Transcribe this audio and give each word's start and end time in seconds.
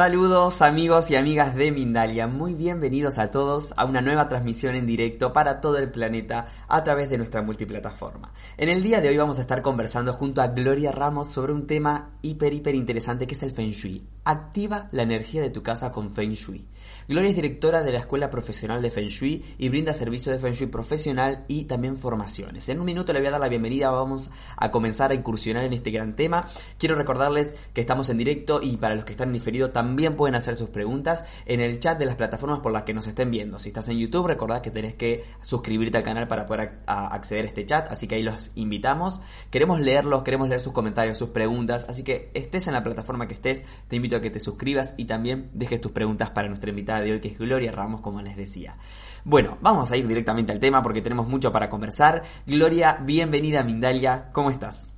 Saludos 0.00 0.62
amigos 0.62 1.10
y 1.10 1.16
amigas 1.16 1.54
de 1.54 1.72
Mindalia, 1.72 2.26
muy 2.26 2.54
bienvenidos 2.54 3.18
a 3.18 3.30
todos 3.30 3.74
a 3.76 3.84
una 3.84 4.00
nueva 4.00 4.28
transmisión 4.28 4.74
en 4.74 4.86
directo 4.86 5.34
para 5.34 5.60
todo 5.60 5.76
el 5.76 5.90
planeta 5.90 6.46
a 6.68 6.82
través 6.82 7.10
de 7.10 7.18
nuestra 7.18 7.42
multiplataforma. 7.42 8.32
En 8.56 8.70
el 8.70 8.82
día 8.82 9.02
de 9.02 9.10
hoy 9.10 9.18
vamos 9.18 9.36
a 9.36 9.42
estar 9.42 9.60
conversando 9.60 10.14
junto 10.14 10.40
a 10.40 10.46
Gloria 10.46 10.90
Ramos 10.90 11.28
sobre 11.28 11.52
un 11.52 11.66
tema 11.66 12.12
hiper 12.22 12.54
hiper 12.54 12.76
interesante 12.76 13.26
que 13.26 13.34
es 13.34 13.42
el 13.42 13.52
Feng 13.52 13.72
Shui. 13.72 14.02
Activa 14.24 14.88
la 14.92 15.02
energía 15.02 15.42
de 15.42 15.50
tu 15.50 15.62
casa 15.62 15.92
con 15.92 16.14
Feng 16.14 16.32
Shui. 16.32 16.66
Gloria 17.10 17.30
es 17.30 17.34
directora 17.34 17.82
de 17.82 17.90
la 17.90 17.98
Escuela 17.98 18.30
Profesional 18.30 18.80
de 18.82 18.88
Feng 18.88 19.08
Shui 19.08 19.42
y 19.58 19.68
brinda 19.68 19.92
servicio 19.92 20.30
de 20.30 20.38
Feng 20.38 20.52
Shui 20.52 20.68
profesional 20.68 21.44
y 21.48 21.64
también 21.64 21.96
formaciones. 21.96 22.68
En 22.68 22.78
un 22.78 22.86
minuto 22.86 23.12
le 23.12 23.18
voy 23.18 23.26
a 23.26 23.32
dar 23.32 23.40
la 23.40 23.48
bienvenida, 23.48 23.90
vamos 23.90 24.30
a 24.56 24.70
comenzar 24.70 25.10
a 25.10 25.14
incursionar 25.14 25.64
en 25.64 25.72
este 25.72 25.90
gran 25.90 26.14
tema. 26.14 26.46
Quiero 26.78 26.94
recordarles 26.94 27.56
que 27.74 27.80
estamos 27.80 28.10
en 28.10 28.18
directo 28.18 28.60
y 28.62 28.76
para 28.76 28.94
los 28.94 29.04
que 29.04 29.10
están 29.10 29.30
en 29.30 29.32
diferido 29.32 29.70
también 29.70 30.14
pueden 30.14 30.36
hacer 30.36 30.54
sus 30.54 30.68
preguntas 30.68 31.24
en 31.46 31.58
el 31.58 31.80
chat 31.80 31.98
de 31.98 32.06
las 32.06 32.14
plataformas 32.14 32.60
por 32.60 32.70
las 32.70 32.84
que 32.84 32.94
nos 32.94 33.08
estén 33.08 33.32
viendo. 33.32 33.58
Si 33.58 33.70
estás 33.70 33.88
en 33.88 33.98
YouTube, 33.98 34.28
recordad 34.28 34.62
que 34.62 34.70
tenés 34.70 34.94
que 34.94 35.24
suscribirte 35.40 35.98
al 35.98 36.04
canal 36.04 36.28
para 36.28 36.46
poder 36.46 36.78
acceder 36.86 37.44
a 37.44 37.48
este 37.48 37.66
chat, 37.66 37.90
así 37.90 38.06
que 38.06 38.14
ahí 38.14 38.22
los 38.22 38.52
invitamos. 38.54 39.20
Queremos 39.50 39.80
leerlos, 39.80 40.22
queremos 40.22 40.48
leer 40.48 40.60
sus 40.60 40.72
comentarios, 40.72 41.18
sus 41.18 41.30
preguntas, 41.30 41.86
así 41.88 42.04
que 42.04 42.30
estés 42.34 42.68
en 42.68 42.74
la 42.74 42.84
plataforma 42.84 43.26
que 43.26 43.34
estés, 43.34 43.64
te 43.88 43.96
invito 43.96 44.14
a 44.14 44.20
que 44.20 44.30
te 44.30 44.38
suscribas 44.38 44.94
y 44.96 45.06
también 45.06 45.50
dejes 45.54 45.80
tus 45.80 45.90
preguntas 45.90 46.30
para 46.30 46.46
nuestra 46.46 46.70
invitada 46.70 46.99
de 47.02 47.12
hoy, 47.12 47.20
que 47.20 47.28
es 47.28 47.38
Gloria 47.38 47.72
Ramos, 47.72 48.00
como 48.00 48.22
les 48.22 48.36
decía. 48.36 48.76
Bueno, 49.24 49.58
vamos 49.60 49.90
a 49.90 49.96
ir 49.96 50.06
directamente 50.06 50.52
al 50.52 50.60
tema 50.60 50.82
porque 50.82 51.02
tenemos 51.02 51.28
mucho 51.28 51.52
para 51.52 51.68
conversar. 51.68 52.22
Gloria, 52.46 52.98
bienvenida 53.04 53.60
a 53.60 53.64
Mindalia, 53.64 54.30
¿cómo 54.32 54.50
estás? 54.50 54.92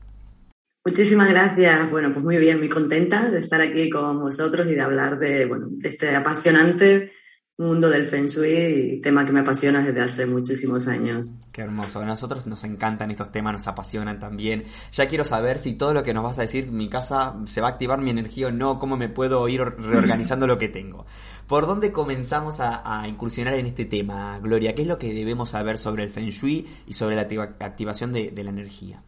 Muchísimas 0.84 1.28
gracias. 1.28 1.91
Bueno, 1.91 2.12
pues 2.12 2.25
muy 2.25 2.39
bien, 2.39 2.58
muy 2.58 2.69
contenta 2.69 3.28
de 3.28 3.39
estar 3.39 3.61
aquí 3.61 3.89
con 3.89 4.20
vosotros 4.20 4.69
y 4.69 4.75
de 4.75 4.80
hablar 4.80 5.19
de, 5.19 5.47
bueno, 5.47 5.67
de 5.70 5.89
este 5.89 6.14
apasionante 6.14 7.12
mundo 7.58 7.89
del 7.89 8.06
Feng 8.06 8.27
Shui, 8.27 9.00
tema 9.03 9.25
que 9.25 9.33
me 9.33 9.41
apasiona 9.41 9.83
desde 9.83 10.00
hace 10.00 10.27
muchísimos 10.27 10.89
años. 10.89 11.30
Qué 11.53 11.62
hermoso. 11.62 12.00
A 12.00 12.05
nosotros 12.05 12.47
nos 12.47 12.64
encantan 12.64 13.11
estos 13.11 13.30
temas, 13.30 13.53
nos 13.53 13.69
apasionan 13.69 14.19
también. 14.19 14.64
Ya 14.92 15.06
quiero 15.06 15.25
saber 15.25 15.58
si 15.58 15.75
todo 15.75 15.95
lo 15.95 16.03
que 16.03 16.14
nos 16.14 16.25
vas 16.25 16.39
a 16.39 16.42
decir, 16.42 16.70
mi 16.70 16.89
casa 16.89 17.36
se 17.45 17.61
va 17.61 17.69
a 17.69 17.70
activar 17.70 18.00
mi 18.00 18.11
energía 18.11 18.48
o 18.48 18.50
no, 18.50 18.78
cómo 18.78 18.97
me 18.97 19.08
puedo 19.08 19.47
ir 19.48 19.61
reorganizando 19.61 20.47
lo 20.47 20.58
que 20.58 20.69
tengo. 20.69 21.06
¿Por 21.53 21.67
dónde 21.67 21.92
comenzamos 21.92 22.61
a, 22.61 23.06
incursionar 23.06 23.53
en 23.53 23.67
este 23.67 23.84
tema, 23.84 24.41
Gloria? 24.42 24.75
¿Qué 24.75 24.81
es 24.81 24.89
lo 24.89 24.97
que 24.97 25.12
debemos 25.12 25.50
saber 25.50 25.77
sobre 25.77 26.03
el 26.03 26.08
Feng 26.08 26.31
Shui 26.31 26.67
y 26.86 26.95
sobre 26.95 27.14
la 27.14 27.29
activación 27.61 28.11
de, 28.11 28.33
la 28.42 28.48
energía? 28.48 29.02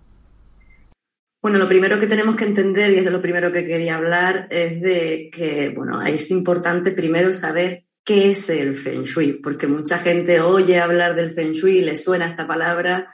Bueno, 1.40 1.56
lo 1.56 1.66
primero 1.66 1.98
que 1.98 2.06
tenemos 2.06 2.36
que 2.36 2.44
entender, 2.44 2.92
y 2.92 2.96
es 2.96 3.04
de 3.06 3.10
lo 3.10 3.22
primero 3.22 3.50
que 3.50 3.64
quería 3.64 3.96
hablar, 3.96 4.46
es 4.50 4.82
de 4.82 5.30
que, 5.32 5.70
bueno, 5.70 6.02
es 6.02 6.30
importante 6.30 6.90
primero 6.90 7.32
saber 7.32 7.86
qué 8.04 8.32
es 8.32 8.50
el 8.50 8.76
Feng 8.76 9.04
Shui, 9.04 9.40
porque 9.42 9.66
mucha 9.66 9.98
gente 10.00 10.42
oye 10.42 10.78
hablar 10.78 11.16
del 11.16 11.32
Feng 11.32 11.52
Shui, 11.52 11.80
le 11.80 11.96
suena 11.96 12.28
esta 12.28 12.46
palabra, 12.46 13.10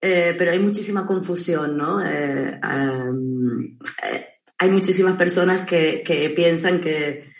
eh, 0.00 0.34
pero 0.36 0.50
hay 0.50 0.58
muchísima 0.58 1.06
confusión, 1.06 1.76
¿no? 1.76 2.04
Eh, 2.04 2.58
eh, 2.60 4.26
hay 4.58 4.70
muchísimas 4.70 5.16
personas 5.16 5.60
que 5.60 6.32
piensan 6.34 6.80
que 6.80 7.35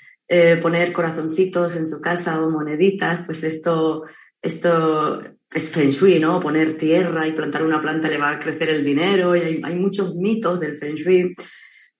poner 0.60 0.92
corazoncitos 0.92 1.76
en 1.76 1.86
su 1.86 2.00
casa 2.00 2.40
o 2.40 2.50
moneditas, 2.50 3.24
pues 3.26 3.44
esto, 3.44 4.04
esto 4.42 5.22
es 5.52 5.70
Feng 5.70 5.90
Shui, 5.90 6.18
¿no? 6.18 6.40
Poner 6.40 6.76
tierra 6.76 7.26
y 7.26 7.32
plantar 7.32 7.62
una 7.62 7.80
planta 7.80 8.08
le 8.08 8.18
va 8.18 8.30
a 8.30 8.40
crecer 8.40 8.70
el 8.70 8.84
dinero 8.84 9.36
y 9.36 9.40
hay, 9.40 9.60
hay 9.62 9.74
muchos 9.76 10.14
mitos 10.16 10.58
del 10.58 10.76
Feng 10.76 10.94
Shui 10.94 11.34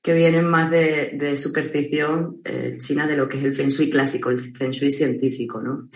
que 0.06 0.14
vienen 0.14 0.46
más 0.46 0.70
de, 0.70 1.36
superstición 1.36 2.40
eh, 2.44 2.76
china 2.78 3.08
de 3.08 3.16
lo 3.16 3.28
que 3.28 3.38
es 3.38 3.44
el 3.44 3.52
Feng 3.52 3.70
Shui 3.70 3.90
clásico, 3.90 4.30
el 4.30 4.38
Feng 4.38 4.70
Shui 4.70 4.92
científico, 4.92 5.60
¿no? 5.60 5.88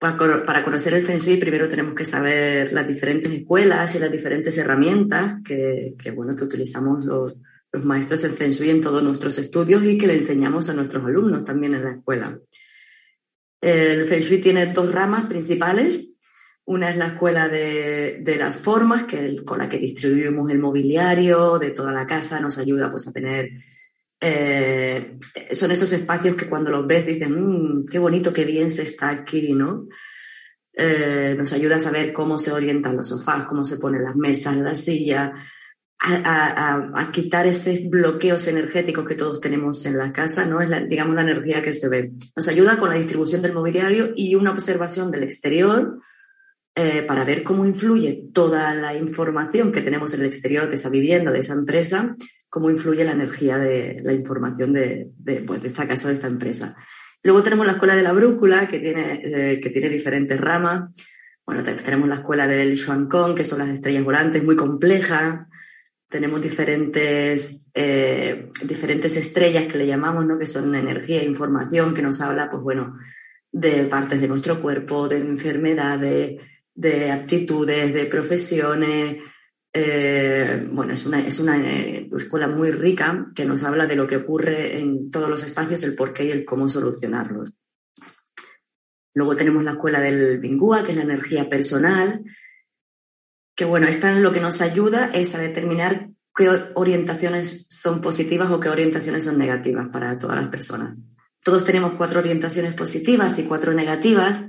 Para, 0.00 0.64
conocer 0.64 0.94
el 0.94 1.04
Feng 1.04 1.18
Shui 1.18 1.36
primero 1.36 1.68
tenemos 1.68 1.94
que 1.94 2.04
saber 2.04 2.72
las 2.72 2.88
diferentes 2.88 3.30
escuelas 3.30 3.94
y 3.94 4.00
las 4.00 4.10
diferentes 4.10 4.58
herramientas 4.58 5.36
que, 5.44 5.94
bueno, 6.12 6.34
que 6.34 6.42
utilizamos 6.42 7.04
los, 7.04 7.38
los 7.72 7.84
maestros 7.84 8.24
en 8.24 8.34
Feng 8.34 8.50
Shui 8.50 8.70
en 8.70 8.80
todos 8.80 9.02
nuestros 9.02 9.38
estudios 9.38 9.84
y 9.84 9.96
que 9.96 10.06
le 10.06 10.14
enseñamos 10.14 10.68
a 10.68 10.74
nuestros 10.74 11.04
alumnos 11.04 11.44
también 11.44 11.74
en 11.74 11.84
la 11.84 11.92
escuela. 11.92 12.38
El 13.60 14.06
Feng 14.06 14.20
Shui 14.20 14.38
tiene 14.38 14.66
dos 14.66 14.92
ramas 14.92 15.26
principales. 15.26 16.06
Una 16.64 16.90
es 16.90 16.96
la 16.96 17.08
escuela 17.08 17.48
de, 17.48 18.36
las 18.38 18.56
formas, 18.56 19.04
que 19.04 19.44
con 19.44 19.58
la 19.58 19.68
que 19.68 19.78
distribuimos 19.78 20.50
el 20.50 20.58
mobiliario 20.58 21.58
de 21.58 21.70
toda 21.70 21.92
la 21.92 22.06
casa, 22.06 22.40
nos 22.40 22.58
ayuda 22.58 22.90
pues 22.90 23.08
a 23.08 23.12
tener... 23.12 23.50
Eh, 24.22 25.16
son 25.52 25.70
esos 25.70 25.92
espacios 25.92 26.36
que 26.36 26.48
cuando 26.48 26.70
los 26.70 26.86
ves 26.86 27.06
dicen, 27.06 27.32
mmm, 27.32 27.86
qué 27.86 27.98
bonito, 27.98 28.32
qué 28.32 28.44
bien 28.44 28.70
se 28.70 28.82
está 28.82 29.08
aquí, 29.08 29.54
¿no? 29.54 29.88
Eh, 30.72 31.34
nos 31.36 31.52
ayuda 31.52 31.76
a 31.76 31.80
saber 31.80 32.12
cómo 32.12 32.38
se 32.38 32.52
orientan 32.52 32.96
los 32.96 33.08
sofás, 33.08 33.44
cómo 33.44 33.64
se 33.64 33.78
ponen 33.78 34.04
las 34.04 34.16
mesas, 34.16 34.56
las 34.56 34.82
sillas, 34.82 35.32
a, 36.00 37.10
quitar 37.12 37.46
esos 37.46 37.88
bloqueos 37.88 38.46
energéticos 38.48 39.04
que 39.04 39.14
todos 39.14 39.40
tenemos 39.40 39.84
en 39.84 39.98
la 39.98 40.12
casa, 40.12 40.46
¿no? 40.46 40.60
Es 40.60 40.68
la, 40.68 40.80
digamos 40.80 41.14
la 41.14 41.22
energía 41.22 41.62
que 41.62 41.72
se 41.72 41.88
ve. 41.88 42.12
Nos 42.34 42.48
ayuda 42.48 42.78
con 42.78 42.88
la 42.88 42.96
distribución 42.96 43.42
del 43.42 43.52
mobiliario 43.52 44.12
y 44.16 44.34
una 44.34 44.52
observación 44.52 45.10
del 45.10 45.24
exterior 45.24 45.98
eh, 46.74 47.02
para 47.02 47.24
ver 47.24 47.42
cómo 47.42 47.66
influye 47.66 48.28
toda 48.32 48.74
la 48.74 48.96
información 48.96 49.72
que 49.72 49.82
tenemos 49.82 50.14
en 50.14 50.20
el 50.20 50.26
exterior 50.26 50.68
de 50.68 50.76
esa 50.76 50.88
vivienda, 50.88 51.32
de 51.32 51.40
esa 51.40 51.52
empresa, 51.52 52.16
cómo 52.48 52.70
influye 52.70 53.04
la 53.04 53.12
energía 53.12 53.58
de 53.58 54.00
la 54.02 54.12
información 54.12 54.72
de, 54.72 55.10
pues, 55.46 55.62
de 55.62 55.68
esta 55.68 55.86
casa, 55.86 56.08
de 56.08 56.14
esta 56.14 56.28
empresa. 56.28 56.76
Luego 57.22 57.42
tenemos 57.42 57.66
la 57.66 57.72
escuela 57.72 57.94
de 57.94 58.02
la 58.02 58.12
brújula, 58.12 58.66
que 58.66 58.78
tiene, 58.78 59.20
eh, 59.22 59.60
que 59.60 59.68
tiene 59.68 59.90
diferentes 59.90 60.40
ramas. 60.40 60.90
Bueno, 61.44 61.62
tenemos 61.62 62.08
la 62.08 62.14
escuela 62.14 62.46
del 62.46 62.78
Kong, 63.10 63.34
que 63.34 63.44
son 63.44 63.58
las 63.58 63.68
estrellas 63.68 64.04
volantes, 64.04 64.42
muy 64.42 64.56
compleja. 64.56 65.49
Tenemos 66.10 66.42
diferentes, 66.42 67.68
eh, 67.72 68.50
diferentes 68.64 69.16
estrellas 69.16 69.66
que 69.66 69.78
le 69.78 69.86
llamamos, 69.86 70.26
¿no? 70.26 70.38
que 70.38 70.46
son 70.46 70.74
energía 70.74 71.22
e 71.22 71.24
información, 71.24 71.94
que 71.94 72.02
nos 72.02 72.20
habla, 72.20 72.50
pues 72.50 72.64
bueno, 72.64 72.98
de 73.52 73.84
partes 73.84 74.20
de 74.20 74.26
nuestro 74.26 74.60
cuerpo, 74.60 75.08
de 75.08 75.18
enfermedades, 75.18 76.40
de 76.74 77.12
aptitudes, 77.12 77.94
de 77.94 78.06
profesiones. 78.06 79.18
Eh, 79.72 80.68
bueno, 80.72 80.94
es 80.94 81.06
una, 81.06 81.24
es 81.24 81.38
una 81.38 81.58
eh, 81.58 82.10
escuela 82.16 82.48
muy 82.48 82.72
rica 82.72 83.30
que 83.32 83.44
nos 83.44 83.62
habla 83.62 83.86
de 83.86 83.94
lo 83.94 84.08
que 84.08 84.16
ocurre 84.16 84.80
en 84.80 85.12
todos 85.12 85.30
los 85.30 85.44
espacios, 85.44 85.84
el 85.84 85.94
por 85.94 86.12
qué 86.12 86.24
y 86.24 86.32
el 86.32 86.44
cómo 86.44 86.68
solucionarlos. 86.68 87.52
Luego 89.14 89.36
tenemos 89.36 89.62
la 89.62 89.72
escuela 89.72 90.00
del 90.00 90.40
Bingua, 90.40 90.82
que 90.82 90.90
es 90.90 90.96
la 90.96 91.04
energía 91.04 91.48
personal, 91.48 92.24
que 93.60 93.66
bueno, 93.66 93.88
esta 93.88 94.10
lo 94.14 94.32
que 94.32 94.40
nos 94.40 94.62
ayuda 94.62 95.10
es 95.12 95.34
a 95.34 95.38
determinar 95.38 96.08
qué 96.34 96.48
orientaciones 96.72 97.66
son 97.68 98.00
positivas 98.00 98.50
o 98.50 98.58
qué 98.58 98.70
orientaciones 98.70 99.24
son 99.24 99.36
negativas 99.36 99.88
para 99.92 100.18
todas 100.18 100.38
las 100.40 100.48
personas. 100.48 100.96
Todos 101.44 101.62
tenemos 101.66 101.92
cuatro 101.92 102.20
orientaciones 102.20 102.72
positivas 102.72 103.38
y 103.38 103.42
cuatro 103.42 103.74
negativas, 103.74 104.42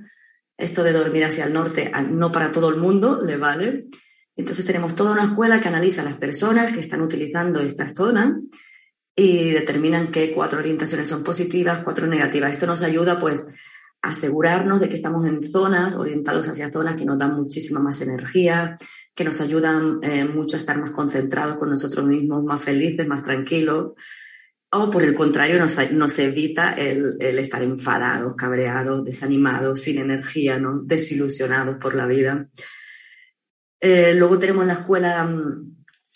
esto 0.58 0.82
de 0.86 0.94
dormir 0.94 1.26
hacia 1.26 1.44
el 1.44 1.52
norte, 1.52 1.92
no 2.10 2.32
para 2.32 2.54
todo 2.54 2.70
el 2.70 2.78
mundo, 2.78 3.22
le 3.22 3.36
vale. 3.36 3.90
Entonces 4.38 4.64
tenemos 4.64 4.96
toda 4.96 5.12
una 5.12 5.26
escuela 5.26 5.60
que 5.60 5.68
analiza 5.68 6.04
a 6.04 6.06
las 6.06 6.16
personas 6.16 6.72
que 6.72 6.80
están 6.80 7.02
utilizando 7.02 7.60
esta 7.60 7.94
zona 7.94 8.38
y 9.14 9.50
determinan 9.50 10.10
qué 10.10 10.32
cuatro 10.32 10.60
orientaciones 10.60 11.10
son 11.10 11.22
positivas, 11.22 11.80
cuatro 11.84 12.08
negativas. 12.08 12.52
Esto 12.52 12.66
nos 12.66 12.82
ayuda 12.82 13.20
pues 13.20 13.46
a 14.02 14.12
asegurarnos 14.12 14.80
de 14.80 14.88
que 14.88 14.96
estamos 14.96 15.28
en 15.28 15.52
zonas, 15.52 15.96
orientados 15.96 16.48
hacia 16.48 16.72
zonas 16.72 16.96
que 16.96 17.04
nos 17.04 17.18
dan 17.18 17.36
muchísima 17.36 17.82
más 17.82 18.00
energía, 18.00 18.78
que 19.14 19.24
nos 19.24 19.42
ayudan 19.42 20.00
eh, 20.04 20.26
mucho 20.26 20.56
a 20.56 20.60
estar 20.60 20.80
más 20.80 20.92
concentrados 20.92 21.58
con 21.58 21.70
nosotros 21.70 22.06
mismos, 22.06 22.44
más 22.44 22.62
felices, 22.62 23.08
más 23.08 23.24
tranquilos. 23.24 23.94
o 24.72 24.90
por 24.90 25.04
el 25.04 25.14
contrario 25.14 25.60
nos, 25.60 26.20
evita 26.20 26.74
el, 26.74 27.18
estar 27.20 27.62
enfadados, 27.62 28.36
cabreados, 28.36 29.04
desanimados, 29.04 29.82
sin 29.82 29.98
energía, 29.98 30.58
¿no? 30.58 30.80
desilusionados 30.84 31.78
por 31.78 31.94
la 31.94 32.06
vida. 32.06 32.48
Eh, 33.82 34.14
luego 34.16 34.40
tenemos 34.40 34.66
la 34.66 34.74
escuela 34.74 35.24
mm, 35.26 35.72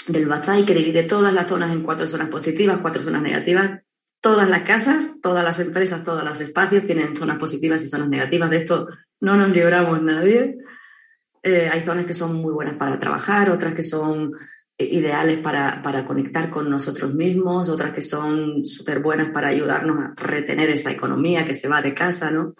del 0.08 0.28
Bazai 0.28 0.66
que 0.66 0.76
divide 0.76 1.04
todas 1.04 1.34
las 1.34 1.48
zonas 1.48 1.74
en 1.74 1.84
cuatro 1.84 2.08
zonas 2.08 2.30
positivas, 2.30 2.80
cuatro 2.82 3.02
zonas 3.02 3.22
negativas. 3.22 3.82
Todas 4.22 4.50
las 4.50 4.62
casas, 4.62 5.22
todas 5.22 5.44
las 5.44 5.60
empresas, 5.60 6.04
todos 6.04 6.24
los 6.24 6.40
espacios 6.42 6.86
tienen 6.86 7.16
zonas 7.16 7.38
positivas 7.38 7.84
y 7.84 7.90
zonas 7.90 8.08
negativas. 8.08 8.50
De 8.50 8.58
esto 8.58 8.88
no 9.20 9.36
nos 9.36 9.50
libramos 9.50 10.02
nadie. 10.02 10.58
Eh, 11.48 11.70
hay 11.72 11.82
zonas 11.82 12.08
que 12.08 12.16
son 12.16 12.38
muy 12.38 12.52
buenas 12.52 12.76
para 12.76 12.98
trabajar, 12.98 13.52
otras 13.52 13.76
que 13.76 13.84
son 13.84 14.32
ideales 14.80 15.38
para, 15.38 15.80
para, 15.84 16.04
conectar 16.04 16.50
con 16.50 16.68
nosotros 16.72 17.14
mismos, 17.14 17.70
otras 17.70 17.92
que 17.94 18.02
son 18.02 18.66
súper 18.66 19.00
buenas 19.00 19.30
para 19.30 19.50
ayudarnos 19.50 20.00
a 20.00 20.14
retener 20.16 20.72
esa 20.72 20.90
economía 20.90 21.46
que 21.46 21.54
se 21.54 21.68
va 21.68 21.84
de 21.84 21.94
casa, 21.94 22.32
¿no? 22.32 22.56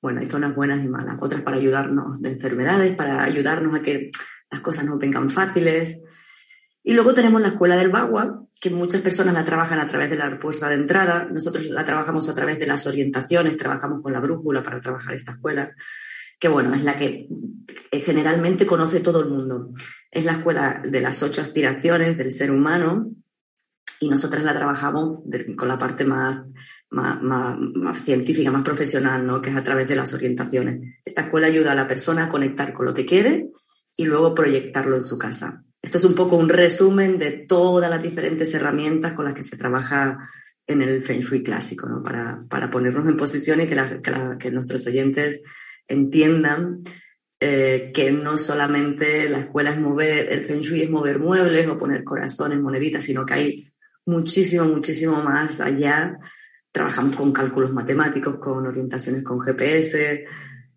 Bueno, 0.00 0.22
hay 0.22 0.30
zonas 0.30 0.54
buenas 0.54 0.82
y 0.82 0.88
malas, 0.88 1.18
otras 1.20 1.42
para 1.42 1.58
ayudarnos 1.58 2.22
de 2.22 2.30
enfermedades, 2.30 2.94
para 2.94 3.22
ayudarnos 3.22 3.78
a 3.78 3.82
que 3.82 4.10
las 4.50 4.62
cosas 4.62 4.86
no 4.86 4.96
vengan 4.96 5.28
fáciles. 5.28 6.00
Y 6.82 6.94
luego 6.94 7.12
tenemos 7.12 7.42
la 7.42 7.48
escuela 7.48 7.76
del 7.76 7.90
Bagua, 7.90 8.46
que 8.58 8.70
muchas 8.70 9.02
personas 9.02 9.34
la 9.34 9.44
trabajan 9.44 9.78
a 9.78 9.88
través 9.88 10.08
de 10.08 10.16
la 10.16 10.30
respuesta 10.30 10.70
de 10.70 10.76
entrada, 10.76 11.28
nosotros 11.30 11.66
la 11.66 11.84
trabajamos 11.84 12.30
a 12.30 12.34
través 12.34 12.58
de 12.58 12.66
las 12.66 12.86
orientaciones, 12.86 13.58
trabajamos 13.58 14.00
con 14.00 14.14
la 14.14 14.20
brújula 14.20 14.62
para 14.62 14.80
trabajar 14.80 15.14
esta 15.14 15.32
escuela 15.32 15.70
que 16.42 16.48
bueno, 16.48 16.74
es 16.74 16.82
la 16.82 16.98
que 16.98 17.28
eh, 17.92 18.00
generalmente 18.00 18.66
conoce 18.66 18.98
todo 18.98 19.20
el 19.20 19.28
mundo. 19.28 19.70
Es 20.10 20.24
la 20.24 20.32
escuela 20.32 20.82
de 20.84 21.00
las 21.00 21.22
ocho 21.22 21.40
aspiraciones 21.40 22.18
del 22.18 22.32
ser 22.32 22.50
humano 22.50 23.12
y 24.00 24.08
nosotras 24.08 24.42
la 24.42 24.52
trabajamos 24.52 25.20
con 25.56 25.68
la 25.68 25.78
parte 25.78 26.04
más, 26.04 26.44
más, 26.90 28.02
científica, 28.02 28.50
más 28.50 28.64
profesional, 28.64 29.24
¿no? 29.24 29.40
que 29.40 29.50
es 29.50 29.56
a 29.56 29.62
través 29.62 29.86
de 29.86 29.94
las 29.94 30.12
orientaciones. 30.14 30.98
Esta 31.04 31.20
escuela 31.20 31.46
ayuda 31.46 31.70
a 31.70 31.76
la 31.76 31.86
persona 31.86 32.24
a 32.24 32.28
conectar 32.28 32.72
con 32.72 32.86
lo 32.86 32.92
que 32.92 33.06
quiere 33.06 33.50
y 33.96 34.04
luego 34.04 34.34
proyectarlo 34.34 34.96
en 34.96 35.04
su 35.04 35.18
casa. 35.18 35.62
Esto 35.80 35.98
es 35.98 36.04
un 36.04 36.16
poco 36.16 36.36
un 36.36 36.48
resumen 36.48 37.20
de 37.20 37.30
todas 37.30 37.88
las 37.88 38.02
diferentes 38.02 38.52
herramientas 38.52 39.12
con 39.12 39.26
las 39.26 39.34
que 39.34 39.44
se 39.44 39.56
trabaja 39.56 40.28
en 40.66 40.82
el 40.82 41.02
Feng 41.02 41.20
Shui 41.20 41.44
clásico, 41.44 41.88
¿no? 41.88 42.02
para, 42.02 42.40
para 42.50 42.68
ponernos 42.68 43.06
en 43.06 43.16
posición 43.16 43.60
y 43.60 43.68
que, 43.68 44.00
que 44.40 44.50
nuestros 44.50 44.84
oyentes 44.88 45.40
entiendan 45.88 46.82
eh, 47.40 47.90
que 47.92 48.12
no 48.12 48.38
solamente 48.38 49.28
la 49.28 49.40
escuela 49.40 49.70
es 49.70 49.80
mover, 49.80 50.32
el 50.32 50.44
Feng 50.44 50.60
Shui 50.60 50.82
es 50.82 50.90
mover 50.90 51.18
muebles 51.18 51.66
o 51.66 51.76
poner 51.76 52.04
corazones, 52.04 52.60
moneditas, 52.60 53.04
sino 53.04 53.26
que 53.26 53.34
hay 53.34 53.72
muchísimo, 54.06 54.64
muchísimo 54.64 55.22
más 55.22 55.60
allá. 55.60 56.18
Trabajamos 56.70 57.16
con 57.16 57.32
cálculos 57.32 57.72
matemáticos, 57.72 58.36
con 58.36 58.66
orientaciones 58.66 59.24
con 59.24 59.40
GPS, 59.40 60.24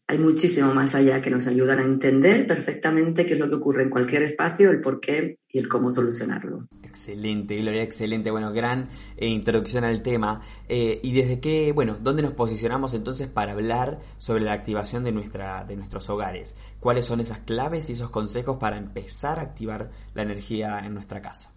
hay 0.08 0.20
muchísimo 0.20 0.74
más 0.74 0.94
allá 0.94 1.22
que 1.22 1.32
nos 1.32 1.48
ayudan 1.48 1.80
a 1.80 1.84
entender 1.84 2.46
perfectamente 2.46 3.26
qué 3.26 3.34
es 3.34 3.40
lo 3.40 3.50
que 3.50 3.56
ocurre 3.56 3.84
en 3.84 3.90
cualquier 3.90 4.22
espacio, 4.22 4.70
el 4.70 4.80
por 4.80 5.00
qué 5.00 5.40
y 5.50 5.58
el 5.58 5.68
cómo 5.68 5.92
solucionarlo. 5.92 6.68
Excelente, 6.84 7.58
Gloria, 7.58 7.82
excelente. 7.82 8.30
Bueno, 8.30 8.54
gran 8.54 8.90
eh, 9.18 9.28
introducción 9.28 9.84
al 9.84 10.04
tema. 10.04 10.42
Eh, 10.70 11.00
y 11.02 11.14
desde 11.14 11.40
qué, 11.40 11.72
bueno, 11.72 11.98
¿dónde 12.00 12.22
nos 12.22 12.34
posicionamos 12.34 12.94
entonces 12.94 13.28
para 13.28 13.54
hablar 13.54 14.00
sobre 14.18 14.44
la 14.44 14.54
activación 14.54 15.04
de, 15.04 15.12
nuestra, 15.12 15.64
de 15.66 15.76
nuestros 15.76 16.08
hogares? 16.10 16.56
¿Cuáles 16.80 17.06
son 17.06 17.20
esas 17.20 17.40
claves 17.40 17.90
y 17.90 17.94
esos 17.94 18.12
consejos 18.12 18.58
para 18.58 18.78
empezar 18.78 19.40
a 19.40 19.42
activar 19.42 19.90
la 20.14 20.22
energía 20.22 20.80
en 20.86 20.94
nuestra 20.94 21.22
casa? 21.22 21.52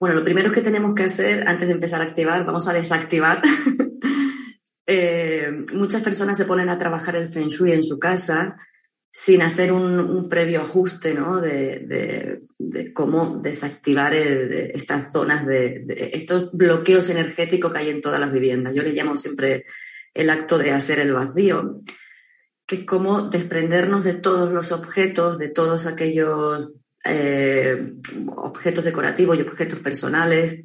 Bueno, 0.00 0.16
lo 0.16 0.24
primero 0.24 0.50
que 0.50 0.62
tenemos 0.62 0.94
que 0.94 1.04
hacer 1.04 1.46
antes 1.46 1.68
de 1.68 1.74
empezar 1.74 2.00
a 2.00 2.04
activar, 2.04 2.46
vamos 2.46 2.68
a 2.68 2.72
desactivar 2.72 3.42
Eh, 4.90 5.50
muchas 5.74 6.00
personas 6.00 6.38
se 6.38 6.46
ponen 6.46 6.70
a 6.70 6.78
trabajar 6.78 7.14
el 7.14 7.28
feng 7.28 7.48
shui 7.48 7.72
en 7.72 7.82
su 7.82 7.98
casa 7.98 8.56
sin 9.12 9.42
hacer 9.42 9.70
un, 9.70 10.30
previo 10.30 10.62
ajuste 10.62 11.12
¿no? 11.12 11.42
de, 11.42 12.40
cómo 12.94 13.38
desactivar 13.42 14.14
estas 14.14 15.12
zonas 15.12 15.44
de, 15.44 15.84
estos 16.14 16.52
bloqueos 16.52 17.10
energéticos 17.10 17.70
que 17.70 17.78
hay 17.80 17.90
en 17.90 18.00
todas 18.00 18.18
las 18.18 18.32
viviendas. 18.32 18.74
Yo 18.74 18.82
le 18.82 18.94
llamo 18.94 19.18
siempre 19.18 19.66
el 20.14 20.30
acto 20.30 20.56
de 20.56 20.70
hacer 20.70 21.00
el 21.00 21.12
vacío, 21.12 21.82
que 22.66 22.76
es 22.76 22.84
como 22.84 23.28
desprendernos 23.28 24.04
de 24.04 24.14
todos 24.14 24.54
los 24.54 24.72
objetos, 24.72 25.36
de 25.36 25.50
todos 25.50 25.84
aquellos 25.84 26.72
eh, 27.04 27.92
objetos 28.36 28.84
decorativos 28.84 29.38
y 29.38 29.42
objetos 29.42 29.80
personales 29.80 30.62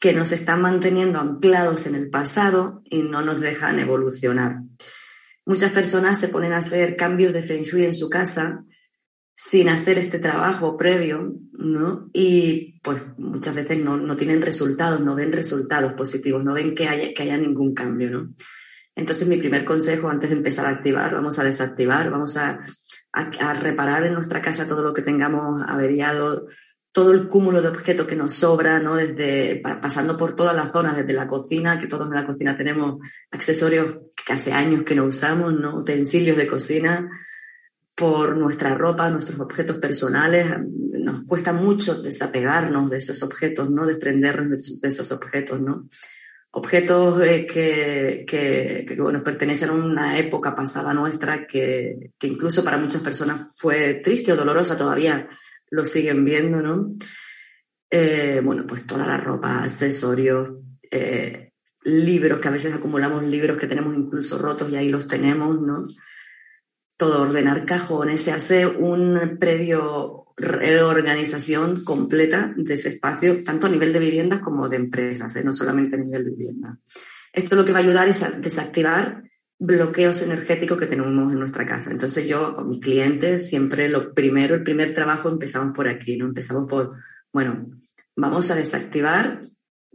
que 0.00 0.12
nos 0.12 0.32
están 0.32 0.60
manteniendo 0.60 1.20
anclados 1.20 1.86
en 1.86 1.94
el 1.94 2.10
pasado 2.10 2.82
y 2.84 3.02
no 3.02 3.22
nos 3.22 3.40
dejan 3.40 3.78
evolucionar. 3.78 4.58
Muchas 5.46 5.72
personas 5.72 6.18
se 6.18 6.28
ponen 6.28 6.52
a 6.52 6.58
hacer 6.58 6.96
cambios 6.96 7.32
de 7.32 7.42
feng 7.42 7.62
shui 7.62 7.84
en 7.84 7.94
su 7.94 8.08
casa 8.08 8.64
sin 9.36 9.68
hacer 9.68 9.98
este 9.98 10.18
trabajo 10.18 10.76
previo, 10.76 11.34
¿no? 11.52 12.08
Y 12.12 12.80
pues 12.82 13.02
muchas 13.18 13.54
veces 13.54 13.78
no, 13.78 14.16
tienen 14.16 14.42
resultados, 14.42 15.00
no 15.00 15.14
ven 15.14 15.32
resultados 15.32 15.92
positivos, 15.94 16.44
no 16.44 16.54
ven 16.54 16.74
que 16.74 16.88
haya, 16.88 17.12
que 17.12 17.22
haya 17.24 17.36
ningún 17.36 17.74
cambio, 17.74 18.10
¿no? 18.10 18.34
Entonces 18.94 19.26
mi 19.26 19.36
primer 19.36 19.64
consejo 19.64 20.08
antes 20.08 20.30
de 20.30 20.36
empezar 20.36 20.66
a 20.66 20.70
activar, 20.70 21.14
vamos 21.14 21.38
a 21.38 21.44
desactivar, 21.44 22.10
vamos 22.10 22.36
a, 22.36 22.60
a 23.12 23.54
reparar 23.54 24.06
en 24.06 24.14
nuestra 24.14 24.40
casa 24.40 24.68
todo 24.68 24.84
lo 24.84 24.94
que 24.94 25.02
tengamos 25.02 25.62
averiado, 25.66 26.46
todo 26.94 27.10
el 27.10 27.26
cúmulo 27.26 27.60
de 27.60 27.66
objetos 27.66 28.06
que 28.06 28.14
nos 28.14 28.34
sobra, 28.34 28.78
¿no? 28.78 28.94
Desde, 28.94 29.60
pasando 29.82 30.16
por 30.16 30.36
todas 30.36 30.54
las 30.54 30.70
zonas, 30.70 30.96
desde 30.96 31.12
la 31.12 31.26
cocina, 31.26 31.80
que 31.80 31.88
todos 31.88 32.06
en 32.06 32.14
la 32.14 32.24
cocina 32.24 32.56
tenemos 32.56 33.00
accesorios 33.32 33.96
que 34.24 34.32
hace 34.32 34.52
años 34.52 34.84
que 34.84 34.94
no 34.94 35.04
usamos, 35.04 35.52
¿no? 35.54 35.76
Utensilios 35.76 36.36
de 36.36 36.46
cocina, 36.46 37.10
por 37.96 38.36
nuestra 38.36 38.76
ropa, 38.76 39.10
nuestros 39.10 39.40
objetos 39.40 39.78
personales. 39.78 40.46
Nos 40.68 41.24
cuesta 41.24 41.52
mucho 41.52 42.00
desapegarnos 42.00 42.88
de 42.88 42.98
esos 42.98 43.24
objetos, 43.24 43.68
¿no? 43.70 43.86
Desprendernos 43.86 44.80
de 44.80 44.88
esos 44.88 45.10
objetos, 45.10 45.60
¿no? 45.60 45.88
Objetos 46.52 47.20
eh, 47.26 47.44
que, 47.44 48.24
que, 48.24 48.84
que, 48.86 48.94
bueno, 48.94 49.24
pertenecen 49.24 49.70
a 49.70 49.72
una 49.72 50.16
época 50.16 50.54
pasada 50.54 50.94
nuestra 50.94 51.44
que, 51.44 52.12
que 52.16 52.28
incluso 52.28 52.62
para 52.62 52.78
muchas 52.78 53.00
personas 53.00 53.52
fue 53.56 53.94
triste 53.94 54.32
o 54.32 54.36
dolorosa 54.36 54.78
todavía 54.78 55.28
lo 55.74 55.84
siguen 55.84 56.24
viendo, 56.24 56.62
¿no? 56.62 56.94
Eh, 57.90 58.40
bueno, 58.42 58.64
pues 58.66 58.86
toda 58.86 59.06
la 59.06 59.16
ropa, 59.16 59.64
accesorios, 59.64 60.58
eh, 60.90 61.52
libros, 61.82 62.40
que 62.40 62.48
a 62.48 62.52
veces 62.52 62.72
acumulamos 62.72 63.24
libros 63.24 63.58
que 63.58 63.66
tenemos 63.66 63.94
incluso 63.96 64.38
rotos 64.38 64.70
y 64.70 64.76
ahí 64.76 64.88
los 64.88 65.08
tenemos, 65.08 65.60
¿no? 65.60 65.86
Todo 66.96 67.22
ordenar 67.22 67.66
cajones, 67.66 68.22
se 68.22 68.32
hace 68.32 68.66
un 68.66 69.36
previo 69.38 70.26
reorganización 70.36 71.84
completa 71.84 72.52
de 72.56 72.74
ese 72.74 72.90
espacio, 72.90 73.42
tanto 73.42 73.66
a 73.66 73.70
nivel 73.70 73.92
de 73.92 73.98
viviendas 73.98 74.40
como 74.40 74.68
de 74.68 74.76
empresas, 74.76 75.34
¿eh? 75.36 75.44
no 75.44 75.52
solamente 75.52 75.96
a 75.96 75.98
nivel 75.98 76.24
de 76.24 76.30
vivienda. 76.30 76.78
Esto 77.32 77.56
lo 77.56 77.64
que 77.64 77.72
va 77.72 77.78
a 77.78 77.82
ayudar 77.82 78.08
es 78.08 78.22
a 78.22 78.30
desactivar 78.30 79.24
bloqueos 79.58 80.20
energéticos 80.22 80.78
que 80.78 80.86
tenemos 80.86 81.32
en 81.32 81.38
nuestra 81.38 81.66
casa. 81.66 81.90
Entonces 81.90 82.26
yo 82.26 82.54
con 82.56 82.68
mis 82.68 82.80
clientes 82.80 83.48
siempre 83.48 83.88
lo 83.88 84.12
primero, 84.12 84.54
el 84.54 84.62
primer 84.62 84.94
trabajo 84.94 85.28
empezamos 85.28 85.74
por 85.74 85.88
aquí, 85.88 86.16
¿no? 86.16 86.26
Empezamos 86.26 86.68
por, 86.68 86.96
bueno, 87.32 87.66
vamos 88.16 88.50
a 88.50 88.54
desactivar 88.54 89.42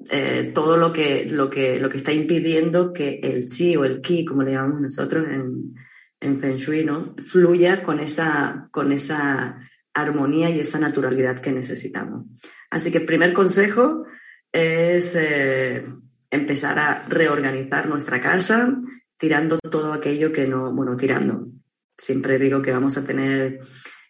eh, 0.10 0.52
todo 0.56 0.78
lo 0.78 0.94
que, 0.94 1.28
lo, 1.30 1.50
que, 1.50 1.80
lo 1.80 1.90
que 1.90 1.98
está 1.98 2.14
impidiendo 2.14 2.94
que 2.94 3.20
el 3.22 3.48
chi 3.48 3.76
o 3.76 3.84
el 3.84 4.02
ki, 4.02 4.26
como 4.26 4.44
le 4.44 4.54
llamamos 4.54 4.82
nosotros 4.82 5.28
en, 5.28 5.76
en 6.22 6.40
Feng 6.40 6.56
Shui, 6.56 6.86
¿no? 6.86 7.16
fluya 7.28 7.84
con 7.84 8.00
esa, 8.00 8.70
con 8.72 8.92
esa 8.92 9.60
armonía 9.94 10.50
y 10.50 10.60
esa 10.60 10.80
naturalidad 10.80 11.40
que 11.40 11.52
necesitamos. 11.52 12.26
Así 12.70 12.92
que 12.92 13.00
el 13.00 13.06
primer 13.06 13.34
consejo 13.34 14.06
es 14.52 15.16
eh, 15.16 15.86
empezar 16.30 16.80
a 16.80 17.04
reorganizar 17.08 17.88
nuestra 17.90 18.22
casa, 18.22 18.74
tirando 19.20 19.60
todo 19.60 19.94
aquello 19.94 20.32
que 20.32 20.48
no, 20.48 20.74
bueno, 20.74 20.96
tirando. 20.96 21.48
Siempre 21.98 22.40
digo 22.40 22.62
que 22.62 22.72
vamos 22.72 22.98
a 22.98 23.04
tener 23.04 23.60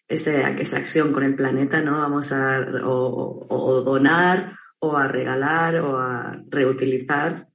ese, 0.07 0.43
esa 0.61 0.77
acción 0.77 1.11
con 1.11 1.23
el 1.23 1.35
planeta, 1.35 1.81
¿no? 1.81 1.97
Vamos 1.97 2.31
a 2.31 2.59
o, 2.85 3.81
donar 3.83 4.55
o 4.79 4.95
a 4.95 5.07
regalar 5.07 5.77
o 5.77 5.97
a 5.97 6.41
reutilizar 6.47 7.47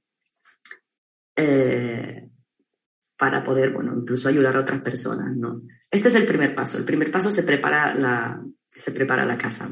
eh, 1.37 2.29
para 3.17 3.43
poder, 3.43 3.71
bueno, 3.71 3.93
incluso 3.97 4.27
ayudar 4.27 4.57
a 4.57 4.59
otras 4.59 4.81
personas, 4.81 5.35
¿no? 5.35 5.61
Este 5.89 6.09
es 6.09 6.15
el 6.15 6.25
primer 6.25 6.53
paso. 6.53 6.77
El 6.77 6.83
primer 6.83 7.09
paso 7.09 7.31
se 7.31 7.43
prepara 7.43 7.95
la, 7.95 8.43
se 8.69 8.91
prepara 8.91 9.25
la 9.25 9.37
casa. 9.37 9.69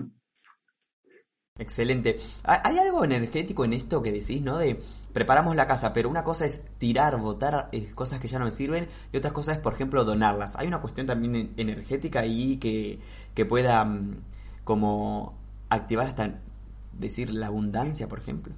Excelente. 1.60 2.18
¿Hay 2.44 2.80
algo 2.80 3.06
energético 3.06 3.64
en 3.64 3.74
esto 3.74 4.02
que 4.02 4.12
decís, 4.12 4.42
no? 4.42 4.58
De 4.58 4.80
preparamos 5.14 5.56
la 5.56 5.68
casa, 5.68 5.94
pero 5.94 6.10
una 6.10 6.24
cosa 6.24 6.46
es 6.46 6.66
tirar, 6.80 7.18
botar 7.18 7.70
cosas 7.94 8.20
que 8.20 8.28
ya 8.28 8.40
no 8.40 8.46
me 8.46 8.52
sirven 8.52 8.88
y 9.12 9.18
otra 9.18 9.34
cosa 9.34 9.52
es, 9.54 9.60
por 9.60 9.74
ejemplo, 9.74 10.04
donarlas. 10.04 10.56
¿Hay 10.56 10.68
una 10.68 10.82
cuestión 10.82 11.06
también 11.06 11.54
energética 11.58 12.22
ahí 12.22 12.58
que, 12.58 12.98
que 13.36 13.46
pueda 13.46 13.86
mm, 13.86 14.16
como 14.64 15.38
activar 15.70 16.08
hasta 16.08 16.40
decir 16.92 17.30
la 17.30 17.48
abundancia, 17.48 18.08
por 18.08 18.18
ejemplo? 18.18 18.54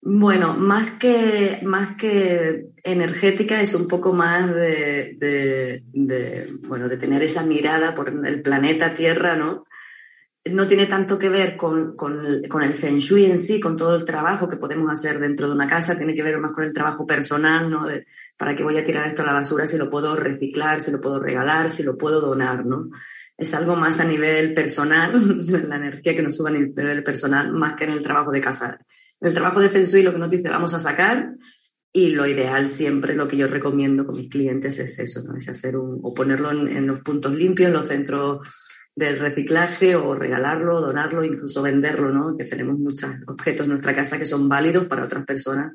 Bueno, 0.00 0.54
más 0.54 0.92
que, 0.92 1.60
más 1.64 1.96
que 1.96 2.68
energética 2.84 3.60
es 3.60 3.74
un 3.74 3.88
poco 3.88 4.12
más 4.12 4.54
de, 4.54 5.82
de, 5.92 6.52
bueno, 6.68 6.88
de 6.88 6.96
tener 6.96 7.24
esa 7.24 7.42
mirada 7.42 7.96
por 7.96 8.08
el 8.08 8.40
planeta 8.42 8.94
Tierra, 8.94 9.34
¿no? 9.34 9.64
No 10.50 10.68
tiene 10.68 10.86
tanto 10.86 11.18
que 11.18 11.28
ver 11.28 11.56
con, 11.56 11.96
con, 11.96 12.20
el 12.20 12.74
feng 12.74 12.98
shui 12.98 13.26
en 13.26 13.38
sí, 13.38 13.58
con 13.60 13.76
todo 13.76 13.94
el 13.96 14.04
trabajo 14.04 14.48
que 14.48 14.56
podemos 14.56 14.90
hacer 14.90 15.18
dentro 15.18 15.46
de 15.46 15.54
una 15.54 15.66
casa, 15.66 15.96
tiene 15.96 16.14
que 16.14 16.22
ver 16.22 16.38
más 16.38 16.52
con 16.52 16.64
el 16.64 16.72
trabajo 16.72 17.06
personal, 17.06 17.70
¿no? 17.70 17.86
¿Para 18.36 18.54
qué 18.54 18.62
voy 18.62 18.76
a 18.76 18.84
tirar 18.84 19.06
esto 19.06 19.22
a 19.22 19.26
la 19.26 19.32
basura 19.32 19.66
si 19.66 19.76
lo 19.76 19.90
puedo 19.90 20.14
reciclar, 20.16 20.80
si 20.80 20.90
lo 20.92 21.00
puedo 21.00 21.18
regalar, 21.18 21.70
si 21.70 21.82
lo 21.82 21.96
puedo 21.96 22.20
donar, 22.20 22.64
¿no? 22.64 22.90
Es 23.36 23.54
algo 23.54 23.76
más 23.76 24.00
a 24.00 24.04
nivel 24.04 24.54
personal, 24.54 25.12
la 25.68 25.76
energía 25.76 26.14
que 26.14 26.22
nos 26.22 26.36
suba 26.36 26.50
a 26.50 26.52
nivel 26.52 27.02
personal, 27.02 27.52
más 27.52 27.74
que 27.74 27.84
en 27.84 27.90
el 27.90 28.02
trabajo 28.02 28.30
de 28.30 28.40
casa 28.40 28.78
el 29.20 29.34
trabajo 29.34 29.60
de 29.60 29.68
Feng 29.68 29.84
Shui 29.84 30.02
lo 30.02 30.12
que 30.12 30.18
nos 30.18 30.30
dice 30.30 30.48
vamos 30.48 30.74
a 30.74 30.78
sacar 30.78 31.34
y 31.92 32.10
lo 32.10 32.26
ideal 32.26 32.68
siempre, 32.68 33.14
lo 33.14 33.26
que 33.26 33.38
yo 33.38 33.48
recomiendo 33.48 34.04
con 34.04 34.16
mis 34.16 34.28
clientes 34.28 34.78
es 34.78 34.98
eso, 34.98 35.22
¿no? 35.22 35.34
Es 35.34 35.48
hacer 35.48 35.78
un, 35.78 35.98
o 36.02 36.12
ponerlo 36.12 36.50
en, 36.50 36.86
los 36.86 37.00
puntos 37.00 37.34
limpios, 37.34 37.68
en 37.68 37.72
los 37.72 37.88
centros 37.88 38.46
de 38.96 39.14
reciclaje 39.14 39.94
o 39.94 40.14
regalarlo, 40.14 40.80
donarlo, 40.80 41.22
incluso 41.22 41.62
venderlo, 41.62 42.10
¿no? 42.10 42.36
Que 42.36 42.44
tenemos 42.44 42.78
muchos 42.78 43.10
objetos 43.26 43.66
en 43.66 43.72
nuestra 43.72 43.94
casa 43.94 44.18
que 44.18 44.24
son 44.24 44.48
válidos 44.48 44.86
para 44.86 45.04
otras 45.04 45.24
personas, 45.26 45.74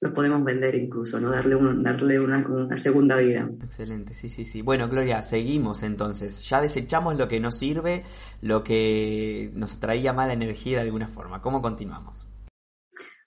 los 0.00 0.12
podemos 0.12 0.44
vender 0.44 0.74
incluso, 0.74 1.18
¿no? 1.18 1.30
Darle, 1.30 1.56
darle 1.78 2.20
una, 2.20 2.46
una, 2.46 2.76
segunda 2.76 3.16
vida. 3.16 3.50
Excelente, 3.64 4.12
sí, 4.12 4.28
sí, 4.28 4.44
sí. 4.44 4.60
Bueno, 4.60 4.86
Gloria, 4.88 5.22
seguimos 5.22 5.82
entonces. 5.82 6.46
Ya 6.48 6.60
desechamos 6.60 7.16
lo 7.16 7.26
que 7.26 7.40
no 7.40 7.50
sirve, 7.50 8.04
lo 8.42 8.62
que 8.62 9.50
nos 9.54 9.80
traía 9.80 10.12
mala 10.12 10.34
energía 10.34 10.78
de 10.78 10.84
alguna 10.84 11.08
forma. 11.08 11.40
¿Cómo 11.40 11.62
continuamos? 11.62 12.26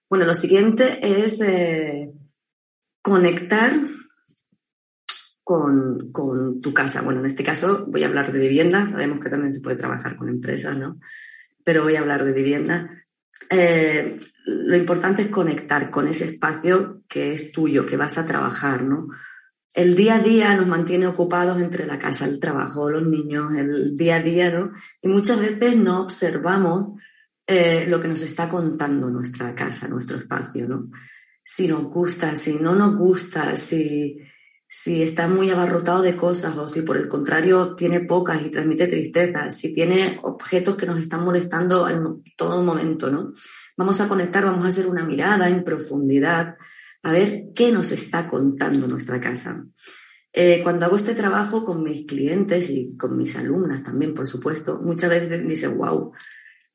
Bueno, 0.07 0.25
lo 0.25 0.35
siguiente 0.35 0.99
es 1.01 1.41
eh, 1.41 2.13
conectar 3.01 3.73
con, 6.11 6.61
tu 6.61 6.73
casa. 6.73 7.01
Bueno, 7.01 7.19
en 7.19 7.25
este 7.25 7.43
caso 7.43 7.85
voy 7.87 8.03
a 8.03 8.07
hablar 8.07 8.31
de 8.31 8.39
vivienda, 8.39 8.87
sabemos 8.87 9.19
que 9.19 9.29
también 9.29 9.51
se 9.51 9.61
puede 9.61 9.75
trabajar 9.75 10.15
con 10.15 10.29
empresas, 10.29 10.77
¿no? 10.77 10.99
Pero 11.63 11.83
voy 11.83 11.95
a 11.95 11.99
hablar 11.99 12.23
de 12.23 12.33
vivienda. 12.33 12.89
Eh, 13.49 14.19
lo 14.45 14.77
importante 14.77 15.23
es 15.23 15.27
conectar 15.27 15.91
con 15.91 16.07
ese 16.07 16.25
espacio 16.25 17.03
que 17.07 17.33
es 17.33 17.51
tuyo, 17.51 17.85
que 17.85 17.97
vas 17.97 18.17
a 18.17 18.25
trabajar, 18.25 18.83
¿no? 18.83 19.09
El 19.73 19.95
día 19.95 20.15
a 20.15 20.19
día 20.19 20.55
nos 20.55 20.67
mantiene 20.67 21.07
ocupados 21.07 21.61
entre 21.61 21.85
la 21.85 21.97
casa, 21.97 22.25
el 22.25 22.39
trabajo, 22.39 22.89
los 22.89 23.05
niños, 23.05 23.53
el 23.55 23.95
día 23.95 24.17
a 24.17 24.21
día, 24.21 24.49
¿no? 24.51 24.71
Y 25.01 25.07
muchas 25.07 25.39
veces 25.39 25.75
no 25.77 26.03
observamos 26.03 26.99
eh, 27.47 27.85
lo 27.87 27.99
que 27.99 28.07
nos 28.07 28.21
está 28.21 28.49
contando 28.49 29.09
nuestra 29.09 29.53
casa, 29.55 29.87
nuestro 29.87 30.17
espacio, 30.17 30.67
¿no? 30.67 30.89
Si 31.43 31.67
nos 31.67 31.83
gusta, 31.83 32.35
si 32.35 32.55
no 32.55 32.75
nos 32.75 32.95
gusta, 32.95 33.55
si, 33.55 34.17
si 34.73 35.03
está 35.03 35.27
muy 35.27 35.49
abarrotado 35.49 36.01
de 36.01 36.15
cosas 36.15 36.55
o 36.55 36.65
si 36.65 36.83
por 36.83 36.95
el 36.95 37.09
contrario 37.09 37.75
tiene 37.75 37.99
pocas 37.99 38.41
y 38.41 38.49
transmite 38.49 38.87
tristeza, 38.87 39.49
si 39.49 39.73
tiene 39.73 40.17
objetos 40.23 40.77
que 40.77 40.85
nos 40.85 40.97
están 40.97 41.25
molestando 41.25 41.89
en 41.89 42.23
todo 42.37 42.63
momento, 42.63 43.11
¿no? 43.11 43.33
Vamos 43.75 43.99
a 43.99 44.07
conectar, 44.07 44.45
vamos 44.45 44.63
a 44.63 44.69
hacer 44.69 44.87
una 44.87 45.03
mirada 45.03 45.49
en 45.49 45.65
profundidad 45.65 46.55
a 47.03 47.11
ver 47.11 47.47
qué 47.53 47.73
nos 47.73 47.91
está 47.91 48.29
contando 48.29 48.87
nuestra 48.87 49.19
casa. 49.19 49.65
Eh, 50.31 50.61
cuando 50.63 50.85
hago 50.85 50.95
este 50.95 51.15
trabajo 51.15 51.65
con 51.65 51.83
mis 51.83 52.05
clientes 52.07 52.69
y 52.69 52.95
con 52.95 53.17
mis 53.17 53.35
alumnas 53.35 53.83
también, 53.83 54.13
por 54.13 54.25
supuesto, 54.25 54.79
muchas 54.81 55.09
veces 55.09 55.45
dicen, 55.45 55.77
wow, 55.77 56.13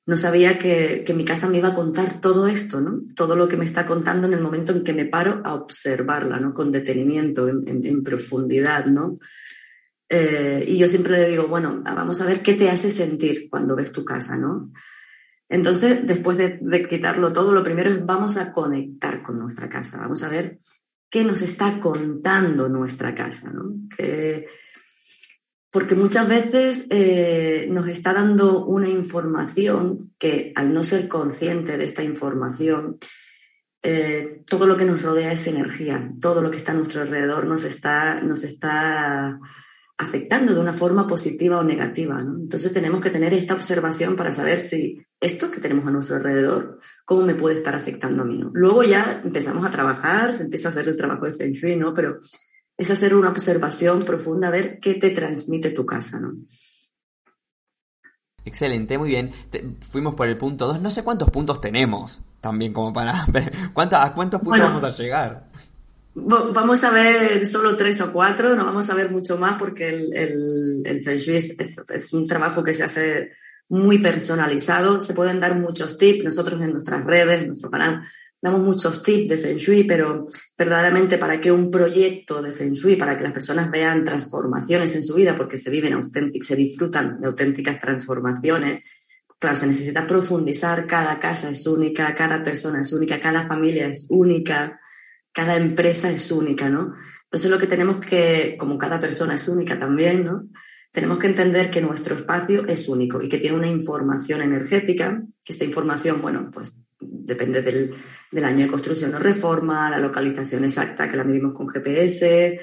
no 0.07 0.17
sabía 0.17 0.57
que, 0.57 1.05
mi 1.15 1.25
casa 1.25 1.49
me 1.49 1.59
iba 1.59 1.69
a 1.69 1.75
contar 1.75 2.21
todo 2.21 2.47
esto, 2.47 2.81
¿no? 2.81 3.03
Todo 3.17 3.35
lo 3.35 3.49
que 3.49 3.57
me 3.57 3.65
está 3.65 3.87
contando 3.87 4.29
en 4.29 4.35
el 4.35 4.41
momento 4.41 4.73
en 4.73 4.85
que 4.85 4.93
me 4.93 5.05
paro 5.05 5.43
a 5.45 5.55
observarla, 5.55 6.39
¿no? 6.39 6.55
Con 6.55 6.71
detenimiento, 6.71 7.49
en, 7.49 8.05
profundidad, 8.05 8.87
¿no? 8.87 9.19
Eh, 10.09 10.65
y 10.69 10.79
yo 10.79 10.87
siempre 10.87 11.19
le 11.19 11.29
digo, 11.29 11.49
bueno, 11.49 11.83
vamos 11.83 12.21
a 12.21 12.27
ver 12.27 12.41
qué 12.41 12.55
te 12.55 12.71
hace 12.71 12.93
sentir 12.93 13.49
cuando 13.51 13.75
ves 13.75 13.91
tu 13.91 14.05
casa, 14.05 14.37
¿no? 14.37 14.71
Entonces, 15.49 16.07
después 16.07 16.37
de, 16.39 16.59
de 16.61 16.89
quitarlo 16.89 17.33
todo, 17.33 17.53
lo 17.53 17.65
primero 17.65 17.91
es 17.91 18.05
vamos 18.07 18.37
a 18.37 18.53
conectar 18.53 19.25
con 19.25 19.41
nuestra 19.41 19.69
casa, 19.69 19.99
vamos 19.99 20.23
a 20.23 20.29
ver 20.29 20.61
qué 21.11 21.25
nos 21.25 21.43
está 21.43 21.81
contando 21.81 22.69
nuestra 22.69 23.13
casa, 23.13 23.53
¿no? 23.53 23.75
Porque 25.70 25.94
muchas 25.94 26.28
veces 26.28 26.87
eh, 26.90 27.66
nos 27.70 27.88
está 27.88 28.12
dando 28.12 28.64
una 28.64 28.88
información 28.88 30.12
que 30.18 30.52
al 30.54 30.73
no 30.73 30.85
ser 30.85 31.08
consciente 31.08 31.76
de 31.76 31.85
esta 31.85 32.02
información, 32.02 32.99
eh, 33.82 34.42
todo 34.46 34.66
lo 34.66 34.76
que 34.76 34.85
nos 34.85 35.02
rodea 35.02 35.32
es 35.32 35.46
energía, 35.46 36.11
todo 36.20 36.42
lo 36.42 36.50
que 36.50 36.56
está 36.56 36.73
a 36.73 36.75
nuestro 36.76 37.02
alrededor 37.02 37.46
nos 37.46 37.64
está, 37.64 38.20
nos 38.20 38.42
está 38.42 39.38
afectando 39.99 40.54
de 40.54 40.61
una 40.61 40.73
forma 40.73 41.06
positiva 41.06 41.58
o 41.58 41.64
negativa. 41.64 42.20
Entonces 42.20 42.73
tenemos 42.73 43.00
que 43.00 43.11
tener 43.11 43.32
esta 43.32 43.54
observación 43.54 44.16
para 44.16 44.32
saber 44.32 44.62
si 44.62 45.02
esto 45.20 45.50
que 45.50 45.61
tenemos 45.61 45.87
a 45.87 45.90
nuestro 45.90 46.16
alrededor, 46.16 46.80
cómo 47.04 47.23
me 47.23 47.35
puede 47.35 47.56
estar 47.56 47.75
afectando 47.75 48.23
a 48.23 48.26
mí. 48.26 48.42
Luego 48.52 48.82
ya 48.82 49.23
empezamos 49.25 49.64
a 49.64 49.70
trabajar, 49.70 50.35
se 50.35 50.44
empieza 50.44 50.68
a 50.68 50.70
hacer 50.73 50.88
el 50.88 50.96
trabajo 50.96 51.25
de 51.26 51.32
Feng 51.32 51.52
Shui, 51.52 51.76
¿no? 51.76 51.94
pero 51.94 52.20
es 52.76 52.90
hacer 52.90 53.14
una 53.14 53.30
observación 53.30 54.04
profunda, 54.04 54.49
a 54.49 54.50
ver 54.50 54.78
qué 54.80 54.95
te 54.95 55.11
transmite 55.11 55.71
tu 55.71 55.87
casa, 55.87 56.21
¿no? 56.21 56.35
Excelente, 58.45 58.97
muy 58.97 59.09
bien. 59.09 59.33
fuimos 59.90 60.14
por 60.14 60.28
el 60.28 60.38
punto 60.38 60.68
2. 60.68 60.80
No 60.80 60.90
sé 60.90 61.02
cuántos 61.02 61.30
puntos 61.30 61.61
tenemos 61.61 62.23
también 62.40 62.73
como 62.73 62.92
para 62.92 63.25
ver. 63.33 63.52
¿A 63.75 64.14
cuántos 64.14 64.40
puntos 64.40 64.61
vamos 64.61 64.85
a 64.85 64.90
llegar? 64.90 65.49
Vamos 66.14 66.83
a 66.85 66.90
ver 66.90 67.45
solo 67.45 67.76
tres 67.76 68.00
o 68.00 68.11
cuatro, 68.11 68.56
no 68.56 68.64
vamos 68.64 68.88
a 68.88 68.95
ver 68.95 69.11
mucho 69.11 69.37
más 69.37 69.59
porque 69.59 69.88
el, 69.90 70.83
el, 70.87 71.02
Feng 71.02 71.18
Shui 71.18 71.37
es, 71.37 71.54
es, 71.59 72.12
un 72.14 72.26
trabajo 72.26 72.64
que 72.64 72.73
se 72.73 72.85
hace 72.85 73.33
muy 73.68 73.99
personalizado. 73.99 75.00
Se 75.00 75.12
pueden 75.12 75.40
dar 75.40 75.59
muchos 75.59 75.99
tips. 75.99 76.25
Nosotros 76.25 76.62
en 76.62 76.73
nuestras 76.73 77.04
redes, 77.04 77.42
en 77.42 77.49
nuestro 77.49 77.71
canal, 77.71 78.02
damos 78.40 78.61
muchos 78.61 79.02
tips 79.02 79.28
de 79.28 79.38
Feng 79.38 79.57
Shui, 79.57 79.85
pero 79.85 80.26
verdaderamente 80.57 81.19
para 81.19 81.40
que 81.40 81.50
un 81.50 81.71
proyecto 81.71 82.43
de 82.43 82.52
Feng 82.52 82.73
Shui, 82.73 82.97
para 82.97 83.16
que 83.16 83.25
las 83.25 83.33
personas 83.33 83.71
vean 83.71 84.05
transformaciones 84.05 84.95
en 84.95 85.02
su 85.02 85.14
vida, 85.14 85.37
porque 85.37 85.57
se 85.57 85.71
viven 85.71 85.95
auténticas, 85.95 86.49
se 86.49 86.57
disfrutan 86.57 87.21
de 87.21 87.26
auténticas 87.26 87.81
transformaciones, 87.81 88.85
claro, 89.38 89.57
se 89.57 89.66
necesita 89.66 90.07
profundizar, 90.07 90.87
cada 90.87 91.19
casa 91.19 91.50
es 91.50 91.66
única, 91.66 92.14
cada 92.14 92.43
persona 92.45 92.83
es 92.83 92.93
única, 92.93 93.21
cada 93.21 93.47
familia 93.47 93.88
es 93.88 94.07
única, 94.11 94.81
cada 95.33 95.57
empresa 95.57 96.11
es 96.11 96.31
única, 96.31 96.69
¿no? 96.69 96.95
Entonces 97.25 97.50
lo 97.50 97.59
que 97.59 97.66
tenemos 97.66 97.99
que, 97.99 98.57
como 98.59 98.78
cada 98.78 99.00
persona 99.00 99.35
es 99.35 99.49
única 99.49 99.78
también, 99.78 100.25
¿no? 100.25 100.49
Tenemos 100.93 101.19
que 101.19 101.26
entender 101.26 101.71
que 101.71 101.83
nuestro 101.83 102.16
espacio 102.16 102.66
es 102.66 102.88
único 102.88 103.21
y 103.21 103.28
que 103.28 103.38
tiene 103.38 103.57
una 103.57 103.66
información 103.66 104.40
energética, 104.40 105.23
que 105.45 105.52
esta 105.52 105.64
información, 105.64 106.23
bueno, 106.23 106.49
pues 106.50 106.86
depende 107.00 107.62
del, 107.62 108.45
año 108.45 108.65
de 108.65 108.71
construcción 108.71 109.15
o 109.15 109.19
reforma, 109.19 109.91
la 109.91 109.99
localización 109.99 110.65
exacta 110.65 111.09
que 111.11 111.17
la 111.17 111.25
medimos 111.25 111.55
con 111.55 111.69
GPS, 111.69 112.61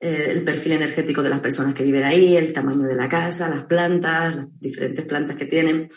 eh, 0.00 0.26
el 0.30 0.42
perfil 0.42 0.72
energético 0.72 1.22
de 1.22 1.30
las 1.30 1.40
personas 1.40 1.74
que 1.74 1.84
viven 1.84 2.04
ahí, 2.04 2.36
el 2.36 2.52
tamaño 2.52 2.82
de 2.82 2.96
la 2.96 3.08
casa, 3.08 3.48
las 3.48 3.64
plantas, 3.66 4.36
las 4.36 4.60
diferentes 4.60 5.04
plantas 5.04 5.36
que 5.36 5.46
tienen, 5.46 5.88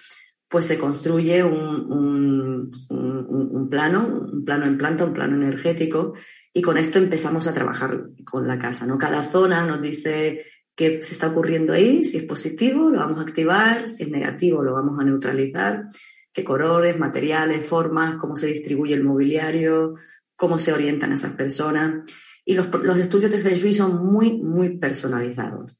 pues 0.48 0.66
se 0.66 0.78
construye 0.78 1.44
un, 1.44 2.70
plano, 3.70 4.28
un 4.32 4.46
plano 4.46 4.66
en 4.66 4.78
planta, 4.78 5.06
un 5.06 5.14
plano 5.14 5.36
energético, 5.36 6.14
y 6.54 6.62
con 6.62 6.78
esto 6.78 7.00
empezamos 7.00 7.48
a 7.48 7.54
trabajar 7.54 8.10
con 8.24 8.48
la 8.48 8.60
casa. 8.60 8.86
¿no? 8.86 8.98
Cada 8.98 9.24
zona 9.24 9.66
nos 9.66 9.82
dice 9.82 10.46
qué 10.76 11.02
se 11.02 11.14
está 11.14 11.28
ocurriendo 11.28 11.74
ahí, 11.74 12.04
si 12.04 12.18
es 12.18 12.24
positivo, 12.24 12.90
lo 12.90 13.00
vamos 13.00 13.20
a 13.20 13.24
activar, 13.24 13.90
si 13.90 14.04
es 14.04 14.10
negativo, 14.10 14.64
lo 14.64 14.74
vamos 14.74 15.00
a 15.00 15.04
neutralizar 15.04 15.86
qué 16.34 16.44
colores, 16.44 16.98
materiales, 16.98 17.66
formas, 17.66 18.16
cómo 18.16 18.36
se 18.36 18.48
distribuye 18.48 18.96
el 18.96 19.04
mobiliario, 19.04 19.96
cómo 20.36 20.58
se 20.58 20.74
orientan 20.74 21.14
esas 21.14 21.34
personas. 21.34 22.12
Y 22.44 22.56
los, 22.56 22.68
estudios 22.98 23.32
de 23.32 23.38
Feng 23.38 23.56
Shui 23.56 23.74
son 23.74 24.06
muy, 24.06 24.34
muy 24.34 24.78
personalizados. 24.78 25.78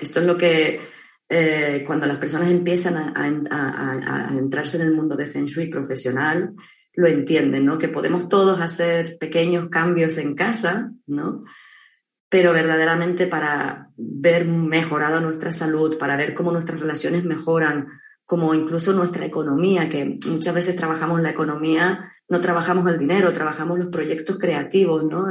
Esto 0.00 0.20
es 0.20 0.26
lo 0.26 0.36
que 0.36 0.80
eh, 1.28 1.84
cuando 1.86 2.06
las 2.06 2.16
personas 2.16 2.50
empiezan 2.50 2.96
a, 3.14 4.36
entrarse 4.36 4.78
en 4.78 4.84
el 4.84 4.94
mundo 4.94 5.14
de 5.14 5.26
Feng 5.26 5.44
Shui 5.44 5.68
profesional, 5.68 6.54
lo 6.94 7.06
entienden, 7.06 7.66
¿no? 7.66 7.78
Que 7.78 7.88
podemos 7.88 8.28
todos 8.28 8.60
hacer 8.60 9.18
pequeños 9.18 9.68
cambios 9.68 10.18
en 10.18 10.34
casa, 10.34 10.90
¿no? 11.06 11.44
Pero 12.28 12.52
verdaderamente 12.52 13.26
para 13.26 13.90
ver 13.96 14.46
mejorado 14.46 15.20
nuestra 15.20 15.52
salud, 15.52 15.98
para 15.98 16.16
ver 16.16 16.34
cómo 16.34 16.50
nuestras 16.50 16.80
relaciones 16.80 17.24
mejoran, 17.24 17.88
como 18.30 18.54
incluso 18.54 18.92
nuestra 18.92 19.26
economía, 19.26 19.88
que 19.88 20.20
muchas 20.28 20.54
veces 20.54 20.76
trabajamos 20.76 21.20
la 21.20 21.30
economía, 21.30 22.12
no 22.28 22.38
trabajamos 22.38 22.88
el 22.88 22.96
dinero, 22.96 23.32
trabajamos 23.32 23.76
los 23.76 23.88
proyectos 23.88 24.38
creativos, 24.38 25.02
¿no? 25.02 25.26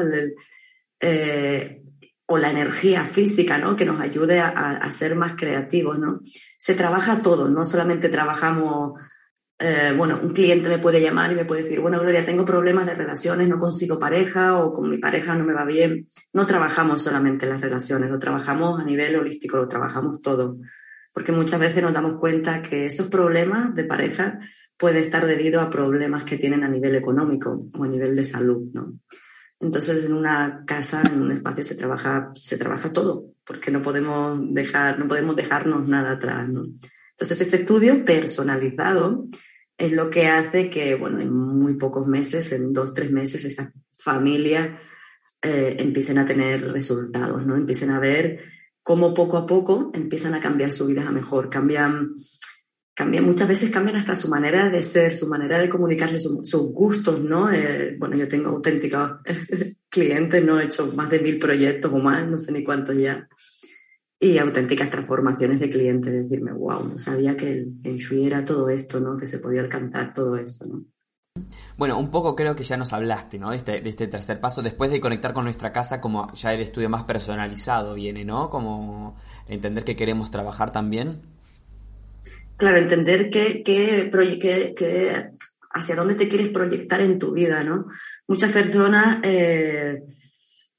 Eh, 1.00 1.82
o 2.25 2.38
la 2.38 2.50
energía 2.50 3.06
física, 3.06 3.58
¿no? 3.58 3.77
Que 3.77 3.86
nos 3.86 4.01
ayude 4.01 4.41
a, 4.41 4.91
ser 4.91 5.15
más 5.15 5.38
creativos, 5.38 5.98
¿no? 5.98 6.20
Se 6.58 6.75
trabaja 6.75 7.22
todo, 7.22 7.48
no 7.48 7.63
solamente 7.63 8.10
trabajamos 8.10 9.00
eh, 9.60 9.94
bueno, 9.96 10.20
un 10.22 10.34
cliente 10.34 10.68
me 10.68 10.79
puede 10.79 11.01
llamar 11.01 11.32
y 11.32 11.36
me 11.36 11.46
puede 11.46 11.63
decir, 11.63 11.79
bueno, 11.79 12.01
Gloria, 12.01 12.25
tengo 12.25 12.44
problemas 12.44 12.86
de 12.86 12.96
relaciones, 12.96 13.48
no 13.48 13.60
consigo 13.60 13.98
pareja 13.98 14.58
o 14.58 14.74
con 14.74 14.89
mi 14.89 14.98
pareja 14.98 15.36
no 15.36 15.46
me 15.46 15.53
va 15.53 15.63
bien. 15.63 16.08
No 16.34 16.46
trabajamos 16.46 17.01
solamente 17.01 17.46
las 17.46 17.62
relaciones, 17.62 18.10
lo 18.10 18.20
trabajamos 18.20 18.77
a 18.82 18.84
nivel 18.84 19.15
holístico, 19.15 19.56
lo 19.56 19.70
trabajamos 19.70 20.22
todo. 20.22 20.58
Porque 21.20 21.34
muchas 21.34 21.60
veces 21.60 21.84
nos 21.84 21.92
damos 21.92 22.18
cuenta 22.18 22.62
que 22.62 22.86
esos 22.86 23.10
problemas 23.10 23.76
de 23.76 23.84
pareja 23.84 24.40
pueden 24.78 25.04
estar 25.04 25.26
debido 25.26 25.60
a 25.60 25.70
problemas 25.70 26.24
que 26.24 26.38
tienen 26.38 26.64
a 26.64 26.70
nivel 26.70 26.96
económico 26.96 27.68
o 27.78 27.84
a 27.84 27.90
nivel 27.90 28.16
de 28.16 28.24
salud, 28.24 28.70
¿no? 28.72 28.94
Entonces, 29.60 30.06
en 30.06 30.14
una 30.14 30.64
casa, 30.66 31.02
en 31.12 31.22
un 31.22 31.34
espacio 31.34 31.66
se 31.66 31.76
trabaja, 31.76 32.32
se 32.36 32.58
trabaja 32.58 32.94
todo, 32.94 33.34
porque 33.44 33.70
no 33.70 33.82
podemos 33.82 34.40
dejar, 34.54 34.98
no 34.98 35.10
podemos 35.10 35.36
dejarnos 35.36 35.90
nada 35.90 36.12
atrás, 36.12 36.48
¿no? 36.48 36.64
Entonces, 37.12 37.42
este 37.42 37.58
estudio 37.58 38.06
personalizado 38.06 39.26
es 39.78 39.92
lo 39.92 40.10
que 40.10 40.28
hace 40.28 40.70
que, 40.70 40.96
bueno, 40.96 41.20
en 41.20 41.34
muy 41.34 41.74
pocos 41.74 42.08
meses, 42.08 42.50
en 42.54 42.72
dos, 42.72 42.94
tres 42.94 43.12
meses, 43.12 43.44
esas 43.44 43.74
familias 43.98 44.70
eh, 45.42 45.76
empiecen 45.80 46.18
a 46.18 46.26
tener 46.26 46.72
resultados, 46.72 47.46
¿no? 47.46 47.58
Empiecen 47.58 47.90
a 47.90 48.00
ver 48.00 48.59
cómo 48.89 49.13
poco 49.13 49.38
a 49.38 49.46
poco 49.46 49.91
empiezan 49.93 50.34
a 50.34 50.41
cambiar 50.41 50.72
su 50.72 50.88
vida 50.88 51.08
a 51.08 51.12
mejor, 51.12 51.48
cambian 51.48 52.15
muchas 53.22 53.48
veces 53.48 53.69
cambian 53.69 53.98
hasta 53.98 54.15
su 54.15 54.29
manera 54.29 54.67
de 54.72 54.81
ser, 54.81 55.15
su 55.15 55.27
manera 55.27 55.60
de 55.60 55.69
comunicarse, 55.69 56.17
sus 56.17 56.72
gustos, 56.72 57.22
¿no? 57.22 57.53
Eh, 57.53 57.96
bueno, 58.00 58.17
yo 58.17 58.27
tengo 58.27 58.50
auténticos 58.50 59.12
clientes, 59.89 60.43
¿no? 60.43 60.60
He 60.60 60.63
hecho 60.63 60.88
más 60.96 61.08
de 61.12 61.19
mil 61.19 61.38
proyectos 61.38 61.93
o 61.93 62.00
más, 62.00 62.27
no 62.27 62.39
sé 62.39 62.51
ni 62.51 62.63
cuántos 62.63 62.98
ya. 62.98 63.29
Y 64.19 64.39
auténticas 64.39 64.89
transformaciones 64.89 65.60
de 65.60 65.69
clientes, 65.69 66.12
decirme, 66.12 66.51
wow, 66.51 66.89
no 66.89 66.98
sabía 66.98 67.38
que 67.38 67.67
el 67.84 67.98
Shui 67.98 68.25
era 68.25 68.43
todo 68.43 68.69
esto, 68.69 69.00
¿no? 69.00 69.17
Que 69.17 69.27
se 69.27 69.38
podía 69.38 69.62
alcanzar 69.62 70.15
todo 70.15 70.36
esto, 70.36 70.65
¿no? 70.65 70.84
Bueno, 71.77 71.98
un 71.98 72.12
poco 72.12 72.36
creo 72.36 72.55
que 72.55 72.63
ya 72.63 72.77
nos 72.77 72.93
hablaste, 72.93 73.39
¿no? 73.39 73.53
Este, 73.53 73.81
de 73.81 73.89
este 73.89 74.08
tercer 74.08 74.39
paso, 74.39 74.62
después 74.62 74.91
de 74.91 75.00
conectar 75.00 75.34
con 75.34 75.46
nuestra 75.46 75.72
casa, 75.72 76.01
como 76.01 76.31
ya 76.34 76.53
el 76.53 76.62
estudio 76.62 76.89
más 76.89 77.03
personalizado 77.03 77.96
viene, 77.96 78.25
¿no? 78.25 78.50
Como 78.50 79.15
entender 79.48 79.84
que 79.84 79.96
queremos 79.96 80.31
trabajar 80.31 80.72
también 80.72 81.22
claro, 82.60 82.77
entender 82.77 83.29
qué, 83.29 85.31
hacia 85.72 85.96
dónde 85.96 86.15
te 86.15 86.27
quieres 86.27 86.50
proyectar 86.50 87.01
en 87.01 87.17
tu 87.17 87.31
vida, 87.31 87.63
¿no? 87.63 87.88
Muchas 88.27 88.51
personas 88.51 89.19
eh, 89.24 90.03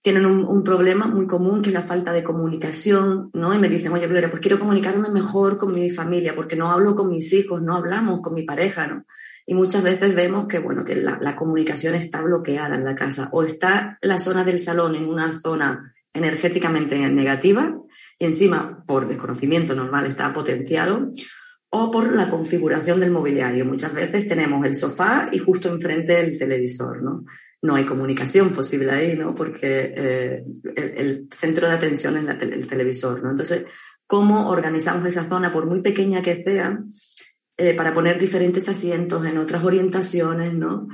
tienen 0.02 0.26
un, 0.26 0.62
problema 0.62 1.06
muy 1.06 1.26
común 1.26 1.62
que 1.62 1.70
es 1.70 1.74
la 1.74 1.82
falta 1.82 2.12
de 2.12 2.22
comunicación, 2.22 3.30
¿no? 3.32 3.54
Y 3.54 3.58
me 3.58 3.70
dicen, 3.70 3.92
oye, 3.92 4.06
Gloria, 4.06 4.30
pues 4.30 4.42
quiero 4.42 4.58
comunicarme 4.58 5.08
mejor 5.08 5.56
con 5.56 5.72
mi 5.72 5.90
familia 5.90 6.36
porque 6.36 6.54
no 6.54 6.70
hablo 6.70 6.94
con 6.94 7.08
mis 7.08 7.32
hijos, 7.32 7.62
no 7.62 7.76
hablamos 7.76 8.20
con 8.20 8.34
mi 8.34 8.42
pareja, 8.42 8.86
¿no? 8.86 9.04
Y 9.50 9.54
muchas 9.54 9.82
veces 9.82 10.14
vemos 10.14 10.46
que, 10.46 10.60
bueno, 10.60 10.84
que 10.84 10.94
la, 10.94 11.18
la 11.20 11.34
comunicación 11.34 11.96
está 11.96 12.22
bloqueada 12.22 12.76
en 12.76 12.84
la 12.84 12.94
casa 12.94 13.30
o 13.32 13.42
está 13.42 13.98
la 14.00 14.20
zona 14.20 14.44
del 14.44 14.60
salón 14.60 14.94
en 14.94 15.06
una 15.06 15.40
zona 15.40 15.92
energéticamente 16.14 16.96
negativa 17.08 17.76
y 18.16 18.26
encima, 18.26 18.84
por 18.86 19.08
desconocimiento 19.08 19.74
normal, 19.74 20.06
está 20.06 20.32
potenciado 20.32 21.10
o 21.68 21.90
por 21.90 22.14
la 22.14 22.30
configuración 22.30 23.00
del 23.00 23.10
mobiliario. 23.10 23.64
Muchas 23.64 23.92
veces 23.92 24.28
tenemos 24.28 24.64
el 24.64 24.76
sofá 24.76 25.28
y 25.32 25.38
justo 25.38 25.68
enfrente 25.68 26.20
el 26.20 26.38
televisor, 26.38 27.02
¿no? 27.02 27.24
No 27.60 27.74
hay 27.74 27.84
comunicación 27.84 28.50
posible 28.50 28.92
ahí, 28.92 29.16
¿no? 29.16 29.34
Porque 29.34 29.92
eh, 29.96 30.44
el, 30.76 31.26
centro 31.28 31.66
de 31.66 31.74
atención 31.74 32.16
es 32.18 32.40
el 32.40 32.68
televisor, 32.68 33.20
¿no? 33.20 33.32
Entonces, 33.32 33.64
¿cómo 34.06 34.48
organizamos 34.48 35.08
esa 35.08 35.28
zona, 35.28 35.52
por 35.52 35.66
muy 35.66 35.82
pequeña 35.82 36.22
que 36.22 36.40
sea, 36.44 36.78
eh, 37.60 37.74
para 37.74 37.92
poner 37.92 38.18
diferentes 38.18 38.68
asientos 38.68 39.24
en 39.26 39.36
otras 39.36 39.62
orientaciones, 39.62 40.54
¿no? 40.54 40.88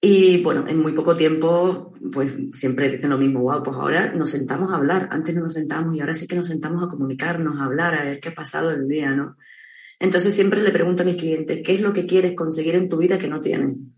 Y 0.00 0.42
bueno, 0.42 0.66
en 0.68 0.78
muy 0.78 0.92
poco 0.92 1.14
tiempo, 1.14 1.92
pues 2.12 2.34
siempre 2.52 2.90
dicen 2.90 3.10
lo 3.10 3.18
mismo, 3.18 3.40
wow, 3.40 3.62
pues 3.62 3.76
ahora 3.76 4.12
nos 4.12 4.30
sentamos 4.30 4.70
a 4.70 4.76
hablar, 4.76 5.08
antes 5.10 5.34
no 5.34 5.40
nos 5.40 5.54
sentamos 5.54 5.96
y 5.96 6.00
ahora 6.00 6.12
sí 6.12 6.26
que 6.26 6.36
nos 6.36 6.48
sentamos 6.48 6.84
a 6.84 6.88
comunicarnos, 6.88 7.58
a 7.58 7.64
hablar, 7.64 7.94
a 7.94 8.04
ver 8.04 8.20
qué 8.20 8.28
ha 8.28 8.34
pasado 8.34 8.70
el 8.70 8.86
día, 8.86 9.10
¿no? 9.12 9.36
Entonces 9.98 10.34
siempre 10.34 10.62
le 10.62 10.70
pregunto 10.70 11.02
a 11.02 11.06
mis 11.06 11.16
clientes, 11.16 11.60
¿qué 11.64 11.74
es 11.74 11.80
lo 11.80 11.92
que 11.92 12.04
quieres 12.04 12.34
conseguir 12.34 12.74
en 12.74 12.88
tu 12.88 12.98
vida 12.98 13.18
que 13.18 13.28
no 13.28 13.40
tienen? 13.40 13.94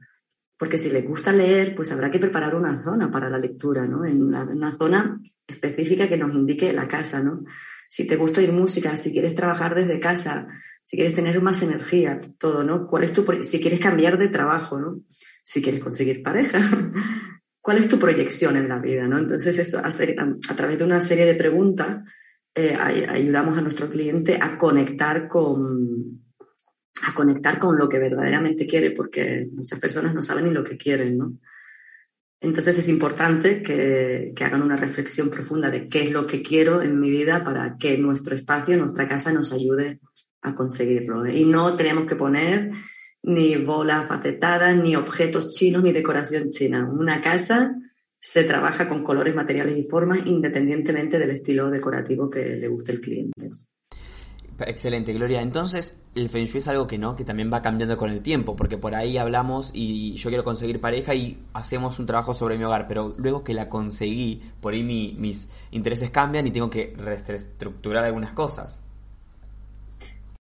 Porque 0.56 0.78
si 0.78 0.88
les 0.90 1.04
gusta 1.04 1.32
leer, 1.32 1.74
pues 1.74 1.90
habrá 1.90 2.10
que 2.10 2.20
preparar 2.20 2.54
una 2.54 2.78
zona 2.78 3.10
para 3.10 3.28
la 3.28 3.38
lectura, 3.38 3.86
¿no? 3.86 4.04
En 4.04 4.22
una, 4.22 4.76
zona 4.76 5.20
específica 5.46 6.08
que 6.08 6.16
nos 6.16 6.32
indique 6.32 6.72
la 6.72 6.86
casa, 6.86 7.22
¿no? 7.22 7.44
Si 7.88 8.06
te 8.06 8.16
gusta 8.16 8.40
ir 8.40 8.52
música, 8.52 8.96
si 8.96 9.10
quieres 9.10 9.34
trabajar 9.34 9.74
desde 9.74 9.98
casa, 9.98 10.46
si 10.88 10.96
quieres 10.96 11.12
tener 11.12 11.38
más 11.42 11.60
energía, 11.60 12.18
todo, 12.38 12.64
¿no? 12.64 12.86
¿Cuál 12.86 13.04
es 13.04 13.12
tu, 13.12 13.22
si 13.42 13.60
quieres 13.60 13.78
cambiar 13.78 14.16
de 14.16 14.28
trabajo, 14.28 14.80
¿no? 14.80 15.02
Si 15.44 15.60
quieres 15.60 15.82
conseguir 15.82 16.22
pareja, 16.22 16.60
¿cuál 17.60 17.76
es 17.76 17.88
tu 17.88 17.98
proyección 17.98 18.56
en 18.56 18.70
la 18.70 18.78
vida, 18.78 19.06
¿no? 19.06 19.18
Entonces, 19.18 19.58
esto 19.58 19.82
a, 19.84 19.90
través 20.56 20.78
de 20.78 20.84
una 20.84 21.02
serie 21.02 21.26
de 21.26 21.34
preguntas, 21.34 22.10
eh, 22.54 22.74
ayudamos 22.74 23.58
a 23.58 23.60
nuestro 23.60 23.90
cliente 23.90 24.38
a 24.40 24.56
conectar 24.56 25.28
con 25.28 26.22
a 27.02 27.14
conectar 27.14 27.58
con 27.58 27.76
lo 27.76 27.86
que 27.86 27.98
verdaderamente 27.98 28.66
quiere, 28.66 28.92
porque 28.92 29.46
muchas 29.52 29.78
personas 29.78 30.14
no 30.14 30.22
saben 30.22 30.46
ni 30.46 30.54
lo 30.54 30.64
que 30.64 30.78
quieren, 30.78 31.18
¿no? 31.18 31.34
Entonces 32.40 32.78
es 32.78 32.88
importante 32.88 33.62
que, 33.62 34.32
que, 34.34 34.44
hagan 34.44 34.62
una 34.62 34.76
reflexión 34.76 35.28
profunda 35.28 35.68
de 35.68 35.86
qué 35.86 36.04
es 36.04 36.12
lo 36.12 36.26
que 36.26 36.40
quiero 36.40 36.80
en 36.80 36.98
mi 36.98 37.10
vida 37.10 37.44
para 37.44 37.76
que 37.76 37.98
nuestro 37.98 38.34
espacio, 38.34 38.78
nuestra 38.78 39.06
casa 39.06 39.34
nos 39.34 39.52
ayude 39.52 40.00
a 40.42 40.54
conseguirlo. 40.54 41.26
¿eh? 41.26 41.38
Y 41.38 41.44
no 41.44 41.74
tenemos 41.76 42.06
que 42.06 42.16
poner 42.16 42.72
ni 43.22 43.56
bolas 43.56 44.06
facetadas, 44.06 44.76
ni 44.76 44.96
objetos 44.96 45.52
chinos, 45.52 45.82
ni 45.82 45.92
decoración 45.92 46.48
china. 46.48 46.88
Una 46.90 47.20
casa 47.20 47.74
se 48.20 48.44
trabaja 48.44 48.88
con 48.88 49.04
colores, 49.04 49.34
materiales 49.34 49.76
y 49.78 49.84
formas 49.84 50.20
independientemente 50.26 51.18
del 51.18 51.30
estilo 51.30 51.70
decorativo 51.70 52.28
que 52.28 52.56
le 52.56 52.68
guste 52.68 52.92
el 52.92 53.00
cliente. 53.00 53.50
Excelente, 54.60 55.12
Gloria. 55.12 55.40
Entonces, 55.40 55.98
el 56.16 56.28
Feng 56.28 56.46
Shui 56.46 56.58
es 56.58 56.66
algo 56.66 56.88
que 56.88 56.98
no, 56.98 57.14
que 57.14 57.24
también 57.24 57.52
va 57.52 57.62
cambiando 57.62 57.96
con 57.96 58.10
el 58.10 58.22
tiempo, 58.22 58.56
porque 58.56 58.76
por 58.76 58.96
ahí 58.96 59.16
hablamos 59.16 59.70
y 59.72 60.14
yo 60.16 60.30
quiero 60.30 60.42
conseguir 60.42 60.80
pareja 60.80 61.14
y 61.14 61.38
hacemos 61.52 62.00
un 62.00 62.06
trabajo 62.06 62.34
sobre 62.34 62.58
mi 62.58 62.64
hogar, 62.64 62.86
pero 62.88 63.14
luego 63.18 63.44
que 63.44 63.54
la 63.54 63.68
conseguí, 63.68 64.42
por 64.60 64.74
ahí 64.74 64.82
mis 64.82 65.50
intereses 65.70 66.10
cambian 66.10 66.46
y 66.46 66.50
tengo 66.50 66.70
que 66.70 66.92
reestructurar 66.96 68.04
algunas 68.04 68.32
cosas. 68.32 68.82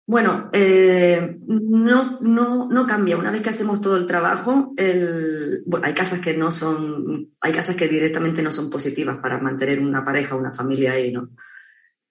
Bueno, 0.06 0.50
eh, 0.52 1.38
no, 1.46 2.18
no, 2.20 2.68
no 2.68 2.86
cambia. 2.86 3.16
Una 3.16 3.30
vez 3.30 3.40
que 3.40 3.48
hacemos 3.48 3.80
todo 3.80 3.96
el 3.96 4.06
trabajo, 4.06 4.74
el, 4.76 5.62
bueno, 5.64 5.86
hay 5.86 5.94
casas 5.94 6.20
que 6.20 6.36
no 6.36 6.50
son, 6.50 7.30
hay 7.40 7.52
casas 7.52 7.74
que 7.74 7.88
directamente 7.88 8.42
no 8.42 8.52
son 8.52 8.68
positivas 8.68 9.16
para 9.18 9.38
mantener 9.38 9.80
una 9.80 10.04
pareja, 10.04 10.36
una 10.36 10.52
familia 10.52 10.92
ahí, 10.92 11.10
¿no? 11.10 11.30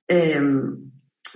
Em, 0.07 0.91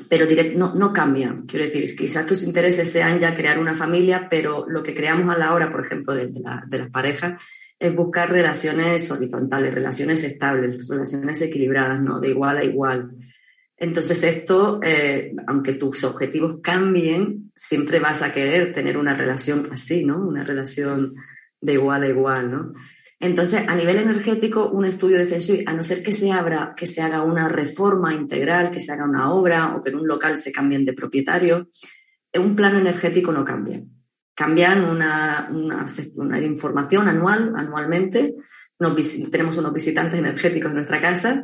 pero 0.10 0.26
no, 0.56 0.74
no 0.74 0.92
cambia. 0.92 1.44
Quiero 1.48 1.66
decir, 1.66 1.96
quizás 1.96 2.26
tus 2.26 2.44
intereses 2.44 2.92
sean 2.92 3.20
ya 3.20 3.36
crear 3.36 3.60
una 3.60 3.76
familia, 3.76 4.28
pero 4.30 4.66
lo 4.68 4.82
que 4.82 4.96
creamos 4.96 5.36
a 5.36 5.38
la 5.38 5.54
hora, 5.54 5.72
por 5.72 5.86
ejemplo, 5.86 6.16
de, 6.16 6.28
de 6.28 6.78
las 6.78 6.90
parejas, 6.90 7.42
es 7.80 7.96
buscar 7.96 8.32
relaciones 8.32 9.12
horizontales, 9.12 9.74
relaciones 9.74 10.24
estables, 10.24 10.88
relaciones 10.88 11.40
equilibradas, 11.42 12.02
¿no? 12.02 12.20
De 12.20 12.30
igual 12.30 12.58
a 12.58 12.64
igual. 12.64 13.12
Entonces 13.78 14.24
esto, 14.24 14.80
eh, 14.84 15.34
aunque 15.46 15.74
tus 15.74 16.04
objetivos 16.04 16.58
cambien, 16.64 17.52
siempre 17.56 18.00
vas 18.00 18.24
a 18.24 18.34
querer 18.34 18.74
tener 18.74 18.98
una 18.98 19.14
relación 19.14 19.70
así, 19.72 20.04
¿no? 20.04 20.18
Una 20.18 20.44
relación 20.44 21.14
de 21.62 21.74
igual 21.74 22.04
a 22.04 22.08
igual, 22.08 22.52
¿no? 22.52 22.74
Entonces, 23.20 23.68
a 23.68 23.76
nivel 23.76 23.98
energético, 23.98 24.70
un 24.70 24.86
estudio 24.86 25.18
de 25.18 25.26
Feng 25.26 25.40
Shui, 25.40 25.64
a 25.66 25.74
no 25.74 25.82
ser 25.82 26.04
que 26.04 26.14
se 26.14 26.32
abra, 26.32 26.74
que 26.78 26.86
se 26.86 27.02
haga 27.02 27.24
una 27.24 27.48
reforma 27.48 28.14
integral, 28.14 28.70
que 28.70 28.80
se 28.80 28.92
haga 28.92 29.06
una 29.06 29.32
obra 29.32 29.76
o 29.76 29.82
que 29.82 29.90
en 29.90 29.96
un 29.96 30.08
local 30.08 30.38
se 30.38 30.52
cambien 30.52 30.86
de 30.86 30.94
propietario, 30.94 31.68
un 32.36 32.56
plano 32.56 32.78
energético 32.78 33.32
no 33.32 33.44
cambia. 33.44 33.82
Cambian 34.36 34.84
una, 34.84 35.50
una, 35.52 36.40
información 36.40 37.08
anual, 37.08 37.54
anualmente. 37.56 38.36
tenemos 39.32 39.58
unos 39.58 39.74
visitantes 39.74 40.20
energéticos 40.20 40.70
en 40.70 40.76
nuestra 40.76 41.02
casa 41.02 41.44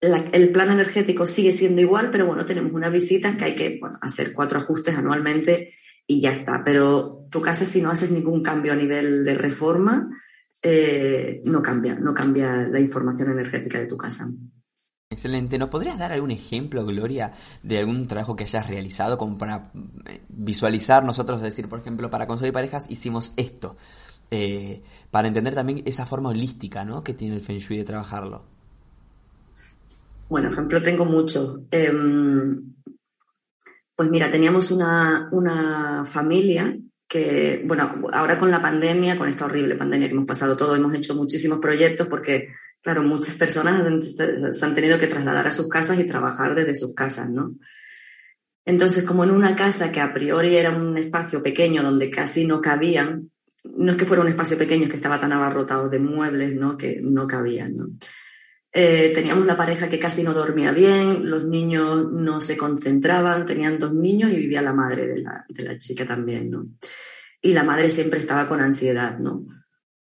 el 0.00 0.52
plan 0.52 0.70
energético 0.70 1.26
sigue 1.26 1.52
siendo 1.52 1.80
igual, 1.80 2.10
pero 2.10 2.26
bueno, 2.26 2.44
tenemos 2.44 2.72
una 2.72 2.88
visita 2.88 3.36
que 3.36 3.44
hay 3.44 3.54
que 3.54 3.80
hacer 4.00 4.32
cuatro 4.32 4.58
ajustes 4.58 4.96
anualmente 4.96 5.74
y 6.06 6.20
ya 6.20 6.32
está. 6.32 6.62
Pero 6.64 7.26
tu 7.30 7.40
casa, 7.40 7.64
si 7.64 7.82
no 7.82 7.90
haces 7.90 8.10
ningún 8.10 8.42
cambio 8.42 8.72
a 8.72 8.76
nivel 8.76 9.24
de 9.24 9.34
reforma, 9.34 10.10
eh, 10.62 11.42
no 11.44 11.62
cambia, 11.62 11.94
no 11.94 12.14
cambia 12.14 12.62
la 12.62 12.80
información 12.80 13.30
energética 13.30 13.78
de 13.78 13.86
tu 13.86 13.96
casa. 13.96 14.30
Excelente. 15.12 15.58
¿Nos 15.58 15.70
podrías 15.70 15.98
dar 15.98 16.12
algún 16.12 16.30
ejemplo, 16.30 16.86
Gloria, 16.86 17.32
de 17.62 17.78
algún 17.78 18.06
trabajo 18.06 18.36
que 18.36 18.44
hayas 18.44 18.68
realizado 18.68 19.18
como 19.18 19.36
para 19.36 19.72
eh, 20.06 20.20
visualizar 20.28 21.04
nosotros, 21.04 21.42
decir, 21.42 21.68
por 21.68 21.80
ejemplo, 21.80 22.10
para 22.10 22.26
conseguir 22.26 22.52
parejas 22.52 22.90
hicimos 22.90 23.32
esto? 23.36 23.76
Eh, 24.30 24.82
para 25.10 25.26
entender 25.26 25.54
también 25.54 25.82
esa 25.86 26.06
forma 26.06 26.28
holística 26.28 26.84
¿no? 26.84 27.02
que 27.02 27.14
tiene 27.14 27.34
el 27.34 27.40
Feng 27.40 27.58
Shui 27.58 27.78
de 27.78 27.84
trabajarlo. 27.84 28.44
Bueno, 30.30 30.48
ejemplo 30.50 30.80
tengo 30.80 31.04
mucho. 31.04 31.66
Em, 31.72 32.72
Pues 33.96 34.08
mira, 34.10 34.30
teníamos 34.30 34.70
una, 34.70 35.28
una 35.32 36.06
familia 36.06 36.74
que, 37.06 37.62
bueno, 37.66 38.08
ahora 38.12 38.38
con 38.38 38.50
la 38.50 38.62
pandemia, 38.62 39.18
con 39.18 39.28
esta 39.28 39.44
horrible 39.44 39.74
pandemia 39.76 40.08
que 40.08 40.14
hemos 40.14 40.26
pasado 40.26 40.56
todos, 40.56 40.78
hemos 40.78 40.94
hecho 40.94 41.14
muchísimos 41.14 41.58
proyectos 41.60 42.08
porque, 42.08 42.48
claro, 42.80 43.02
muchas 43.02 43.34
personas 43.34 43.82
se 44.52 44.64
han 44.64 44.74
tenido 44.74 44.98
que 44.98 45.06
trasladar 45.08 45.48
a 45.48 45.52
sus 45.52 45.68
casas 45.68 45.98
y 45.98 46.06
trabajar 46.06 46.54
desde 46.54 46.74
sus 46.76 46.94
casas, 46.94 47.28
¿no? 47.28 47.56
Entonces, 48.64 49.04
como 49.04 49.24
en 49.24 49.32
una 49.32 49.54
casa 49.54 49.92
que 49.92 50.00
a 50.00 50.14
priori 50.14 50.56
era 50.56 50.70
un 50.70 50.96
espacio 50.96 51.42
pequeño 51.42 51.82
donde 51.82 52.08
casi 52.08 52.46
no 52.46 52.60
cabían, 52.62 53.30
no 53.64 53.92
es 53.92 53.98
que 53.98 54.06
fuera 54.06 54.22
un 54.22 54.28
espacio 54.28 54.56
pequeño, 54.56 54.84
es 54.84 54.90
que 54.90 54.96
estaba 54.96 55.20
tan 55.20 55.32
abarrotado 55.32 55.90
de 55.90 55.98
muebles, 55.98 56.54
¿no? 56.54 56.78
Que 56.78 57.00
no 57.02 57.26
cabían, 57.26 57.74
¿no? 57.76 57.86
Eh, 58.72 59.10
teníamos 59.14 59.46
la 59.46 59.56
pareja 59.56 59.88
que 59.88 59.98
casi 59.98 60.22
no 60.22 60.32
dormía 60.32 60.70
bien, 60.70 61.28
los 61.28 61.44
niños 61.44 62.10
no 62.12 62.40
se 62.40 62.56
concentraban, 62.56 63.44
tenían 63.44 63.78
dos 63.78 63.92
niños 63.92 64.30
y 64.30 64.36
vivía 64.36 64.62
la 64.62 64.72
madre 64.72 65.08
de 65.08 65.22
la, 65.22 65.44
de 65.48 65.64
la 65.64 65.78
chica 65.78 66.06
también, 66.06 66.50
¿no? 66.50 66.68
Y 67.42 67.52
la 67.52 67.64
madre 67.64 67.90
siempre 67.90 68.20
estaba 68.20 68.48
con 68.48 68.60
ansiedad, 68.60 69.18
¿no? 69.18 69.44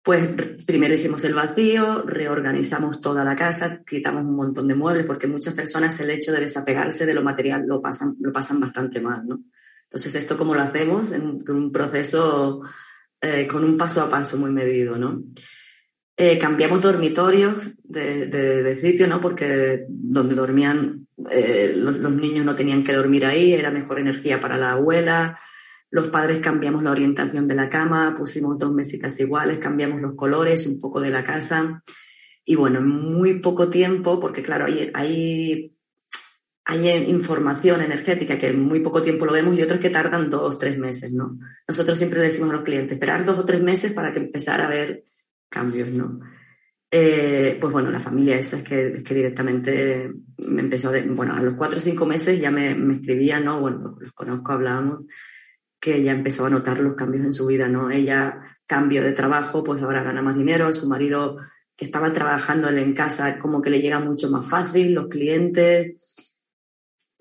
Pues 0.03 0.29
primero 0.67 0.95
hicimos 0.95 1.25
el 1.25 1.35
vacío, 1.35 2.03
reorganizamos 2.03 3.01
toda 3.01 3.25
la 3.25 3.37
casa, 3.37 3.83
quitamos 3.85 4.25
un 4.25 4.37
montón 4.37 4.67
de 4.69 4.75
muebles, 4.75 5.07
porque 5.07 5.27
muchas 5.27 5.55
personas 5.55 5.99
el 6.01 6.11
hecho 6.11 6.33
de 6.33 6.41
desapegarse 6.41 7.07
de 7.07 7.15
lo 7.15 7.23
material 7.23 7.65
lo 7.67 7.81
pasan, 7.81 8.17
lo 8.21 8.33
pasan 8.33 8.61
bastante 8.61 9.01
mal, 9.01 9.27
¿no? 9.27 9.43
Entonces, 9.85 10.15
¿esto 10.17 10.37
cómo 10.37 10.55
lo 10.55 10.63
hacemos? 10.63 11.13
En 11.13 11.43
un 11.49 11.73
proceso 11.73 12.63
eh, 13.21 13.47
con 13.47 13.65
un 13.65 13.77
paso 13.77 14.03
a 14.03 14.11
paso 14.11 14.37
muy 14.37 14.51
medido, 14.51 14.97
¿no? 14.97 15.23
Eh, 16.19 16.39
cambiamos 16.39 16.81
dormitorios 16.81 17.73
de, 17.85 18.27
de, 18.27 18.81
sitio, 18.81 19.07
¿no? 19.07 19.21
Porque 19.21 19.85
donde 19.89 20.35
dormían 20.35 21.07
eh, 21.31 21.75
los, 21.77 22.15
niños 22.15 22.45
no 22.47 22.55
tenían 22.55 22.85
que 22.85 22.95
dormir 22.95 23.27
ahí, 23.27 23.53
era 23.53 23.71
mejor 23.71 23.99
energía 23.99 24.41
para 24.41 24.57
la 24.57 24.73
abuela. 24.73 25.39
Los 25.91 26.09
padres 26.09 26.39
cambiamos 26.41 26.83
la 26.83 26.91
orientación 26.91 27.47
de 27.47 27.55
la 27.55 27.69
cama, 27.69 28.15
pusimos 28.17 28.59
dos 28.59 28.73
mesitas 28.73 29.19
iguales, 29.21 29.59
cambiamos 29.59 30.01
los 30.01 30.15
colores, 30.15 30.67
un 30.67 30.81
poco 30.81 31.01
de 31.01 31.11
la 31.11 31.23
casa. 31.23 31.83
Y 32.47 32.55
bueno, 32.55 32.79
en 32.79 32.89
muy 32.89 33.41
poco 33.41 33.69
tiempo, 33.69 34.19
porque 34.19 34.43
claro, 34.43 34.65
hay, 34.65 34.91
hay, 34.95 35.77
hay 36.65 36.89
información 37.11 37.83
energética 37.83 38.39
que 38.39 38.49
en 38.49 38.63
muy 38.63 38.81
poco 38.81 39.03
tiempo 39.03 39.27
lo 39.27 39.33
vemos 39.33 39.59
y 39.59 39.63
otros 39.63 39.81
que 39.81 39.91
tardan 39.91 40.31
dos, 40.31 40.59
tres 40.59 40.79
meses, 40.79 41.13
¿no? 41.13 41.39
Nosotros 41.69 41.99
siempre 41.99 42.21
le 42.21 42.29
decimos 42.29 42.51
a 42.51 42.55
los 42.55 42.63
clientes, 42.63 42.93
esperar 42.93 43.25
dos 43.27 43.39
o 43.39 43.45
tres 43.45 43.63
meses 43.63 43.93
para 43.93 44.15
que 44.15 44.21
empezar 44.21 44.63
a 44.63 44.69
ver 44.69 45.05
cambios, 45.49 45.89
¿no? 45.89 46.21
Eh, 46.91 47.59
pues 47.61 47.73
bueno, 47.73 47.91
la 47.91 48.01
familia 48.01 48.39
esa 48.39 48.59
es 48.59 48.63
que, 48.63 48.89
es 48.89 49.03
que 49.03 49.15
directamente 49.15 50.13
me 50.39 50.61
empezó, 50.61 50.93
de, 50.93 51.03
bueno, 51.03 51.35
a 51.35 51.41
los 51.41 51.55
cuatro 51.55 51.79
o 51.79 51.83
cinco 51.83 52.07
meses 52.07 52.41
ya 52.41 52.51
me, 52.51 52.75
me 52.75 52.95
escribía, 52.95 53.41
¿no? 53.41 53.61
Bueno, 53.61 53.97
los 53.99 54.13
conozco, 54.13 54.53
hablábamos, 54.53 55.05
que 55.81 56.03
ya 56.03 56.13
empezó 56.13 56.47
a 56.47 56.51
notar 56.51 56.81
los 56.81 56.95
cambios 56.95 57.25
en 57.25 57.33
su 57.33 57.47
vida, 57.47 57.69
¿no? 57.69 57.91
Ella 57.91 58.41
cambio 58.67 59.03
de 59.03 59.13
trabajo, 59.13 59.63
pues 59.65 59.83
ahora 59.83 60.03
gana 60.03 60.23
más 60.23 60.37
dinero, 60.37 60.73
su 60.73 60.89
marido 60.89 61.39
que 61.77 61.85
estaba 61.85 62.13
trabajando 62.13 62.69
en 62.71 62.95
casa 62.95 63.39
como 63.39 63.61
que 63.61 63.71
le 63.71 63.81
llega 63.81 64.01
mucho 64.01 64.31
más 64.31 64.49
fácil, 64.49 64.95
los 64.95 65.09
clientes. 65.09 65.97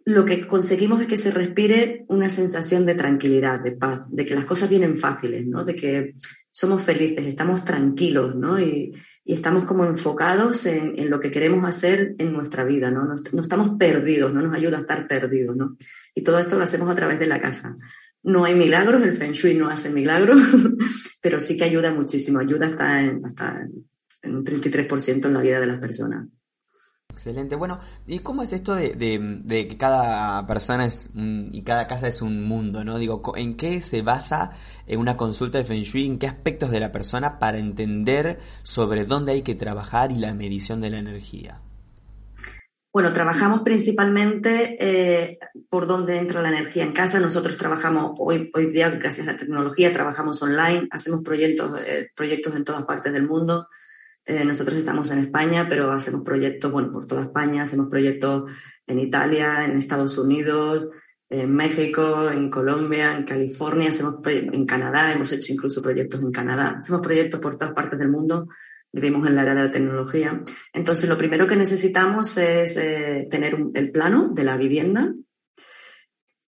Lo 0.05 0.23
que 0.23 0.47
conseguimos 0.47 1.01
es 1.01 1.07
que 1.07 1.17
se 1.17 1.31
respire 1.31 2.05
una 2.07 2.29
sensación 2.29 2.85
de 2.85 2.95
tranquilidad, 2.95 3.59
de 3.59 3.73
paz, 3.73 4.05
de 4.09 4.25
que 4.25 4.35
las 4.35 4.45
cosas 4.45 4.69
vienen 4.69 4.97
fáciles, 4.97 5.45
¿no? 5.45 5.65
De 5.65 5.75
que 5.75 6.15
somos 6.55 6.83
felices, 6.83 7.27
estamos 7.27 7.65
tranquilos, 7.65 8.33
¿no? 8.33 8.57
Y, 8.59 8.93
estamos 9.25 9.65
como 9.65 9.85
enfocados 9.85 10.67
en, 10.67 11.09
lo 11.09 11.19
que 11.19 11.31
queremos 11.31 11.67
hacer 11.67 12.15
en 12.19 12.31
nuestra 12.31 12.63
vida, 12.63 12.91
¿no? 12.91 13.05
No, 13.05 13.41
estamos 13.41 13.71
perdidos, 13.77 14.31
no 14.31 14.41
nos 14.41 14.53
ayuda 14.53 14.77
a 14.77 14.81
estar 14.81 15.07
perdidos, 15.07 15.57
¿no? 15.57 15.75
Y 16.13 16.21
todo 16.21 16.39
esto 16.39 16.57
lo 16.57 16.63
hacemos 16.63 16.89
a 16.89 16.95
través 16.95 17.19
de 17.19 17.25
la 17.25 17.41
casa. 17.41 17.75
No 18.23 18.45
hay 18.45 18.55
milagros, 18.55 19.03
el 19.03 19.17
Feng 19.17 19.33
Shui 19.33 19.55
no 19.55 19.69
hace 19.69 19.89
milagros, 19.89 20.39
pero 21.21 21.39
sí 21.39 21.57
que 21.57 21.65
ayuda 21.65 21.91
muchísimo, 21.91 22.39
ayuda 22.39 22.67
hasta 22.67 23.01
en, 23.01 23.25
hasta 23.25 23.67
en 24.21 24.35
un 24.35 24.45
33% 24.45 25.25
en 25.25 25.33
la 25.33 25.41
vida 25.41 25.59
de 25.59 25.67
las 25.67 25.79
personas. 25.81 26.27
Excelente. 27.09 27.55
Bueno, 27.55 27.79
¿y 28.07 28.19
cómo 28.19 28.43
es 28.43 28.51
esto 28.51 28.75
de, 28.75 28.97
que 29.47 29.77
cada 29.77 30.45
persona 30.45 30.85
es 30.85 31.11
y 31.15 31.61
cada 31.63 31.87
casa 31.87 32.07
es 32.09 32.21
un 32.21 32.43
mundo, 32.43 32.83
¿no? 32.83 32.97
Digo, 32.97 33.33
¿en 33.37 33.55
qué 33.55 33.79
se 33.79 34.01
basa 34.01 34.51
en 34.85 34.99
una 34.99 35.15
consulta 35.15 35.57
de 35.57 35.63
Feng 35.63 35.83
Shui? 35.83 36.05
¿En 36.07 36.19
qué 36.19 36.27
aspectos 36.27 36.71
de 36.71 36.81
la 36.81 36.91
persona 36.91 37.39
para 37.39 37.57
entender 37.57 38.39
sobre 38.63 39.05
dónde 39.05 39.31
hay 39.31 39.43
que 39.43 39.55
trabajar 39.55 40.11
y 40.11 40.17
la 40.17 40.33
medición 40.33 40.81
de 40.81 40.89
la 40.89 40.97
energía? 40.97 41.61
Bueno, 42.95 43.11
trabajamos 43.11 43.61
principalmente 43.61 44.77
eh, 44.79 45.39
por 45.69 45.85
dónde 45.87 46.17
entra 46.17 46.41
la 46.41 46.49
energía 46.49 46.83
en 46.83 46.93
casa. 46.93 47.19
Nosotros 47.19 47.57
trabajamos 47.57 48.11
hoy, 48.19 48.49
hoy 48.53 48.67
día, 48.67 48.89
gracias 48.89 49.27
a 49.27 49.33
la 49.33 49.37
tecnología, 49.37 49.91
trabajamos 49.91 50.41
online, 50.41 50.87
hacemos 50.91 51.21
proyectos, 51.21 51.79
eh, 51.85 52.09
proyectos 52.15 52.55
en 52.55 52.63
todas 52.63 52.83
partes 52.83 53.11
del 53.11 53.27
mundo. 53.27 53.67
Eh, 54.25 54.43
nosotros 54.43 54.77
estamos 54.77 55.11
en 55.11 55.19
España, 55.19 55.67
pero 55.69 55.91
hacemos 55.91 56.23
proyectos, 56.23 56.71
bueno, 56.71 56.91
por 56.91 57.05
toda 57.05 57.23
España, 57.23 57.61
hacemos 57.61 57.87
proyectos 57.87 58.51
en 58.87 58.99
Italia, 58.99 59.65
en 59.65 59.77
Estados 59.77 60.17
Unidos, 60.17 60.87
en 61.29 61.53
México, 61.53 62.29
en 62.31 62.49
Colombia, 62.49 63.15
en 63.15 63.23
California, 63.23 63.89
hacemos 63.89 64.19
en 64.25 64.65
Canadá, 64.65 65.11
hemos 65.11 65.31
hecho 65.31 65.53
incluso 65.53 65.81
proyectos 65.81 66.21
en 66.21 66.31
Canadá. 66.31 66.77
Hacemos 66.79 67.01
proyectos 67.01 67.39
por 67.39 67.57
todas 67.57 67.73
partes 67.73 67.99
del 67.99 68.09
mundo, 68.09 68.47
vivimos 68.91 69.27
en 69.27 69.35
la 69.35 69.43
era 69.43 69.55
de 69.55 69.63
la 69.63 69.71
tecnología. 69.71 70.43
Entonces, 70.73 71.09
lo 71.09 71.17
primero 71.17 71.47
que 71.47 71.55
necesitamos 71.55 72.37
es 72.37 72.77
eh, 72.77 73.27
tener 73.29 73.57
el 73.73 73.91
plano 73.91 74.29
de 74.29 74.43
la 74.43 74.57
vivienda. 74.57 75.13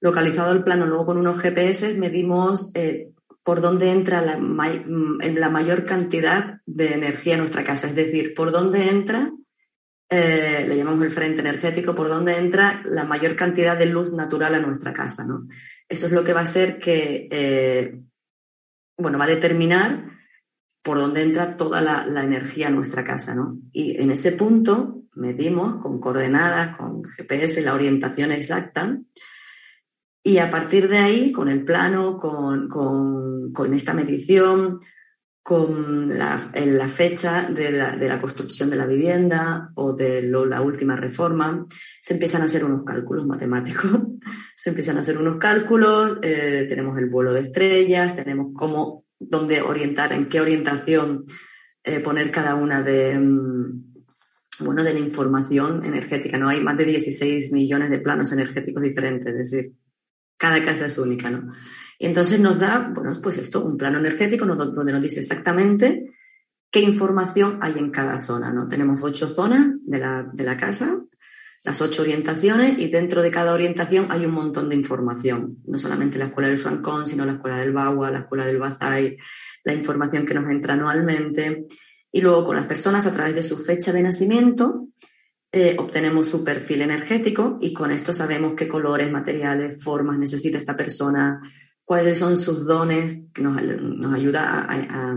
Localizado 0.01 0.51
el 0.51 0.63
plano, 0.63 0.88
luego 0.88 1.05
con 1.05 1.17
unos 1.17 1.39
GPS 1.39 1.97
medimos 1.97 2.71
eh, 2.75 3.11
por 3.43 3.62
dónde 3.62 3.91
entra 3.91 4.21
la, 4.21 4.38
mm, 4.38 5.19
la, 5.36 5.49
mayor 5.49 5.86
cantidad 5.86 6.62
de 6.65 6.93
energía 6.93 7.34
en 7.34 7.39
nuestra 7.39 7.63
casa, 7.63 7.88
es 7.88 7.95
decir, 7.95 8.34
por 8.36 8.51
dónde 8.51 8.89
entra, 8.89 9.32
eh, 10.10 10.65
le 10.67 10.75
llamamos 10.75 11.06
el 11.06 11.12
frente 11.12 11.39
energético, 11.39 11.95
por 11.95 12.10
dónde 12.10 12.38
entra 12.38 12.82
la 12.86 13.06
mayor 13.06 13.36
cantidad 13.36 13.77
de 13.77 13.86
luz 13.86 14.12
natural 14.12 14.56
a 14.56 14.60
nuestra 14.60 14.93
casa. 14.93 15.25
¿no? 15.25 15.47
Eso 15.88 16.08
es 16.08 16.12
lo 16.12 16.23
que 16.23 16.34
va 16.34 16.41
a 16.41 16.43
hacer 16.43 16.80
que, 16.80 17.30
eh, 17.32 17.97
bueno, 18.97 19.17
va 19.17 19.23
a 19.23 19.30
determinar 19.30 20.06
por 20.84 20.97
dónde 20.97 21.21
entra 21.21 21.56
toda 21.56 21.80
la, 21.80 22.06
la, 22.06 22.23
energía 22.23 22.67
a 22.67 22.71
nuestra 22.71 23.06
casa. 23.06 23.34
¿no? 23.36 23.58
Y 23.71 24.01
en 24.01 24.12
ese 24.12 24.34
punto 24.34 25.04
medimos 25.13 25.82
con 25.82 26.01
coordenadas, 26.01 26.75
con 26.77 27.04
GPS, 27.04 27.62
la 27.62 27.73
orientación 27.73 28.32
exacta, 28.32 28.99
y 30.23 30.38
a 30.38 30.49
partir 30.49 30.88
de 30.88 30.99
ahí, 30.99 31.31
con 31.31 31.49
el 31.49 31.63
plano, 31.63 32.17
con, 32.17 32.67
con, 32.67 33.73
esta 33.73 33.93
medición, 33.93 34.79
con 35.41 36.17
la, 36.17 36.51
la 36.53 36.88
fecha 36.88 37.49
de 37.49 37.71
la, 37.71 37.97
de 37.97 38.07
la, 38.07 38.21
construcción 38.21 38.69
de 38.69 38.75
la 38.75 38.86
vivienda 38.86 39.71
o 39.75 39.93
de 39.93 40.21
lo, 40.21 40.45
la 40.45 40.62
última 40.62 40.95
reforma, 40.95 41.65
se 42.01 42.13
empiezan 42.13 42.43
a 42.43 42.45
hacer 42.45 42.63
unos 42.63 42.84
cálculos 42.84 43.25
matemáticos. 43.25 43.91
se 44.57 44.69
empiezan 44.69 44.97
a 44.97 44.99
hacer 44.99 45.17
unos 45.17 45.38
cálculos, 45.38 46.19
eh, 46.21 46.67
tenemos 46.69 46.97
el 46.99 47.10
vuelo 47.10 47.34
de 47.34 47.41
estrellas, 47.41 48.15
tenemos 48.15 48.53
cómo, 48.53 49.05
dónde 49.17 49.62
orientar, 49.62 50.13
en 50.13 50.29
qué 50.29 50.39
orientación 50.39 51.25
eh, 51.84 51.99
poner 51.99 52.29
cada 52.29 52.53
una 52.53 52.84
de, 52.84 53.17
mm, 53.17 53.93
bueno, 54.60 54.84
de 54.84 54.93
la 54.93 54.99
información 54.99 55.84
energética. 55.84 56.38
No 56.38 56.47
hay 56.47 56.62
más 56.62 56.77
de 56.77 56.86
16 56.86 57.51
millones 57.51 57.89
de 57.89 57.99
planos 57.99 58.31
energéticos 58.31 58.84
diferentes, 58.84 59.25
es 59.25 59.51
decir, 59.51 59.73
cada 60.41 60.65
casa 60.65 60.88
es 60.88 60.97
única, 60.97 61.30
¿no? 61.30 61.54
Y 61.99 62.08
entonces 62.08 62.39
nos 62.39 62.58
da, 62.58 62.91
bueno, 62.95 63.12
pues 63.21 63.38
esto, 63.38 63.63
un 63.63 63.77
plano 63.77 63.99
energético 63.99 64.43
donde 64.43 64.91
nos 64.91 65.04
dice 65.04 65.19
exactamente 65.19 66.12
qué 66.71 66.80
información 66.82 67.60
hay 67.62 67.77
en 67.77 67.91
cada 67.91 68.19
zona, 68.21 68.51
¿no? 68.51 68.67
Tenemos 68.67 69.04
ocho 69.04 69.27
zonas 69.27 69.67
de 69.86 69.99
la, 69.99 70.27
de 70.34 70.43
la 70.43 70.58
casa, 70.58 70.99
las 71.63 71.80
ocho 71.80 72.01
orientaciones 72.01 72.80
y 72.80 72.88
dentro 72.88 73.21
de 73.21 73.30
cada 73.30 73.54
orientación 73.54 74.12
hay 74.12 74.25
un 74.25 74.32
montón 74.32 74.67
de 74.67 74.75
información. 74.75 75.58
No 75.67 75.77
solamente 75.77 76.17
la 76.17 76.25
escuela 76.25 76.49
del 76.49 76.58
Shuankon, 76.58 77.06
sino 77.06 77.23
la 77.23 77.34
escuela 77.34 77.60
del 77.60 77.71
Bagua, 77.71 78.10
la 78.10 78.21
escuela 78.21 78.47
del 78.47 78.58
Bazai, 78.58 79.17
la 79.63 79.73
información 79.73 80.25
que 80.25 80.34
nos 80.34 80.49
entra 80.49 80.73
anualmente. 80.73 81.67
Y 82.12 82.19
luego 82.19 82.45
con 82.47 82.56
las 82.56 82.65
personas 82.65 83.06
a 83.06 83.13
través 83.13 83.36
de 83.36 83.43
su 83.43 83.58
fecha 83.58 83.93
de 83.93 84.01
nacimiento 84.01 84.88
eh, 85.54 85.76
obtenemos 85.78 86.30
su 86.30 86.44
perfil 86.44 86.82
energético 86.82 87.58
y 87.60 87.74
con 87.74 87.92
esto 87.92 88.14
sabemos 88.14 88.54
qué 88.56 88.68
colores, 88.68 89.12
materiales, 89.12 89.84
formas 89.84 90.18
necesita 90.18 90.58
esta 90.58 90.78
persona, 90.78 91.42
cuáles 91.84 92.20
son 92.20 92.38
sus 92.38 92.66
dones, 92.66 93.20
que 93.34 93.42
nos, 93.42 93.62
ayuda 94.14 94.66
a, 94.70 95.16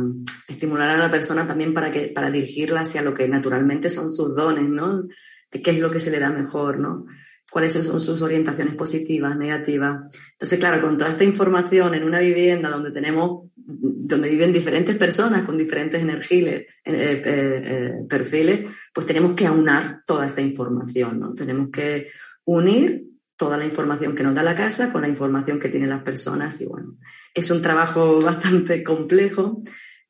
estimular 0.48 0.90
a 0.90 0.98
la 0.98 1.10
persona 1.10 1.46
también 1.46 1.72
para, 1.72 1.92
que, 1.92 2.12
para 2.14 2.32
dirigirla 2.32 2.80
hacia 2.80 3.02
lo 3.02 3.14
que 3.14 3.28
naturalmente 3.28 3.88
son 3.88 4.12
sus 4.12 4.34
dones, 4.34 4.68
¿no? 4.68 5.04
qué 5.50 5.70
es 5.70 5.78
lo 5.78 5.90
que 5.90 6.00
se 6.00 6.10
le 6.10 6.18
da 6.18 6.30
mejor, 6.30 6.80
¿no? 6.80 7.06
Cuáles 7.48 7.72
son 7.72 8.00
sus 8.00 8.20
orientaciones 8.20 8.74
positivas, 8.74 9.36
negativas. 9.36 10.00
Entonces, 10.32 10.58
claro, 10.58 10.82
con 10.82 10.98
toda 10.98 11.12
esta 11.12 11.22
información 11.22 11.94
en 11.94 12.02
una 12.02 12.18
vivienda 12.18 12.70
donde 12.70 12.90
tenemos 12.90 13.50
donde 13.66 14.28
viven 14.28 14.52
diferentes 14.52 14.96
personas 14.96 15.44
con 15.44 15.56
diferentes 15.56 16.00
energías, 16.00 16.54
eh, 16.54 16.66
eh, 16.84 17.22
eh, 17.24 17.92
perfiles, 18.08 18.70
pues 18.92 19.06
tenemos 19.06 19.34
que 19.34 19.46
aunar 19.46 20.02
toda 20.06 20.26
esta 20.26 20.42
información, 20.42 21.20
¿no? 21.20 21.34
Tenemos 21.34 21.70
que 21.70 22.08
unir 22.44 23.04
toda 23.36 23.56
la 23.56 23.64
información 23.64 24.14
que 24.14 24.22
nos 24.22 24.34
da 24.34 24.42
la 24.42 24.54
casa 24.54 24.92
con 24.92 25.02
la 25.02 25.08
información 25.08 25.58
que 25.58 25.70
tienen 25.70 25.88
las 25.88 26.02
personas 26.02 26.60
y 26.60 26.66
bueno, 26.66 26.96
es 27.32 27.50
un 27.50 27.62
trabajo 27.62 28.20
bastante 28.22 28.84
complejo, 28.84 29.62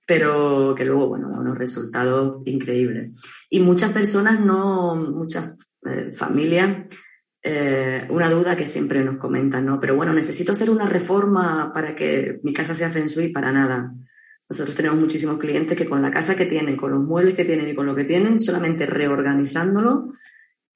pero 0.06 0.74
que 0.76 0.84
luego, 0.84 1.08
bueno, 1.08 1.30
da 1.30 1.38
unos 1.38 1.56
resultados 1.56 2.42
increíbles. 2.46 3.18
Y 3.48 3.60
muchas 3.60 3.92
personas 3.92 4.40
no, 4.40 4.96
muchas 4.96 5.54
familias, 6.14 6.86
eh, 7.46 8.06
una 8.08 8.30
duda 8.30 8.56
que 8.56 8.66
siempre 8.66 9.04
nos 9.04 9.18
comentan, 9.18 9.66
¿no? 9.66 9.78
Pero 9.78 9.94
bueno, 9.94 10.14
necesito 10.14 10.52
hacer 10.52 10.70
una 10.70 10.88
reforma 10.88 11.72
para 11.74 11.94
que 11.94 12.40
mi 12.42 12.54
casa 12.54 12.74
sea 12.74 12.88
Feng 12.88 13.06
Shui, 13.06 13.28
para 13.28 13.52
nada. 13.52 13.92
Nosotros 14.48 14.74
tenemos 14.74 14.98
muchísimos 14.98 15.36
clientes 15.38 15.76
que 15.76 15.86
con 15.86 16.00
la 16.00 16.10
casa 16.10 16.36
que 16.36 16.46
tienen, 16.46 16.78
con 16.78 16.92
los 16.92 17.02
muebles 17.02 17.34
que 17.34 17.44
tienen 17.44 17.68
y 17.68 17.74
con 17.74 17.84
lo 17.84 17.94
que 17.94 18.04
tienen, 18.04 18.40
solamente 18.40 18.86
reorganizándolo, 18.86 20.14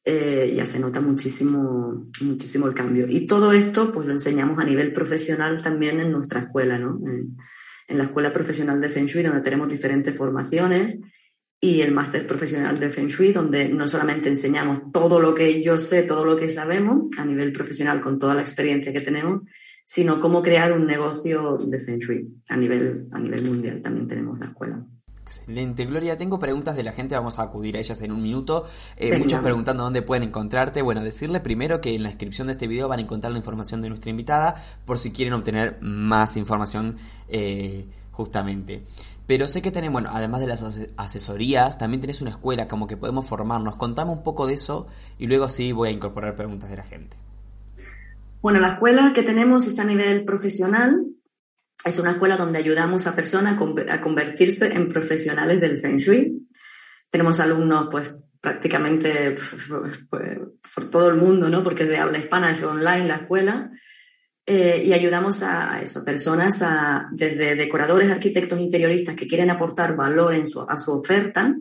eh, 0.05 0.53
ya 0.55 0.67
se 0.67 0.79
nota 0.79 1.01
muchísimo, 1.01 2.11
muchísimo 2.21 2.67
el 2.67 2.75
cambio. 2.75 3.07
Y 3.09 3.27
todo 3.27 3.53
esto, 3.53 3.91
pues 3.91 4.07
lo 4.07 4.13
enseñamos 4.13 4.59
a 4.59 4.65
nivel 4.65 4.93
profesional 4.93 5.63
también 5.63 6.01
en 6.01 6.13
nuestra 6.13 6.41
escuela, 6.41 6.79
¿no? 6.79 7.01
En, 7.07 7.37
la 7.97 8.05
Escuela 8.05 8.31
Profesional 8.31 8.79
de 8.83 8.91
Feng 8.91 9.07
Shui, 9.07 9.23
donde 9.23 9.41
tenemos 9.41 9.71
diferentes 9.71 10.15
formaciones, 10.15 11.01
y 11.61 11.81
el 11.81 11.93
Máster 11.93 12.27
Profesional 12.27 12.79
de 12.79 12.91
Feng 12.91 13.09
Shui, 13.09 13.33
donde 13.33 13.69
no 13.69 13.89
solamente 13.89 14.29
enseñamos 14.29 14.93
todo 14.93 15.19
lo 15.19 15.35
que 15.35 15.63
yo 15.63 15.79
sé, 15.79 16.03
todo 16.03 16.25
lo 16.25 16.37
que 16.37 16.51
sabemos 16.51 17.09
a 17.19 17.25
nivel 17.25 17.53
profesional 17.53 18.01
con 18.01 18.19
toda 18.19 18.35
la 18.35 18.43
experiencia 18.43 18.93
que 18.93 19.01
tenemos, 19.01 19.43
sino 19.85 20.21
cómo 20.21 20.43
crear 20.43 20.73
un 20.73 20.87
negocio 20.87 21.57
de 21.57 21.81
Feng 21.81 21.99
Shui 21.99 22.29
a 22.49 22.57
nivel, 22.57 23.09
a 23.11 23.19
nivel 23.19 23.43
mundial. 23.45 23.83
También 23.83 24.07
tenemos 24.07 24.39
la 24.39 24.47
escuela. 24.47 24.85
Excelente, 25.29 25.85
Gloria. 25.85 26.17
Tengo 26.17 26.39
preguntas 26.39 26.75
de 26.77 26.83
la 26.83 26.93
gente, 26.93 27.15
vamos 27.15 27.39
a 27.39 27.43
acudir 27.43 27.77
a 27.77 27.81
ellas 27.81 28.01
en 28.01 28.13
un 28.13 28.23
minuto. 28.23 28.65
Eh, 28.97 29.19
muchos 29.19 29.41
preguntando 29.41 29.83
dónde 29.83 30.01
pueden 30.01 30.23
encontrarte. 30.23 30.81
Bueno, 30.81 31.03
decirle 31.03 31.41
primero 31.41 31.81
que 31.83 31.95
en 31.95 32.03
la 32.03 32.09
descripción 32.09 32.47
de 32.47 32.53
este 32.53 32.67
video 32.67 32.89
van 32.89 33.01
a 33.01 33.03
encontrar 33.03 33.33
la 33.33 33.39
información 33.39 33.83
de 33.83 33.91
nuestra 33.91 34.11
invitada 34.11 34.55
por 34.87 34.97
si 34.99 35.11
quieren 35.11 35.35
obtener 35.35 35.79
más 35.83 36.37
información 36.39 36.97
eh, 37.29 37.87
justamente. 38.11 38.85
Pero 39.29 39.47
sé 39.47 39.61
que 39.61 39.71
tenés, 39.71 39.93
bueno, 39.93 40.09
además 40.11 40.41
de 40.41 40.47
las 40.47 40.65
asesorías, 40.97 41.77
también 41.77 42.01
tenés 42.01 42.23
una 42.23 42.31
escuela 42.31 42.67
como 42.67 42.87
que 42.87 42.97
podemos 42.97 43.27
formarnos. 43.27 43.77
Contame 43.77 44.11
un 44.11 44.23
poco 44.23 44.47
de 44.47 44.55
eso 44.55 44.87
y 45.19 45.27
luego 45.27 45.51
sí 45.51 45.71
voy 45.71 45.91
a 45.91 45.93
incorporar 45.93 46.35
preguntas 46.35 46.71
de 46.71 46.77
la 46.79 46.85
gente. 46.85 47.19
Bueno, 48.41 48.59
la 48.59 48.69
escuela 48.69 49.13
que 49.13 49.23
tenemos 49.23 49.67
es 49.67 49.79
a 49.79 49.85
nivel 49.85 50.25
profesional, 50.25 51.05
es 51.85 51.99
una 51.99 52.13
escuela 52.13 52.39
donde 52.39 52.59
ayudamos 52.59 53.07
a 53.07 53.15
personas 53.15 53.61
a 53.91 54.01
convertirse 54.01 54.73
en 54.73 54.89
profesionales 54.89 55.61
del 55.61 55.79
Feng 55.79 55.99
Shui. 55.99 56.49
Tenemos 57.11 57.39
alumnos, 57.39 57.89
pues, 57.91 58.17
prácticamente 58.41 59.37
pues, 60.09 60.33
por 60.75 60.89
todo 60.89 61.11
el 61.11 61.17
mundo, 61.17 61.51
¿no? 61.51 61.63
Porque 61.63 61.83
es 61.83 61.91
de 61.91 61.99
habla 61.99 62.17
hispana, 62.17 62.53
es 62.53 62.63
online 62.63 63.09
la 63.09 63.17
escuela. 63.17 63.71
Eh, 64.51 64.83
y 64.87 64.95
ayudamos 64.95 65.43
a, 65.43 65.83
eso, 65.83 66.03
personas, 66.03 66.63
a, 66.63 67.11
desde 67.13 67.55
decoradores, 67.55 68.11
arquitectos, 68.11 68.59
interioristas 68.59 69.15
que 69.15 69.27
quieren 69.27 69.51
aportar 69.51 69.95
valor 69.95 70.35
en 70.35 70.47
su, 70.47 70.63
a 70.63 70.79
su 70.79 70.93
oferta, 70.93 71.55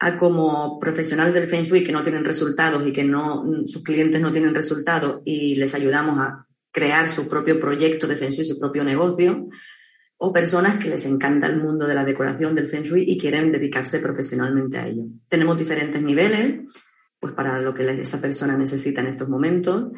a 0.00 0.18
como 0.18 0.80
profesionales 0.80 1.32
del 1.32 1.46
Feng 1.46 1.62
Shui 1.62 1.84
que 1.84 1.92
no 1.92 2.02
tienen 2.02 2.24
resultados 2.24 2.84
y 2.84 2.92
que 2.92 3.04
no, 3.04 3.44
sus 3.66 3.84
clientes 3.84 4.20
no 4.20 4.32
tienen 4.32 4.52
resultados 4.52 5.22
y 5.24 5.54
les 5.54 5.72
ayudamos 5.76 6.18
a 6.18 6.44
crear 6.72 7.08
su 7.08 7.28
propio 7.28 7.60
proyecto 7.60 8.08
de 8.08 8.16
Feng 8.16 8.30
Shui, 8.30 8.44
su 8.44 8.58
propio 8.58 8.82
negocio, 8.82 9.46
o 10.16 10.32
personas 10.32 10.74
que 10.78 10.88
les 10.88 11.06
encanta 11.06 11.46
el 11.46 11.58
mundo 11.58 11.86
de 11.86 11.94
la 11.94 12.04
decoración 12.04 12.52
del 12.56 12.66
Feng 12.66 12.82
Shui 12.82 13.04
y 13.06 13.16
quieren 13.16 13.52
dedicarse 13.52 14.00
profesionalmente 14.00 14.76
a 14.76 14.88
ello. 14.88 15.04
Tenemos 15.28 15.56
diferentes 15.56 16.02
niveles, 16.02 16.62
pues 17.20 17.32
para 17.32 17.60
lo 17.60 17.72
que 17.72 17.88
esa 17.88 18.20
persona 18.20 18.56
necesita 18.56 19.02
en 19.02 19.06
estos 19.06 19.28
momentos. 19.28 19.92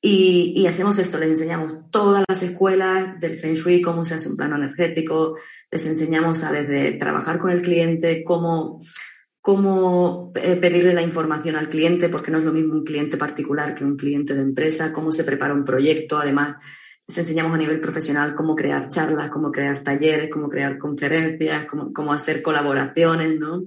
Y, 0.00 0.52
y, 0.54 0.66
hacemos 0.66 0.98
esto, 0.98 1.18
les 1.18 1.30
enseñamos 1.30 1.90
todas 1.90 2.24
las 2.28 2.42
escuelas 2.42 3.18
del 3.18 3.38
Feng 3.38 3.54
Shui, 3.54 3.82
cómo 3.82 4.04
se 4.04 4.14
hace 4.14 4.28
un 4.28 4.36
plano 4.36 4.56
energético, 4.56 5.36
les 5.70 5.86
enseñamos 5.86 6.44
a 6.44 6.52
desde 6.52 6.92
trabajar 6.92 7.38
con 7.38 7.50
el 7.50 7.62
cliente, 7.62 8.22
cómo 8.22 8.80
cómo 9.46 10.32
eh, 10.34 10.56
pedirle 10.56 10.92
la 10.92 11.02
información 11.02 11.54
al 11.54 11.68
cliente, 11.68 12.08
porque 12.08 12.32
no 12.32 12.38
es 12.38 12.44
lo 12.44 12.52
mismo 12.52 12.74
un 12.74 12.82
cliente 12.82 13.16
particular 13.16 13.76
que 13.76 13.84
un 13.84 13.96
cliente 13.96 14.34
de 14.34 14.42
empresa, 14.42 14.92
cómo 14.92 15.12
se 15.12 15.22
prepara 15.22 15.54
un 15.54 15.64
proyecto. 15.64 16.18
Además, 16.18 16.56
les 17.06 17.18
enseñamos 17.18 17.54
a 17.54 17.58
nivel 17.58 17.78
profesional 17.78 18.34
cómo 18.34 18.56
crear 18.56 18.88
charlas, 18.88 19.28
cómo 19.28 19.52
crear 19.52 19.84
talleres, 19.84 20.30
cómo 20.32 20.48
crear 20.48 20.78
conferencias, 20.78 21.64
cómo, 21.66 22.12
hacer 22.12 22.42
colaboraciones, 22.42 23.38
¿no? 23.38 23.66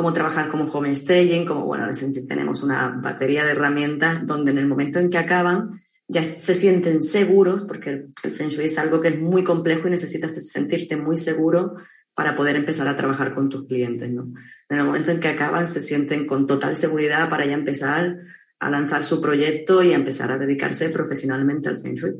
Cómo 0.00 0.14
trabajar 0.14 0.48
como 0.48 0.64
home 0.64 0.96
staging, 0.96 1.44
como, 1.44 1.66
bueno, 1.66 1.86
tenemos 2.26 2.62
una 2.62 2.88
batería 2.88 3.44
de 3.44 3.50
herramientas 3.50 4.26
donde 4.26 4.50
en 4.50 4.56
el 4.56 4.66
momento 4.66 4.98
en 4.98 5.10
que 5.10 5.18
acaban 5.18 5.82
ya 6.08 6.40
se 6.40 6.54
sienten 6.54 7.02
seguros, 7.02 7.64
porque 7.68 8.06
el 8.22 8.32
Feng 8.32 8.48
Shui 8.48 8.64
es 8.64 8.78
algo 8.78 8.98
que 8.98 9.08
es 9.08 9.20
muy 9.20 9.44
complejo 9.44 9.88
y 9.88 9.90
necesitas 9.90 10.30
sentirte 10.46 10.96
muy 10.96 11.18
seguro 11.18 11.74
para 12.14 12.34
poder 12.34 12.56
empezar 12.56 12.88
a 12.88 12.96
trabajar 12.96 13.34
con 13.34 13.50
tus 13.50 13.66
clientes, 13.66 14.10
¿no? 14.10 14.32
En 14.70 14.78
el 14.78 14.84
momento 14.86 15.10
en 15.10 15.20
que 15.20 15.28
acaban, 15.28 15.68
se 15.68 15.82
sienten 15.82 16.26
con 16.26 16.46
total 16.46 16.76
seguridad 16.76 17.28
para 17.28 17.44
ya 17.44 17.52
empezar 17.52 18.16
a 18.58 18.70
lanzar 18.70 19.04
su 19.04 19.20
proyecto 19.20 19.82
y 19.82 19.92
a 19.92 19.96
empezar 19.96 20.32
a 20.32 20.38
dedicarse 20.38 20.88
profesionalmente 20.88 21.68
al 21.68 21.78
Feng 21.78 21.94
Shui. 21.94 22.12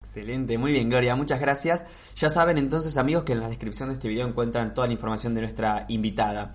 Excelente, 0.00 0.58
muy 0.58 0.72
bien 0.72 0.90
Gloria, 0.90 1.14
muchas 1.14 1.40
gracias. 1.40 1.86
Ya 2.16 2.28
saben 2.28 2.58
entonces 2.58 2.96
amigos 2.96 3.22
que 3.22 3.34
en 3.34 3.38
la 3.38 3.48
descripción 3.48 3.90
de 3.90 3.92
este 3.94 4.08
video 4.08 4.26
encuentran 4.26 4.74
toda 4.74 4.88
la 4.88 4.92
información 4.92 5.36
de 5.36 5.42
nuestra 5.42 5.86
invitada. 5.88 6.52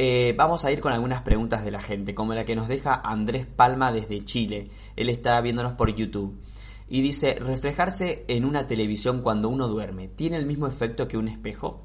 Eh, 0.00 0.32
vamos 0.36 0.64
a 0.64 0.70
ir 0.70 0.80
con 0.80 0.92
algunas 0.92 1.22
preguntas 1.22 1.64
de 1.64 1.72
la 1.72 1.82
gente, 1.82 2.14
como 2.14 2.32
la 2.32 2.44
que 2.44 2.54
nos 2.54 2.68
deja 2.68 3.02
Andrés 3.04 3.46
Palma 3.46 3.90
desde 3.90 4.24
Chile. 4.24 4.68
Él 4.94 5.08
está 5.08 5.40
viéndonos 5.40 5.72
por 5.72 5.92
YouTube. 5.92 6.40
Y 6.88 7.02
dice, 7.02 7.34
reflejarse 7.34 8.24
en 8.28 8.44
una 8.44 8.68
televisión 8.68 9.22
cuando 9.22 9.48
uno 9.48 9.66
duerme, 9.66 10.06
¿tiene 10.06 10.36
el 10.36 10.46
mismo 10.46 10.68
efecto 10.68 11.08
que 11.08 11.18
un 11.18 11.26
espejo? 11.26 11.84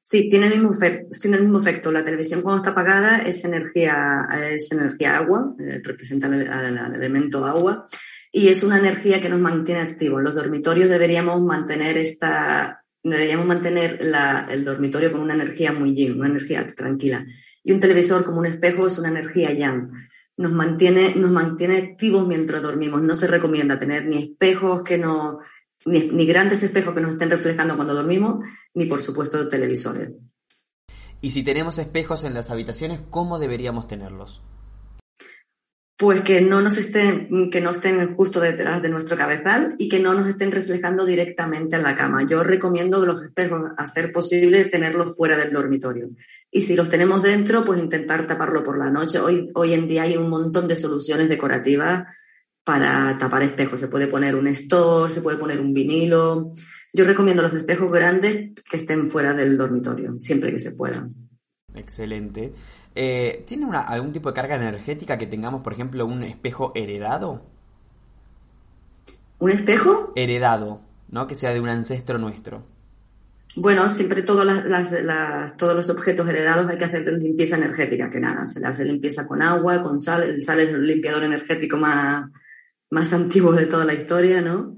Sí, 0.00 0.28
tiene 0.28 0.48
el 0.48 0.54
mismo 0.54 0.72
efecto. 0.72 1.18
Tiene 1.18 1.36
el 1.36 1.44
mismo 1.44 1.60
efecto. 1.60 1.92
La 1.92 2.04
televisión 2.04 2.42
cuando 2.42 2.58
está 2.58 2.70
apagada 2.72 3.18
es 3.18 3.44
energía, 3.44 4.28
es 4.52 4.70
energía 4.72 5.16
agua, 5.16 5.54
eh, 5.60 5.80
representa 5.82 6.26
el, 6.26 6.42
elemento 6.94 7.46
agua, 7.46 7.86
y 8.32 8.48
es 8.48 8.64
una 8.64 8.78
energía 8.78 9.20
que 9.20 9.28
nos 9.28 9.40
mantiene 9.40 9.80
activos. 9.80 10.18
En 10.18 10.24
los 10.24 10.34
dormitorios 10.34 10.90
deberíamos 10.90 11.40
mantener 11.40 11.96
esta, 11.96 12.83
deberíamos 13.04 13.46
mantener 13.46 14.00
el 14.48 14.64
dormitorio 14.64 15.12
con 15.12 15.20
una 15.20 15.34
energía 15.34 15.72
muy 15.72 15.94
yin, 15.94 16.18
una 16.18 16.28
energía 16.28 16.66
tranquila. 16.74 17.24
Y 17.62 17.72
un 17.72 17.80
televisor 17.80 18.24
como 18.24 18.38
un 18.38 18.46
espejo 18.46 18.86
es 18.86 18.98
una 18.98 19.08
energía 19.08 19.52
yang. 19.52 19.92
Nos 20.36 20.52
mantiene, 20.52 21.14
nos 21.14 21.30
mantiene 21.30 21.78
activos 21.78 22.26
mientras 22.26 22.60
dormimos. 22.60 23.02
No 23.02 23.14
se 23.14 23.26
recomienda 23.26 23.78
tener 23.78 24.06
ni 24.06 24.16
espejos 24.24 24.82
que 24.82 24.98
no 24.98 25.40
ni, 25.86 26.26
grandes 26.26 26.62
espejos 26.62 26.94
que 26.94 27.00
nos 27.00 27.12
estén 27.12 27.30
reflejando 27.30 27.76
cuando 27.76 27.94
dormimos, 27.94 28.44
ni 28.72 28.86
por 28.86 29.02
supuesto 29.02 29.48
televisores. 29.48 30.10
Y 31.20 31.30
si 31.30 31.42
tenemos 31.42 31.78
espejos 31.78 32.24
en 32.24 32.34
las 32.34 32.50
habitaciones, 32.50 33.00
¿cómo 33.10 33.38
deberíamos 33.38 33.86
tenerlos? 33.86 34.42
Pues 35.96 36.22
que 36.22 36.40
no 36.40 36.60
nos 36.60 36.76
estén, 36.76 37.50
que 37.50 37.60
no 37.60 37.70
estén 37.70 38.16
justo 38.16 38.40
detrás 38.40 38.82
de 38.82 38.88
nuestro 38.88 39.16
cabezal 39.16 39.76
y 39.78 39.88
que 39.88 40.00
no 40.00 40.12
nos 40.12 40.26
estén 40.26 40.50
reflejando 40.50 41.04
directamente 41.04 41.76
en 41.76 41.84
la 41.84 41.94
cama. 41.96 42.26
Yo 42.26 42.42
recomiendo 42.42 43.06
los 43.06 43.22
espejos, 43.22 43.70
a 43.76 43.86
ser 43.86 44.12
posible, 44.12 44.64
tenerlos 44.64 45.16
fuera 45.16 45.36
del 45.36 45.52
dormitorio. 45.52 46.10
Y 46.50 46.62
si 46.62 46.74
los 46.74 46.88
tenemos 46.88 47.22
dentro, 47.22 47.64
pues 47.64 47.78
intentar 47.78 48.26
taparlo 48.26 48.64
por 48.64 48.76
la 48.76 48.90
noche. 48.90 49.20
Hoy, 49.20 49.50
hoy 49.54 49.72
en 49.72 49.86
día 49.86 50.02
hay 50.02 50.16
un 50.16 50.28
montón 50.28 50.66
de 50.66 50.74
soluciones 50.74 51.28
decorativas 51.28 52.08
para 52.64 53.16
tapar 53.18 53.42
espejos. 53.42 53.78
Se 53.78 53.88
puede 53.88 54.08
poner 54.08 54.34
un 54.34 54.48
store, 54.48 55.12
se 55.12 55.20
puede 55.20 55.38
poner 55.38 55.60
un 55.60 55.72
vinilo. 55.72 56.52
Yo 56.92 57.04
recomiendo 57.04 57.42
los 57.42 57.52
espejos 57.52 57.92
grandes 57.92 58.52
que 58.68 58.76
estén 58.78 59.08
fuera 59.08 59.34
del 59.34 59.56
dormitorio, 59.56 60.14
siempre 60.16 60.50
que 60.50 60.58
se 60.58 60.72
pueda. 60.72 61.08
Excelente. 61.74 62.52
Eh, 62.94 63.44
¿Tiene 63.46 63.66
algún 63.76 64.12
tipo 64.12 64.28
de 64.28 64.34
carga 64.34 64.56
energética 64.56 65.18
que 65.18 65.26
tengamos, 65.26 65.62
por 65.62 65.72
ejemplo, 65.72 66.06
un 66.06 66.22
espejo 66.22 66.72
heredado? 66.74 67.42
¿Un 69.38 69.50
espejo? 69.50 70.12
Heredado, 70.14 70.80
¿no? 71.08 71.26
Que 71.26 71.34
sea 71.34 71.52
de 71.52 71.60
un 71.60 71.68
ancestro 71.68 72.18
nuestro. 72.18 72.64
Bueno, 73.56 73.88
siempre 73.88 74.22
todos 74.22 74.44
los 74.44 75.90
objetos 75.90 76.28
heredados 76.28 76.68
hay 76.68 76.76
que 76.76 76.84
hacer 76.84 77.06
limpieza 77.12 77.56
energética, 77.56 78.10
que 78.10 78.18
nada, 78.18 78.46
se 78.46 78.58
le 78.58 78.66
hace 78.66 78.84
limpieza 78.84 79.28
con 79.28 79.42
agua, 79.42 79.80
con 79.80 80.00
sal, 80.00 80.24
el 80.24 80.42
sal 80.42 80.60
es 80.60 80.70
el 80.70 80.84
limpiador 80.84 81.22
energético 81.22 81.76
más, 81.76 82.30
más 82.90 83.12
antiguos 83.12 83.56
de 83.56 83.66
toda 83.66 83.84
la 83.84 83.94
historia, 83.94 84.40
¿no? 84.40 84.74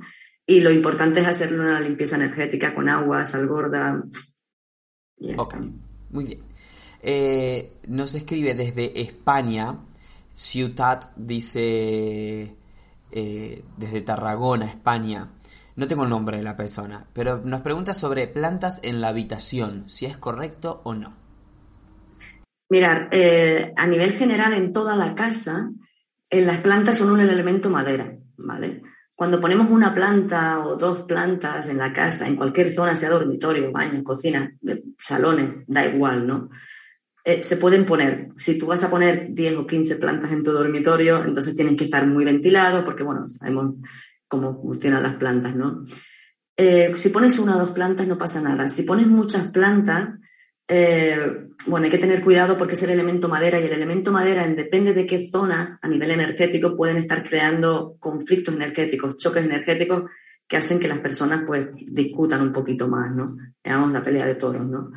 Y 0.47 0.61
lo 0.61 0.71
importante 0.71 1.21
es 1.21 1.27
hacerle 1.29 1.61
una 1.61 1.81
limpieza 1.81 2.17
energética 2.17 2.75
con 2.75 2.89
agua, 2.89 3.25
sal 3.25 3.47
gorda. 3.47 4.03
ok, 5.37 5.55
muy 6.11 6.25
bien. 6.25 6.56
Eh, 7.09 7.79
nos 7.87 8.16
escribe 8.16 8.55
desde 8.57 9.01
España, 9.01 9.79
Ciutat 10.33 11.14
dice 11.14 12.57
eh, 13.12 13.64
desde 13.77 14.01
Tarragona, 14.01 14.66
España. 14.66 15.31
No 15.77 15.87
tengo 15.87 16.03
el 16.03 16.09
nombre 16.09 16.38
de 16.38 16.42
la 16.42 16.57
persona, 16.57 17.07
pero 17.12 17.40
nos 17.45 17.61
pregunta 17.61 17.95
sobre 17.95 18.27
plantas 18.27 18.81
en 18.83 19.01
la 19.01 19.09
habitación, 19.09 19.88
si 19.88 20.07
es 20.07 20.16
correcto 20.16 20.81
o 20.83 20.95
no. 20.95 21.14
Mirar, 22.71 23.09
eh, 23.12 23.73
a 23.77 23.87
nivel 23.87 24.11
general 24.14 24.55
en 24.55 24.73
toda 24.73 24.97
la 24.97 25.14
casa, 25.14 25.71
las 26.29 26.59
plantas 26.59 26.99
son 26.99 27.12
un 27.12 27.21
elemento 27.21 27.71
madera, 27.71 28.16
¿vale? 28.37 28.83
Cuando 29.14 29.40
ponemos 29.40 29.71
una 29.71 29.95
planta 29.95 30.59
o 30.66 30.75
dos 30.75 31.03
plantas 31.03 31.69
en 31.69 31.79
la 31.79 31.92
casa, 31.92 32.27
en 32.27 32.35
cualquier 32.35 32.75
zona, 32.75 32.97
sea 32.97 33.11
dormitorio, 33.11 33.71
baño, 33.71 34.03
cocina, 34.03 34.53
salones, 34.99 35.64
da 35.69 35.87
igual, 35.87 36.27
¿no? 36.27 36.51
Eh, 37.29 37.43
se 37.43 37.57
pueden 37.57 37.85
poner. 37.85 38.29
Si 38.37 38.57
tú 38.57 38.67
vas 38.67 38.85
a 38.85 38.89
poner 38.89 39.35
10 39.35 39.57
o 39.57 39.67
15 39.67 39.97
plantas 39.97 40.31
en 40.31 40.45
tu 40.45 40.53
dormitorio, 40.53 41.25
entonces 41.25 41.57
tienen 41.57 41.77
que 41.77 41.87
estar 41.87 42.07
muy 42.07 42.25
ventilados 42.25 42.85
porque, 42.85 43.03
bueno, 43.03 43.27
sabemos 43.27 43.75
cómo 44.29 44.55
funcionan 44.55 45.03
las 45.03 45.15
plantas, 45.15 45.57
¿no? 45.57 45.85
Eh, 46.57 46.93
si 46.95 47.09
pones 47.09 47.41
una 47.41 47.57
o 47.57 47.59
dos 47.59 47.73
plantas 47.73 48.07
no 48.07 48.17
pasa 48.17 48.41
nada. 48.41 48.69
Si 48.69 48.85
pones 48.85 49.09
muchas 49.09 49.51
plantas, 49.51 50.21
eh, 50.69 51.49
bueno, 51.67 51.87
hay 51.87 51.91
que 51.91 51.99
tener 51.99 52.23
cuidado 52.23 52.57
porque 52.57 52.75
es 52.75 52.83
el 52.85 52.91
elemento 52.91 53.29
madera 53.29 53.59
y 53.59 53.65
el 53.65 53.73
elemento 53.73 54.12
madera, 54.12 54.47
depende 54.47 54.95
de 54.95 55.05
qué 55.05 55.29
zonas 55.29 55.79
a 55.83 55.89
nivel 55.89 56.12
energético 56.12 56.77
pueden 56.77 56.99
estar 56.99 57.29
creando 57.29 57.97
conflictos 57.99 58.55
energéticos, 58.55 59.17
choques 59.17 59.45
energéticos 59.45 60.05
que 60.47 60.59
hacen 60.59 60.79
que 60.79 60.87
las 60.87 61.01
personas 61.01 61.43
pues 61.45 61.71
discutan 61.75 62.41
un 62.43 62.53
poquito 62.53 62.87
más, 62.87 63.12
¿no? 63.12 63.37
Veamos 63.65 63.91
la 63.91 64.01
pelea 64.01 64.27
de 64.27 64.37
toros, 64.37 64.65
¿no? 64.65 64.93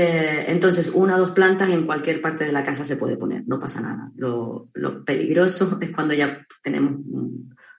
Eh, 0.00 0.44
entonces, 0.46 0.92
una 0.94 1.16
o 1.16 1.18
dos 1.18 1.32
plantas 1.32 1.70
en 1.70 1.84
cualquier 1.84 2.22
parte 2.22 2.44
de 2.44 2.52
la 2.52 2.64
casa 2.64 2.84
se 2.84 2.96
puede 2.96 3.16
poner, 3.16 3.42
no 3.48 3.58
pasa 3.58 3.80
nada. 3.80 4.12
Lo, 4.14 4.68
peligroso 5.04 5.76
es 5.80 5.90
cuando 5.90 6.14
ya 6.14 6.46
tenemos 6.62 6.92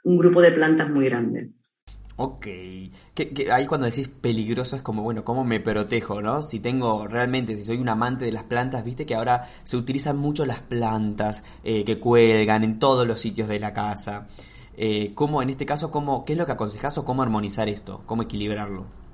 un 0.04 0.18
grupo 0.18 0.42
de 0.42 0.52
plantas 0.52 0.90
muy 0.90 1.06
grande. 1.06 1.52
Ok. 2.18 2.48
Ahí 3.50 3.66
cuando 3.66 3.86
decís 3.86 4.10
peligroso 4.10 4.76
es 4.76 4.82
como, 4.82 5.02
bueno, 5.02 5.24
¿cómo 5.24 5.46
me 5.46 5.62
protejo, 5.62 6.22
no? 6.22 6.44
Si 6.44 6.60
tengo 6.60 7.08
realmente, 7.08 7.56
si 7.56 7.64
soy 7.64 7.78
un 7.78 7.88
amante 7.88 8.26
de 8.26 8.34
las 8.34 8.44
plantas, 8.44 8.84
viste 8.84 9.06
que 9.06 9.16
ahora 9.16 9.48
se 9.64 9.78
utilizan 9.78 10.18
mucho 10.18 10.46
las 10.46 10.60
plantas 10.60 11.46
eh, 11.64 11.86
que 11.86 12.02
cuelgan 12.02 12.66
en 12.66 12.80
todos 12.80 13.08
los 13.08 13.22
sitios 13.22 13.48
de 13.48 13.60
la 13.60 13.72
casa. 13.72 14.28
Eh, 14.76 15.14
¿Cómo, 15.16 15.42
en 15.42 15.52
este 15.52 15.66
caso, 15.66 15.90
cómo, 15.90 16.26
qué 16.26 16.34
es 16.34 16.40
lo 16.40 16.46
que 16.46 16.52
aconsejas 16.52 16.98
o 16.98 17.06
cómo 17.06 17.24
armonizar 17.24 17.70
esto? 17.70 18.02
¿Cómo 18.06 18.24
equilibrarlo? 18.24 19.09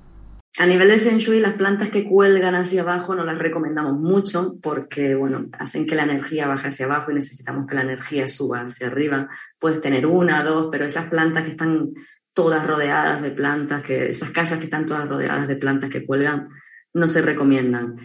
A 0.58 0.65
nivel 0.65 0.88
de 0.88 1.00
Feng 1.00 1.18
Shui, 1.18 1.41
las 1.41 1.54
plantas 1.54 1.89
que 1.89 2.06
cuelgan 2.06 2.56
hacia 2.56 2.82
abajo 2.82 3.13
no 3.13 3.26
las 3.26 3.38
recomendamos 3.38 3.94
mucho 3.94 4.56
porque, 4.62 5.13
bueno, 5.13 5.48
hacen 5.52 5.86
que 5.86 5.96
la 5.96 6.04
energía 6.04 6.48
baje 6.48 6.70
hacia 6.70 6.86
abajo 6.86 7.12
y 7.12 7.15
necesitamos 7.15 7.68
que 7.68 7.76
la 7.76 7.82
energía 7.82 8.26
suba 8.30 8.62
hacia 8.62 8.88
arriba. 8.88 9.28
Puedes 9.60 9.82
tener 9.82 10.06
una, 10.06 10.44
dos, 10.44 10.70
pero 10.72 10.86
esas 10.86 11.10
plantas 11.10 11.44
que 11.44 11.50
están 11.50 11.91
todas 12.34 12.65
rodeadas 12.65 13.22
de 13.22 13.32
plantas, 13.32 13.84
que 13.84 14.12
esas 14.12 14.32
casas 14.32 14.60
que 14.60 14.65
están 14.65 14.86
todas 14.86 15.10
rodeadas 15.10 15.48
de 15.50 15.58
plantas 15.58 15.89
que 15.89 16.06
cuelgan, 16.06 16.48
no 16.94 17.08
se 17.08 17.22
recomiendan. 17.22 17.98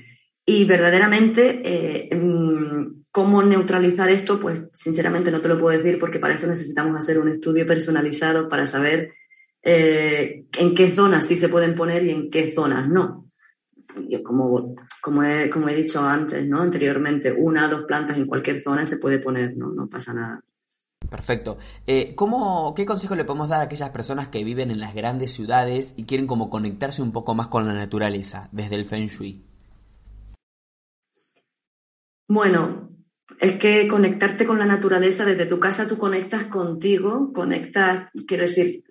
Y 0.44 0.64
verdaderamente, 0.64 1.60
eh, 1.64 2.16
mm, 2.16 3.04
¿cómo 3.12 3.44
neutralizar 3.44 4.08
esto? 4.08 4.40
Pues 4.40 4.62
sinceramente 4.74 5.30
no 5.30 5.40
te 5.40 5.48
lo 5.48 5.60
puedo 5.60 5.76
decir 5.76 6.00
porque 6.00 6.18
para 6.18 6.34
eso 6.34 6.48
necesitamos 6.48 6.96
hacer 6.96 7.20
un 7.20 7.28
estudio 7.28 7.64
personalizado 7.64 8.48
para 8.48 8.66
saber 8.66 9.12
eh, 9.62 10.44
en 10.58 10.74
qué 10.74 10.90
zonas 10.90 11.26
sí 11.26 11.36
se 11.36 11.48
pueden 11.48 11.74
poner 11.74 12.04
y 12.04 12.10
en 12.10 12.30
qué 12.30 12.52
zonas 12.52 12.88
no. 12.88 13.30
como, 14.24 14.74
como, 15.00 15.22
he, 15.22 15.50
como 15.50 15.68
he 15.68 15.74
dicho 15.74 16.00
antes, 16.00 16.46
¿no? 16.46 16.62
anteriormente, 16.62 17.32
una 17.32 17.66
o 17.66 17.68
dos 17.68 17.84
plantas 17.84 18.16
en 18.16 18.26
cualquier 18.26 18.60
zona 18.60 18.84
se 18.84 18.98
puede 18.98 19.18
poner, 19.18 19.56
no, 19.56 19.70
no 19.72 19.88
pasa 19.88 20.14
nada. 20.14 20.40
Perfecto. 21.08 21.58
Eh, 21.86 22.14
¿cómo, 22.14 22.74
¿Qué 22.74 22.84
consejo 22.84 23.16
le 23.16 23.24
podemos 23.24 23.48
dar 23.48 23.60
a 23.60 23.64
aquellas 23.64 23.90
personas 23.90 24.28
que 24.28 24.44
viven 24.44 24.70
en 24.70 24.78
las 24.78 24.94
grandes 24.94 25.32
ciudades 25.32 25.94
y 25.96 26.04
quieren 26.04 26.26
como 26.26 26.50
conectarse 26.50 27.02
un 27.02 27.10
poco 27.10 27.34
más 27.34 27.48
con 27.48 27.66
la 27.66 27.74
naturaleza 27.74 28.48
desde 28.52 28.76
el 28.76 28.84
Feng 28.84 29.06
Shui? 29.06 29.44
Bueno, 32.28 32.90
es 33.40 33.58
que 33.58 33.88
conectarte 33.88 34.46
con 34.46 34.58
la 34.58 34.66
naturaleza 34.66 35.24
desde 35.24 35.46
tu 35.46 35.58
casa 35.58 35.88
tú 35.88 35.98
conectas 35.98 36.44
contigo, 36.44 37.32
conectas, 37.32 38.08
quiero 38.26 38.44
decir, 38.46 38.84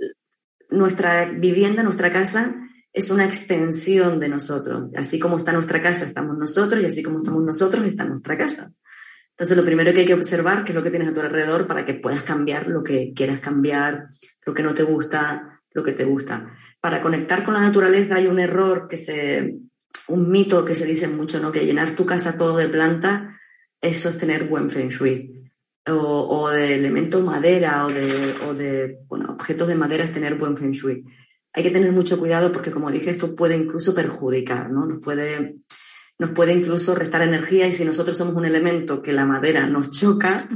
nuestra 0.69 1.25
vivienda, 1.25 1.84
nuestra 1.84 2.12
casa 2.12 2.55
es 2.93 3.10
una 3.10 3.25
extensión 3.25 4.19
de 4.19 4.29
nosotros. 4.29 4.89
Así 4.95 5.19
como 5.19 5.38
está 5.38 5.53
nuestra 5.53 5.82
casa, 5.82 6.05
estamos 6.05 6.38
nosotros 6.38 6.82
y 6.82 6.86
así 6.86 7.03
como 7.03 7.19
estamos 7.19 7.43
nosotros, 7.43 7.86
está 7.86 8.05
nuestra 8.05 8.38
casa. 8.38 8.71
Entonces, 9.32 9.55
lo 9.55 9.63
primero 9.63 9.93
que 9.93 10.01
hay 10.01 10.05
que 10.05 10.13
observar, 10.13 10.65
qué 10.65 10.71
es 10.71 10.75
lo 10.75 10.84
que 10.84 10.89
tienes 10.89 11.10
a 11.10 11.13
tu 11.13 11.21
alrededor 11.21 11.65
para 11.65 11.86
que 11.86 11.93
puedas 11.93 12.23
cambiar 12.23 12.67
lo 12.67 12.84
que 12.84 13.13
quieras 13.15 13.39
cambiar, 13.39 14.08
lo 14.45 14.53
que 14.53 14.63
no 14.63 14.73
te 14.73 14.84
gusta, 14.84 15.62
lo 15.71 15.84
que 15.84 15.93
te 15.93 16.03
gusta. 16.03 16.58
Para 16.82 17.01
conectar 17.01 17.45
con 17.45 17.53
la 17.53 17.62
naturaleza 17.62 18.15
hay 18.15 18.27
un 18.27 18.39
error 18.39 18.88
que 18.89 18.97
se, 18.97 19.55
un 20.08 20.29
mito 20.29 20.65
que 20.65 20.75
se 20.75 20.86
dice 20.86 21.08
mucho, 21.08 21.39
¿no? 21.39 21.51
Que 21.51 21.65
llenar 21.65 21.95
tu 21.95 22.05
casa 22.05 22.38
todo 22.38 22.58
de 22.58 22.67
planta, 22.67 23.39
es 23.82 24.17
tener 24.17 24.49
buen 24.49 24.69
feng 24.69 24.89
shui. 24.89 25.38
O, 25.91 26.49
de 26.49 26.75
elemento 26.75 27.21
madera 27.21 27.86
o 27.86 27.89
de, 27.89 28.36
o 28.47 28.54
de, 28.54 28.99
bueno, 29.08 29.34
objetos 29.34 29.67
de 29.67 29.75
madera 29.75 30.04
es 30.04 30.12
tener 30.12 30.36
buen 30.36 30.58
feng 30.58 30.71
shui. 30.71 31.04
Hay 31.54 31.63
que 31.63 31.71
tener 31.71 31.91
mucho 31.91 32.19
cuidado 32.19 32.52
porque, 32.52 32.71
como 32.71 32.91
dije, 32.91 33.10
esto 33.10 33.36
puede 33.36 33.56
incluso 33.56 33.93
perjudicar, 33.93 34.69
¿no? 34.69 34.86
Nos 34.86 34.99
puede 34.99 35.56
nos 36.19 36.32
puede 36.32 36.52
incluso 36.52 36.93
restar 36.95 37.21
energía 37.21 37.65
y 37.65 37.71
si 37.71 37.86
nosotros 37.86 38.17
somos 38.17 38.36
un 38.36 38.45
elemento 38.45 39.02
que 39.02 39.13
la 39.13 39.25
madera 39.25 39.65
nos 39.67 39.89
choca, 39.89 40.49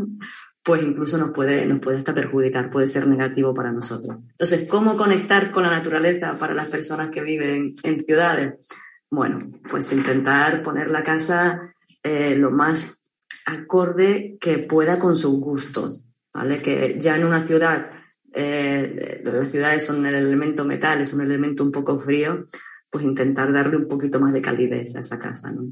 pues 0.61 0.83
incluso 0.83 1.17
nos 1.17 1.31
puede, 1.31 1.65
nos 1.65 1.79
puede 1.79 1.99
hasta 1.99 2.13
perjudicar, 2.13 2.69
puede 2.69 2.87
ser 2.87 3.07
negativo 3.07 3.53
para 3.53 3.71
nosotros. 3.71 4.17
Entonces, 4.31 4.67
¿cómo 4.67 4.97
conectar 4.97 5.51
con 5.51 5.63
la 5.63 5.69
naturaleza 5.69 6.37
para 6.37 6.53
las 6.53 6.67
personas 6.67 7.11
que 7.11 7.21
viven 7.21 7.73
en 7.81 8.05
ciudades? 8.05 8.67
Bueno, 9.09 9.39
pues 9.69 9.91
intentar 9.93 10.63
poner 10.63 10.89
la 10.89 11.03
casa 11.03 11.73
eh, 12.03 12.35
lo 12.35 12.51
más 12.51 13.02
acorde 13.45 14.37
que 14.39 14.59
pueda 14.59 14.99
con 14.99 15.17
sus 15.17 15.39
gustos, 15.39 16.01
¿vale? 16.33 16.61
Que 16.61 16.97
ya 16.99 17.15
en 17.15 17.25
una 17.25 17.45
ciudad, 17.45 17.91
eh, 18.33 19.21
las 19.23 19.51
ciudades 19.51 19.85
son 19.85 20.05
el 20.05 20.15
elemento 20.15 20.65
metal, 20.65 21.01
es 21.01 21.13
un 21.13 21.21
elemento 21.21 21.63
un 21.63 21.71
poco 21.71 21.99
frío, 21.99 22.45
pues 22.93 23.03
intentar 23.03 23.51
darle 23.51 23.75
un 23.75 23.87
poquito 23.87 24.19
más 24.19 24.33
de 24.33 24.41
calidez 24.41 24.95
a 24.95 24.99
esa 24.99 25.17
casa, 25.17 25.51
¿no? 25.51 25.63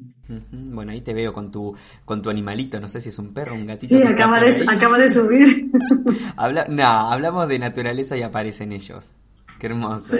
Bueno, 0.50 0.92
ahí 0.92 1.02
te 1.02 1.14
veo 1.14 1.32
con 1.34 1.52
tu, 1.52 1.76
con 2.04 2.22
tu 2.22 2.32
animalito, 2.32 2.80
no 2.80 2.88
sé 2.88 3.00
si 3.00 3.10
es 3.10 3.20
un 3.20 3.32
perro, 3.32 3.54
un 3.54 3.68
gatito. 3.68 3.96
Sí, 3.96 4.02
acaba 4.02 4.42
de, 4.42 4.66
acaba 4.68 4.98
de, 4.98 5.08
subir. 5.08 5.72
Habla, 6.36 6.66
no, 6.68 6.84
hablamos 6.84 7.48
de 7.48 7.60
naturaleza 7.60 8.18
y 8.18 8.24
aparecen 8.24 8.72
ellos. 8.72 9.12
Qué 9.60 9.68
hermoso. 9.68 10.16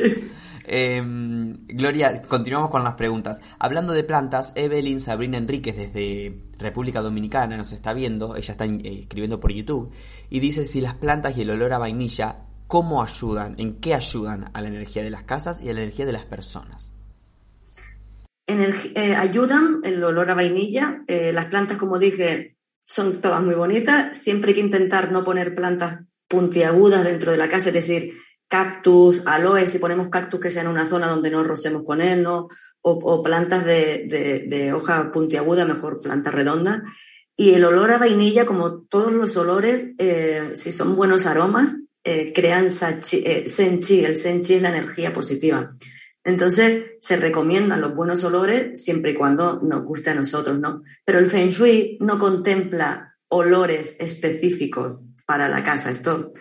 Em, 0.66 1.66
Gloria, 1.68 2.22
continuamos 2.24 2.70
con 2.70 2.84
las 2.84 2.94
preguntas. 2.94 3.42
Hablando 3.60 3.94
de 3.94 4.04
plantas, 4.04 4.54
Evelyn 4.56 5.00
Sabrina 5.00 5.38
Enríquez 5.38 5.76
desde 5.76 6.44
República 6.60 7.02
Dominicana 7.02 7.58
nos 7.58 7.72
está 7.72 7.94
viendo, 7.94 8.36
ella 8.36 8.52
está 8.52 8.66
eh, 8.66 9.02
escribiendo 9.02 9.40
por 9.40 9.52
YouTube, 9.52 9.92
y 10.30 10.40
dice 10.40 10.66
si 10.66 10.82
las 10.82 10.96
plantas 10.96 11.38
y 11.38 11.42
el 11.42 11.50
olor 11.50 11.74
a 11.74 11.78
vainilla 11.78 12.46
cómo 12.68 13.04
ayudan, 13.04 13.56
en 13.58 13.80
qué 13.80 13.94
ayudan 13.94 14.50
a 14.54 14.62
la 14.62 14.70
energía 14.70 15.04
de 15.04 15.10
las 15.10 15.24
casas 15.24 15.62
y 15.62 15.70
a 15.70 15.74
la 15.74 15.82
energía 15.82 16.06
de 16.06 16.14
las 16.14 16.26
personas. 16.26 16.94
Eh, 18.48 19.16
ayudan 19.16 19.80
el 19.84 20.04
olor 20.04 20.30
a 20.30 20.36
vainilla. 20.36 21.04
Eh, 21.08 21.32
las 21.34 21.46
plantas, 21.46 21.78
como 21.78 22.00
dije, 22.00 22.58
son 22.86 23.22
todas 23.22 23.42
muy 23.42 23.56
bonitas. 23.56 24.18
Siempre 24.18 24.50
hay 24.50 24.56
que 24.56 24.62
intentar 24.62 25.12
no 25.12 25.24
poner 25.24 25.56
plantas 25.56 26.02
puntiagudas 26.28 27.04
dentro 27.04 27.32
de 27.32 27.38
la 27.38 27.50
casa, 27.50 27.70
es 27.70 27.74
decir, 27.76 28.14
cactus, 28.52 29.22
aloe, 29.26 29.66
si 29.66 29.80
ponemos 29.80 30.10
cactus 30.10 30.42
que 30.42 30.52
sea 30.52 30.64
en 30.64 30.68
una 30.68 30.90
zona 30.90 31.08
donde 31.08 31.32
no 31.32 31.42
rocemos 31.42 31.84
con 31.86 32.02
él, 32.02 32.22
¿no? 32.22 32.50
O, 32.82 33.24
plantas 33.24 33.64
de, 33.64 34.74
hoja 34.76 35.12
puntiaguda, 35.12 35.66
mejor 35.66 36.02
planta 36.02 36.32
redonda. 36.32 36.84
Y 37.38 37.54
el 37.54 37.64
olor 37.64 37.92
a 37.92 37.98
vainilla, 37.98 38.46
como 38.46 38.82
todos 38.82 39.14
los 39.14 39.38
olores, 39.38 39.92
eh, 40.00 40.52
si 40.56 40.74
son 40.74 40.98
buenos 40.98 41.28
aromas, 41.28 41.76
eh, 42.04 42.34
crean 42.34 42.66
eh, 42.66 43.48
senchi. 43.48 44.04
El 44.04 44.16
senchi 44.18 44.56
es 44.56 44.62
la 44.62 44.70
energía 44.70 45.14
positiva. 45.14 45.74
Entonces, 46.26 46.98
se 47.00 47.16
recomiendan 47.16 47.80
los 47.80 47.96
buenos 47.96 48.24
olores 48.26 48.84
siempre 48.84 49.12
y 49.12 49.16
cuando 49.16 49.62
nos 49.62 49.86
guste 49.86 50.10
a 50.10 50.16
nosotros, 50.16 50.60
¿no? 50.60 50.84
Pero 51.06 51.20
el 51.20 51.30
Feng 51.30 51.52
Shui 51.52 51.98
no 52.02 52.20
contempla 52.20 53.16
olores 53.30 53.96
específicos 54.00 55.00
para 55.26 55.48
la 55.48 55.64
casa. 55.64 55.90
Esto, 55.90 56.34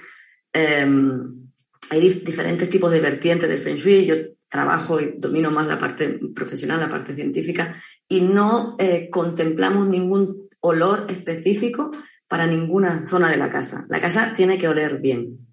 em, 0.52 1.49
hay 1.90 2.14
diferentes 2.20 2.70
tipos 2.70 2.90
de 2.90 3.00
vertientes 3.00 3.48
del 3.48 3.58
Feng 3.58 3.76
Shui. 3.76 4.06
Yo 4.06 4.14
trabajo 4.48 5.00
y 5.00 5.14
domino 5.18 5.50
más 5.50 5.66
la 5.66 5.78
parte 5.78 6.20
profesional, 6.34 6.80
la 6.80 6.88
parte 6.88 7.14
científica, 7.14 7.82
y 8.08 8.20
no 8.20 8.76
eh, 8.78 9.10
contemplamos 9.10 9.88
ningún 9.88 10.48
olor 10.60 11.06
específico 11.08 11.90
para 12.28 12.46
ninguna 12.46 13.06
zona 13.06 13.28
de 13.28 13.36
la 13.36 13.50
casa. 13.50 13.84
La 13.88 14.00
casa 14.00 14.34
tiene 14.36 14.56
que 14.56 14.68
oler 14.68 15.00
bien. 15.00 15.46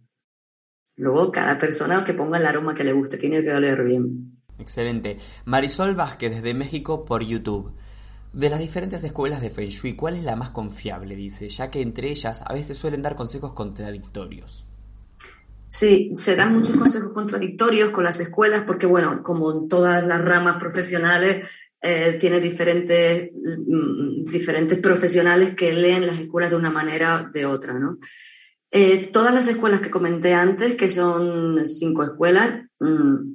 Luego, 0.96 1.32
cada 1.32 1.58
persona 1.58 2.04
que 2.04 2.14
ponga 2.14 2.38
el 2.38 2.46
aroma 2.46 2.76
que 2.76 2.84
le 2.84 2.94
guste 2.94 3.18
tiene 3.18 3.44
que 3.44 3.54
oler 3.54 3.84
bien. 3.84 4.38
Excelente. 4.60 5.18
Marisol 5.46 5.96
Vázquez 5.96 6.36
desde 6.36 6.54
México 6.54 7.04
por 7.04 7.24
YouTube. 7.24 7.74
De 8.34 8.50
las 8.50 8.60
diferentes 8.60 9.04
escuelas 9.04 9.42
de 9.42 9.50
Feng 9.50 9.70
Shui, 9.70 9.96
¿cuál 9.96 10.16
es 10.16 10.24
la 10.24 10.36
más 10.36 10.52
confiable? 10.52 11.16
Dice, 11.16 11.50
ya 11.50 11.70
que 11.70 11.82
entre 11.82 12.10
ellas 12.10 12.44
a 12.46 12.54
veces 12.54 12.78
suelen 12.78 13.02
dar 13.02 13.16
consejos 13.16 13.54
contradictorios. 13.54 14.67
Sí, 15.78 16.12
se 16.16 16.36
dan 16.36 16.56
muchos 16.56 16.76
consejos 16.76 17.14
contradictorios 17.14 17.92
con 17.92 18.04
las 18.04 18.20
escuelas 18.20 18.64
porque, 18.66 18.88
bueno, 18.88 19.22
como 19.22 19.52
en 19.52 19.68
todas 19.68 20.04
las 20.04 20.20
ramas 20.26 20.58
profesionales, 20.58 21.48
eh, 21.80 22.18
tiene 22.20 22.40
diferentes, 22.40 23.30
mm, 23.32 24.26
diferentes 24.26 24.80
profesionales 24.80 25.54
que 25.54 25.72
leen 25.72 26.08
las 26.08 26.18
escuelas 26.20 26.50
de 26.50 26.56
una 26.56 26.72
manera 26.72 27.22
o 27.22 27.32
de 27.32 27.46
otra, 27.46 27.78
¿no? 27.78 28.00
Eh, 28.72 29.12
todas 29.14 29.32
las 29.32 29.48
escuelas 29.48 29.82
que 29.82 29.92
comenté 29.92 30.34
antes, 30.34 30.74
que 30.74 30.90
son 30.90 31.64
cinco 31.68 32.04
escuelas, 32.04 32.64
mm, 32.80 33.34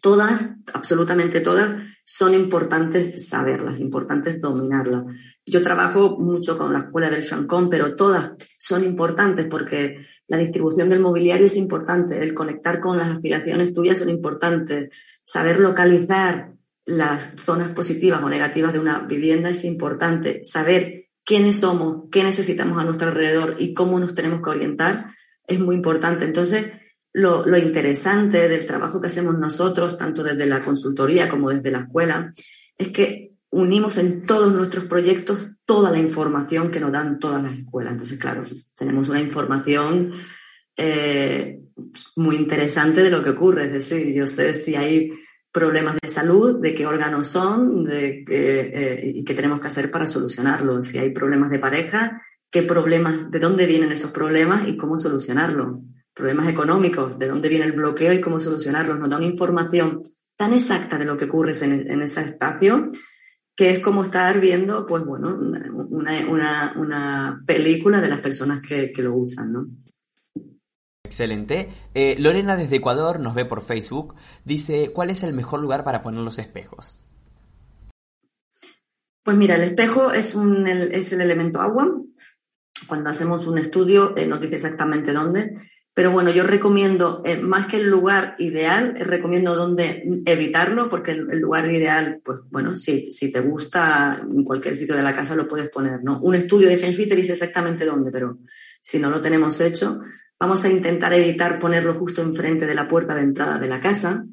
todas, 0.00 0.48
absolutamente 0.72 1.40
todas, 1.40 1.82
son 2.06 2.34
importantes 2.34 3.28
saberlas, 3.28 3.80
importantes 3.80 4.40
dominarlas. 4.40 5.04
Yo 5.44 5.60
trabajo 5.60 6.16
mucho 6.18 6.56
con 6.56 6.72
la 6.72 6.78
escuela 6.78 7.10
del 7.10 7.22
Shankon, 7.22 7.68
pero 7.68 7.96
todas 7.96 8.32
son 8.58 8.84
importantes 8.84 9.46
porque 9.50 10.06
la 10.28 10.38
distribución 10.38 10.88
del 10.88 11.00
mobiliario 11.00 11.46
es 11.46 11.56
importante, 11.56 12.22
el 12.22 12.32
conectar 12.32 12.80
con 12.80 12.96
las 12.96 13.08
aspiraciones 13.08 13.74
tuyas 13.74 13.98
son 13.98 14.08
importantes, 14.08 14.90
saber 15.24 15.58
localizar 15.58 16.52
las 16.84 17.32
zonas 17.40 17.70
positivas 17.70 18.22
o 18.22 18.28
negativas 18.28 18.72
de 18.72 18.78
una 18.78 19.00
vivienda 19.00 19.50
es 19.50 19.64
importante, 19.64 20.44
saber 20.44 21.08
quiénes 21.24 21.58
somos, 21.58 22.04
qué 22.12 22.22
necesitamos 22.22 22.78
a 22.78 22.84
nuestro 22.84 23.08
alrededor 23.08 23.56
y 23.58 23.74
cómo 23.74 23.98
nos 23.98 24.14
tenemos 24.14 24.40
que 24.42 24.50
orientar 24.50 25.06
es 25.48 25.58
muy 25.58 25.74
importante. 25.74 26.24
Entonces, 26.24 26.70
lo, 27.16 27.56
interesante 27.56 28.46
del 28.46 28.66
trabajo 28.66 29.00
que 29.00 29.06
hacemos 29.06 29.38
nosotros, 29.38 29.96
tanto 29.96 30.22
desde 30.22 30.44
la 30.44 30.60
consultoría 30.60 31.30
como 31.30 31.50
desde 31.50 31.70
la 31.70 31.80
escuela, 31.80 32.30
es 32.76 32.88
que 32.88 33.32
unimos 33.48 33.96
en 33.96 34.26
todos 34.26 34.52
nuestros 34.52 34.84
proyectos 34.84 35.48
toda 35.64 35.90
la 35.90 35.98
información 35.98 36.70
que 36.70 36.78
nos 36.78 36.92
dan 36.92 37.18
todas 37.18 37.42
las 37.42 37.56
escuelas. 37.56 37.92
Entonces, 37.92 38.18
claro, 38.18 38.44
tenemos 38.76 39.08
una 39.08 39.20
información 39.20 40.12
eh, 40.76 41.58
muy 42.16 42.36
interesante 42.36 43.02
de 43.02 43.10
lo 43.10 43.24
que 43.24 43.30
ocurre. 43.30 43.64
Es 43.64 43.72
decir, 43.72 44.12
yo 44.12 44.26
sé 44.26 44.52
si 44.52 44.74
hay 44.74 45.10
problemas 45.50 45.96
de 46.02 46.10
salud, 46.10 46.60
de 46.60 46.74
qué 46.74 46.86
órganos 46.86 47.28
son 47.28 47.84
de, 47.84 48.26
eh, 48.28 49.12
y 49.14 49.24
qué 49.24 49.32
tenemos 49.32 49.58
que 49.60 49.68
hacer 49.68 49.90
para 49.90 50.06
solucionarlos. 50.06 50.88
Si 50.88 50.98
hay 50.98 51.10
problemas 51.10 51.48
de 51.48 51.58
pareja, 51.60 52.22
qué 52.50 52.62
problemas, 52.62 53.30
de 53.30 53.38
dónde 53.38 53.64
vienen 53.64 53.90
esos 53.90 54.10
problemas 54.10 54.68
y 54.68 54.76
cómo 54.76 54.98
solucionarlos. 54.98 55.78
Problemas 56.16 56.48
económicos, 56.48 57.18
de 57.18 57.28
dónde 57.28 57.50
viene 57.50 57.66
el 57.66 57.72
bloqueo 57.72 58.14
y 58.14 58.22
cómo 58.22 58.40
solucionarlos. 58.40 58.98
Nos 58.98 59.10
da 59.10 59.18
una 59.18 59.26
información 59.26 60.02
tan 60.34 60.54
exacta 60.54 60.96
de 60.96 61.04
lo 61.04 61.16
que 61.18 61.26
ocurre 61.26 61.52
en, 61.60 61.90
en 61.90 62.00
ese 62.00 62.22
espacio 62.22 62.90
que 63.54 63.70
es 63.70 63.78
como 63.80 64.02
estar 64.02 64.38
viendo, 64.38 64.84
pues 64.84 65.02
bueno, 65.02 65.34
una, 65.88 66.28
una, 66.28 66.74
una 66.76 67.42
película 67.46 68.02
de 68.02 68.08
las 68.08 68.20
personas 68.20 68.60
que, 68.60 68.92
que 68.92 69.02
lo 69.02 69.14
usan, 69.14 69.52
¿no? 69.52 69.66
Excelente. 71.04 71.68
Eh, 71.94 72.16
Lorena 72.18 72.56
desde 72.56 72.76
Ecuador 72.76 73.18
nos 73.18 73.34
ve 73.34 73.46
por 73.46 73.62
Facebook. 73.62 74.14
Dice, 74.44 74.90
¿cuál 74.92 75.08
es 75.08 75.22
el 75.22 75.32
mejor 75.34 75.60
lugar 75.60 75.84
para 75.84 76.02
poner 76.02 76.20
los 76.22 76.38
espejos? 76.38 77.00
Pues 79.22 79.36
mira, 79.36 79.56
el 79.56 79.62
espejo 79.62 80.12
es, 80.12 80.34
un, 80.34 80.66
el, 80.66 80.92
es 80.92 81.12
el 81.12 81.22
elemento 81.22 81.62
agua. 81.62 81.90
Cuando 82.86 83.08
hacemos 83.08 83.46
un 83.46 83.56
estudio 83.56 84.14
eh, 84.16 84.26
nos 84.26 84.40
dice 84.40 84.56
exactamente 84.56 85.12
dónde. 85.12 85.56
Pero 85.96 86.10
bueno, 86.10 86.30
yo 86.30 86.44
recomiendo, 86.44 87.22
eh, 87.24 87.38
más 87.38 87.66
que 87.66 87.78
el 87.78 87.86
lugar 87.86 88.36
ideal, 88.38 88.94
recomiendo 89.00 89.56
dónde 89.56 90.04
evitarlo, 90.26 90.88
porque 90.90 91.12
el, 91.12 91.28
el, 91.32 91.40
lugar 91.40 91.72
ideal, 91.72 92.20
pues 92.22 92.40
bueno, 92.50 92.76
si, 92.76 93.10
si 93.10 93.32
te 93.32 93.40
gusta, 93.40 94.20
en 94.22 94.44
cualquier 94.44 94.76
sitio 94.76 94.94
de 94.94 95.02
la 95.02 95.16
casa 95.16 95.34
lo 95.34 95.48
puedes 95.48 95.70
poner, 95.70 96.04
¿no? 96.04 96.20
Un 96.20 96.34
estudio 96.34 96.68
de 96.68 96.76
Feng 96.76 96.92
Shui 96.92 97.08
te 97.08 97.16
dice 97.16 97.32
exactamente 97.32 97.86
dónde, 97.86 98.10
pero 98.10 98.38
si 98.82 98.98
no 98.98 99.08
lo 99.08 99.22
tenemos 99.22 99.58
hecho, 99.60 100.02
Vamos 100.38 100.64
a 100.66 100.68
intentar 100.68 101.14
evitar 101.14 101.58
ponerlo 101.58 101.94
justo 101.94 102.20
enfrente 102.20 102.66
de 102.66 102.74
la 102.74 102.88
puerta 102.88 103.14
de 103.14 103.22
entrada 103.22 103.58
de 103.58 103.68
la 103.68 103.80
casa. 103.80 104.26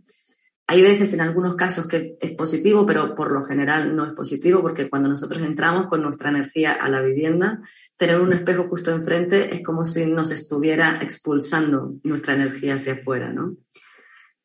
Hay 0.68 0.82
veces, 0.82 1.14
en 1.14 1.22
algunos 1.22 1.55
casos, 1.55 1.88
que 1.88 2.18
es 2.20 2.32
positivo, 2.32 2.86
pero 2.86 3.16
por 3.16 3.32
lo 3.32 3.45
general 3.45 3.95
no 3.95 4.05
es 4.05 4.14
positivo, 4.14 4.61
porque 4.61 4.89
cuando 4.89 5.07
nosotros 5.07 5.41
entramos 5.43 5.88
con 5.88 6.01
nuestra 6.01 6.30
energía 6.30 6.74
a 6.74 6.89
la 6.89 7.01
vivienda, 7.01 7.61
tener 7.98 8.20
un 8.20 8.34
espejo 8.34 8.68
justo 8.68 8.91
enfrente 8.91 9.56
es 9.56 9.64
como 9.64 9.86
si 9.86 10.06
nos 10.06 10.32
estuviera 10.32 11.00
expulsando 11.02 11.96
nuestra 12.04 12.34
energía 12.34 12.76
hacia 12.76 12.94
afuera, 12.94 13.32
¿no? 13.32 13.58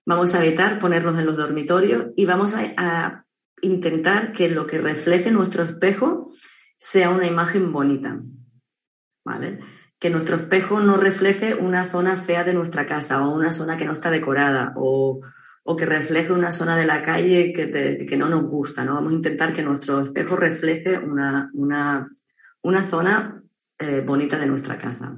Vamos 0.07 0.34
a 0.34 0.44
evitar 0.44 0.78
ponerlos 0.78 1.18
en 1.18 1.26
los 1.26 1.36
dormitorios 1.36 2.07
y 2.16 2.24
vamos 2.24 2.55
a, 2.55 2.72
a 2.76 3.24
intentar 3.61 4.32
que 4.32 4.49
lo 4.49 4.66
que 4.66 4.78
refleje 4.78 5.30
nuestro 5.30 5.64
espejo 5.64 6.30
sea 6.76 7.11
una 7.11 7.26
imagen 7.26 7.72
bonita, 7.72 8.20
¿vale? 9.24 9.59
que 9.99 10.11
nuestro 10.11 10.36
espejo 10.36 10.80
no 10.80 10.96
refleje 10.96 11.55
una 11.55 11.84
zona 11.84 12.16
fea 12.16 12.44
de 12.44 12.55
nuestra 12.55 12.86
casa 12.86 13.20
o 13.20 13.34
una 13.34 13.53
zona 13.53 13.76
que 13.76 13.84
no 13.84 13.92
está 13.92 14.11
decorada 14.11 14.72
o, 14.76 15.20
o 15.64 15.76
que 15.76 15.86
refleje 15.86 16.32
una 16.32 16.53
zona 16.53 16.76
de 16.76 16.86
la 16.86 17.03
calle 17.03 17.53
que, 17.53 18.07
que, 18.07 18.16
no 18.16 18.28
nos 18.28 18.44
gusta. 18.44 18.84
¿no? 18.84 18.94
Vamos 18.94 19.12
a 19.12 19.16
intentar 19.16 19.53
que 19.53 19.62
nuestro 19.62 20.01
espejo 20.01 20.36
refleje 20.36 20.99
una, 20.99 21.51
una, 21.53 22.09
una 22.62 22.86
zona 22.88 23.42
eh, 23.78 24.02
bonita 24.06 24.38
de 24.38 24.46
nuestra 24.46 24.78
casa. 24.78 25.16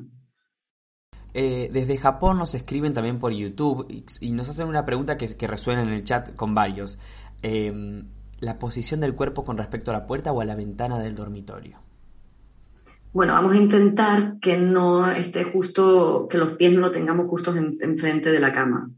Eh, 1.32 1.70
desde 1.72 1.96
Japón 1.96 2.38
nos 2.38 2.54
escriben 2.54 2.92
también 2.92 3.18
por 3.18 3.32
YouTube 3.32 3.86
y, 3.88 4.04
y 4.20 4.32
nos 4.32 4.48
hacen 4.48 4.66
una 4.66 4.84
pregunta 4.84 5.16
que, 5.16 5.36
que, 5.36 5.46
resuena 5.46 5.82
en 5.82 5.90
el 5.90 6.04
chat 6.04 6.34
con 6.34 6.54
varios. 6.54 6.98
Eh, 7.42 8.02
¿La 8.40 8.58
posición 8.58 9.00
del 9.00 9.14
cuerpo 9.14 9.44
con 9.44 9.58
respecto 9.58 9.90
a 9.90 9.94
la 9.94 10.06
puerta 10.06 10.32
o 10.32 10.40
a 10.40 10.44
la 10.44 10.56
ventana 10.56 10.98
del 10.98 11.14
dormitorio? 11.14 11.78
Bueno, 13.12 13.32
vamos 13.32 13.54
a 13.54 13.58
intentar 13.58 14.38
que 14.40 14.56
no 14.56 15.10
esté 15.10 15.44
justo, 15.44 16.28
que 16.28 16.38
los 16.38 16.52
pies 16.52 16.72
no 16.72 16.80
lo 16.80 16.90
tengamos 16.90 17.28
justos 17.28 17.56
enfrente 17.56 18.28
en 18.28 18.34
de 18.34 18.40
la 18.40 18.52
cama, 18.52 18.88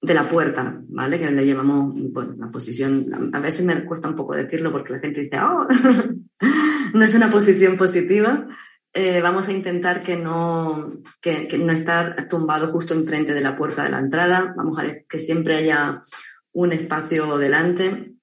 de 0.00 0.14
la 0.14 0.28
puerta, 0.28 0.80
¿vale? 0.88 1.18
Que 1.18 1.30
le 1.30 1.46
llamamos, 1.46 1.92
bueno, 2.12 2.36
la 2.38 2.48
posición, 2.48 3.30
a 3.32 3.40
veces 3.40 3.66
me 3.66 3.84
cuesta 3.84 4.08
un 4.08 4.14
poco 4.14 4.34
decirlo 4.34 4.70
porque 4.70 4.92
la 4.92 5.00
gente 5.00 5.22
dice, 5.22 5.40
oh, 5.40 5.66
no 6.94 7.04
es 7.04 7.14
una 7.14 7.30
posición 7.30 7.76
positiva. 7.76 8.46
Eh, 8.92 9.20
vamos 9.20 9.48
a 9.48 9.52
intentar 9.52 10.00
que 10.02 10.16
no, 10.16 10.90
que, 11.20 11.48
no 11.58 11.72
estar 11.72 12.28
tumbado 12.28 12.68
justo 12.68 12.94
enfrente 12.94 13.34
de 13.34 13.42
la 13.42 13.56
puerta 13.56 13.84
de 13.84 13.90
la 13.90 13.98
entrada. 13.98 14.54
Vamos 14.56 14.78
a 14.78 14.84
que 15.08 15.18
siempre 15.18 15.56
haya 15.56 16.04
un 16.52 16.72
espacio 16.72 17.36
delante. 17.38 18.14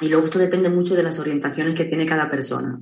Y 0.00 0.08
luego 0.08 0.24
esto 0.24 0.38
depende 0.38 0.68
mucho 0.68 0.94
de 0.94 1.02
las 1.02 1.18
orientaciones 1.18 1.74
que 1.74 1.84
tiene 1.84 2.06
cada 2.06 2.30
persona. 2.30 2.78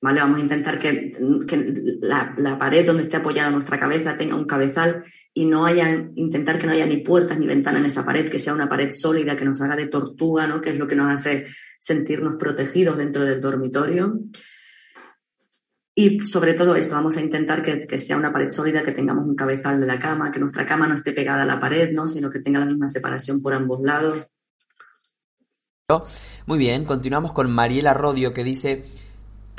¿vale? 0.00 0.20
Vamos 0.20 0.38
a 0.38 0.42
intentar 0.42 0.78
que, 0.78 1.12
que 1.46 1.82
la, 2.00 2.34
la, 2.38 2.58
pared 2.58 2.86
donde 2.86 3.02
esté 3.02 3.18
apoyada 3.18 3.50
nuestra 3.50 3.78
cabeza 3.78 4.16
tenga 4.16 4.34
un 4.34 4.46
cabezal 4.46 5.04
y 5.34 5.44
no 5.44 5.66
haya, 5.66 5.90
intentar 6.14 6.58
que 6.58 6.66
no 6.66 6.72
haya 6.72 6.86
ni 6.86 6.98
puertas 6.98 7.38
ni 7.38 7.46
ventanas 7.46 7.80
en 7.80 7.86
esa 7.86 8.04
pared, 8.04 8.30
que 8.30 8.38
sea 8.38 8.54
una 8.54 8.68
pared 8.68 8.90
sólida, 8.92 9.36
que 9.36 9.44
nos 9.44 9.60
haga 9.60 9.76
de 9.76 9.86
tortuga, 9.86 10.46
¿no? 10.46 10.60
Que 10.60 10.70
es 10.70 10.78
lo 10.78 10.86
que 10.86 10.96
nos 10.96 11.12
hace 11.12 11.46
sentirnos 11.80 12.36
protegidos 12.38 12.96
dentro 12.96 13.24
del 13.24 13.40
dormitorio. 13.40 14.20
Y 15.92 16.20
sobre 16.20 16.54
todo 16.54 16.76
esto, 16.76 16.94
vamos 16.94 17.16
a 17.16 17.20
intentar 17.20 17.62
que, 17.62 17.88
que, 17.88 17.98
sea 17.98 18.16
una 18.16 18.32
pared 18.32 18.50
sólida, 18.50 18.84
que 18.84 18.92
tengamos 18.92 19.26
un 19.26 19.34
cabezal 19.34 19.80
de 19.80 19.86
la 19.88 19.98
cama, 19.98 20.30
que 20.30 20.38
nuestra 20.38 20.64
cama 20.64 20.86
no 20.86 20.94
esté 20.94 21.12
pegada 21.12 21.42
a 21.42 21.46
la 21.46 21.58
pared, 21.58 21.90
¿no? 21.92 22.08
Sino 22.08 22.30
que 22.30 22.38
tenga 22.38 22.60
la 22.60 22.66
misma 22.66 22.86
separación 22.86 23.42
por 23.42 23.54
ambos 23.54 23.80
lados. 23.82 24.24
Muy 26.46 26.58
bien, 26.58 26.84
continuamos 26.84 27.32
con 27.32 27.50
Mariela 27.50 27.92
Rodio 27.94 28.32
que 28.32 28.44
dice, 28.44 28.84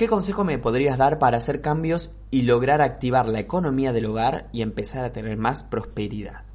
¿Qué 0.02 0.08
consejo 0.08 0.44
me 0.44 0.58
podrías 0.58 0.98
dar 0.98 1.20
para 1.20 1.38
hacer 1.38 1.62
cambios 1.62 2.10
y 2.32 2.42
lograr 2.42 2.82
activar 2.82 3.28
la 3.28 3.40
economía 3.40 3.94
del 3.94 4.08
hogar 4.08 4.50
y 4.52 4.64
empezar 4.64 5.06
a 5.06 5.12
tener 5.12 5.38
más 5.38 5.62
prosperidad? 5.62 6.51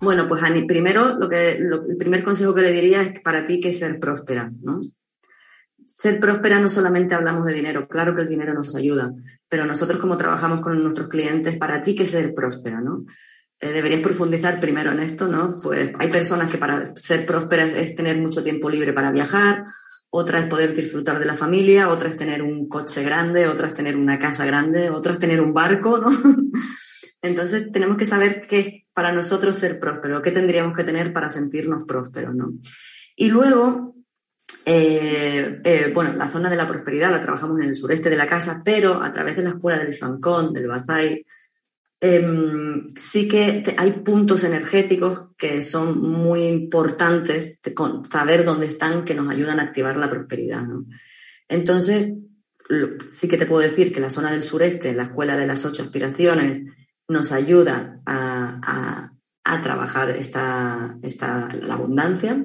Bueno, 0.00 0.28
pues 0.28 0.42
Ani, 0.42 0.62
primero 0.64 1.18
lo 1.18 1.28
que 1.28 1.52
el 1.52 1.96
primer 1.98 2.22
consejo 2.22 2.54
que 2.54 2.62
le 2.62 2.72
diría 2.72 3.02
es 3.02 3.20
para 3.20 3.44
ti 3.44 3.58
que 3.60 3.72
ser 3.72 3.98
próspera, 3.98 4.50
¿no? 4.62 4.80
Ser 5.88 6.20
próspera 6.20 6.60
no 6.60 6.68
solamente 6.68 7.14
hablamos 7.14 7.46
de 7.46 7.54
dinero, 7.54 7.88
claro 7.88 8.14
que 8.14 8.22
el 8.22 8.28
dinero 8.28 8.54
nos 8.54 8.74
ayuda, 8.76 9.12
pero 9.48 9.66
nosotros 9.66 9.98
como 9.98 10.16
trabajamos 10.16 10.60
con 10.60 10.80
nuestros 10.82 11.08
clientes, 11.08 11.56
para 11.56 11.82
ti 11.82 11.94
que 11.94 12.06
ser 12.06 12.34
próspera, 12.34 12.80
¿no? 12.80 13.06
Eh, 13.60 13.72
deberías 13.72 14.02
profundizar 14.02 14.60
primero 14.60 14.92
en 14.92 15.00
esto, 15.00 15.26
¿no? 15.26 15.56
Pues 15.60 15.90
hay 15.98 16.10
personas 16.10 16.48
que 16.48 16.58
para 16.58 16.94
ser 16.94 17.26
prósperas 17.26 17.72
es 17.72 17.96
tener 17.96 18.18
mucho 18.18 18.44
tiempo 18.44 18.70
libre 18.70 18.92
para 18.92 19.10
viajar, 19.10 19.64
otra 20.10 20.38
es 20.38 20.46
poder 20.46 20.74
disfrutar 20.74 21.18
de 21.18 21.26
la 21.26 21.34
familia, 21.34 21.88
otra 21.88 22.08
es 22.08 22.16
tener 22.16 22.42
un 22.42 22.68
coche 22.68 23.02
grande, 23.02 23.48
otra 23.48 23.66
es 23.66 23.74
tener 23.74 23.96
una 23.96 24.18
casa 24.18 24.46
grande, 24.46 24.90
otra 24.90 25.12
es 25.12 25.18
tener 25.18 25.40
un 25.40 25.52
barco, 25.52 25.98
¿no? 25.98 26.10
Entonces 27.22 27.72
tenemos 27.72 27.96
que 27.96 28.04
saber 28.04 28.46
qué 28.46 28.58
es 28.60 28.84
para 28.92 29.12
nosotros 29.12 29.56
ser 29.56 29.78
próspero, 29.78 30.22
qué 30.22 30.30
tendríamos 30.30 30.76
que 30.76 30.84
tener 30.84 31.12
para 31.12 31.28
sentirnos 31.28 31.84
prósperos, 31.84 32.34
¿no? 32.34 32.52
Y 33.16 33.28
luego, 33.28 33.96
eh, 34.64 35.60
eh, 35.64 35.90
bueno, 35.92 36.14
la 36.14 36.30
zona 36.30 36.48
de 36.48 36.56
la 36.56 36.66
prosperidad 36.66 37.10
la 37.10 37.20
trabajamos 37.20 37.58
en 37.60 37.68
el 37.68 37.74
sureste 37.74 38.10
de 38.10 38.16
la 38.16 38.28
casa, 38.28 38.62
pero 38.64 39.02
a 39.02 39.12
través 39.12 39.36
de 39.36 39.42
la 39.42 39.50
escuela 39.50 39.78
del 39.78 39.94
Fancón, 39.94 40.52
del 40.52 40.68
Bazai, 40.68 41.24
eh, 42.00 42.26
sí 42.94 43.26
que 43.26 43.74
hay 43.76 43.92
puntos 43.92 44.44
energéticos 44.44 45.30
que 45.36 45.62
son 45.62 46.00
muy 46.00 46.44
importantes 46.44 47.58
de 47.60 47.74
saber 48.10 48.44
dónde 48.44 48.66
están 48.66 49.04
que 49.04 49.14
nos 49.14 49.32
ayudan 49.32 49.58
a 49.58 49.64
activar 49.64 49.96
la 49.96 50.08
prosperidad. 50.08 50.64
Entonces, 51.48 52.12
sí 53.08 53.26
que 53.26 53.38
te 53.38 53.46
puedo 53.46 53.62
decir 53.62 53.92
que 53.92 54.00
la 54.00 54.10
zona 54.10 54.30
del 54.30 54.44
sureste, 54.44 54.92
la 54.92 55.04
escuela 55.04 55.36
de 55.36 55.46
las 55.46 55.64
ocho 55.64 55.82
aspiraciones, 55.82 56.62
nos 57.08 57.32
ayuda 57.32 58.00
a, 58.06 59.12
trabajar 59.62 60.10
esta, 60.10 60.98
esta, 61.02 61.48
la 61.62 61.74
abundancia, 61.74 62.44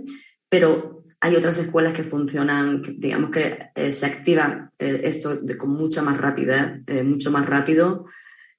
pero 0.49 1.03
hay 1.19 1.35
otras 1.35 1.59
escuelas 1.59 1.91
que 1.91 2.03
funcionan, 2.03 2.81
digamos 2.97 3.29
que 3.29 3.71
eh, 3.75 3.91
se 3.91 4.05
activa 4.05 4.71
eh, 4.79 5.01
esto 5.03 5.39
con 5.57 5.71
mucha 5.71 6.01
más 6.01 6.17
rapidez, 6.17 6.81
eh, 6.87 7.03
mucho 7.03 7.29
más 7.29 7.45
rápido, 7.45 8.05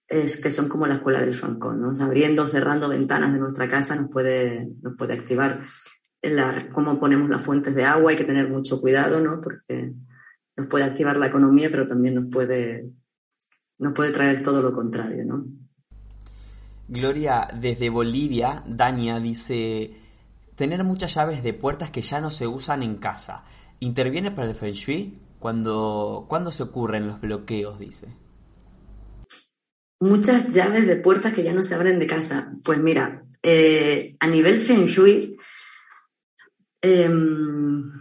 que 0.06 0.50
son 0.50 0.68
como 0.68 0.86
la 0.86 0.96
escuela 0.96 1.20
del 1.20 1.32
Shuancon, 1.32 1.80
¿no? 1.80 1.92
abriendo, 2.04 2.46
cerrando 2.46 2.88
ventanas 2.88 3.32
de 3.32 3.40
nuestra 3.40 3.68
casa 3.68 3.96
nos 3.96 4.10
puede, 4.10 4.68
nos 4.82 4.94
puede 4.96 5.14
activar 5.14 5.62
la, 6.22 6.68
cómo 6.72 7.00
ponemos 7.00 7.28
las 7.28 7.42
fuentes 7.42 7.74
de 7.74 7.84
agua, 7.84 8.10
hay 8.10 8.16
que 8.16 8.24
tener 8.24 8.48
mucho 8.48 8.80
cuidado, 8.80 9.20
¿no? 9.20 9.40
Porque 9.40 9.92
nos 10.56 10.66
puede 10.68 10.84
activar 10.84 11.16
la 11.16 11.26
economía, 11.26 11.70
pero 11.70 11.86
también 11.86 12.14
nos 12.14 12.30
puede, 12.30 12.86
nos 13.78 13.92
puede 13.92 14.12
traer 14.12 14.42
todo 14.42 14.62
lo 14.62 14.72
contrario, 14.72 15.24
¿no? 15.24 15.46
Gloria, 16.88 17.48
desde 17.58 17.88
Bolivia, 17.88 18.62
Dania 18.66 19.18
dice, 19.20 19.96
tener 20.54 20.84
muchas 20.84 21.14
llaves 21.14 21.42
de 21.42 21.54
puertas 21.54 21.90
que 21.90 22.02
ya 22.02 22.20
no 22.20 22.30
se 22.30 22.46
usan 22.46 22.82
en 22.82 22.96
casa, 22.96 23.44
¿interviene 23.80 24.30
para 24.30 24.48
el 24.48 24.54
Feng 24.54 24.72
Shui? 24.72 25.18
Cuando, 25.38 26.26
¿Cuándo 26.28 26.50
se 26.50 26.62
ocurren 26.62 27.06
los 27.06 27.20
bloqueos? 27.20 27.78
Dice. 27.78 28.08
Muchas 30.00 30.50
llaves 30.50 30.86
de 30.86 30.96
puertas 30.96 31.32
que 31.32 31.42
ya 31.42 31.52
no 31.52 31.62
se 31.62 31.74
abren 31.74 31.98
de 31.98 32.06
casa. 32.06 32.52
Pues 32.62 32.78
mira, 32.78 33.24
eh, 33.42 34.16
a 34.20 34.26
nivel 34.26 34.58
Feng 34.58 34.86
Shui, 34.86 35.36
em, 36.80 37.92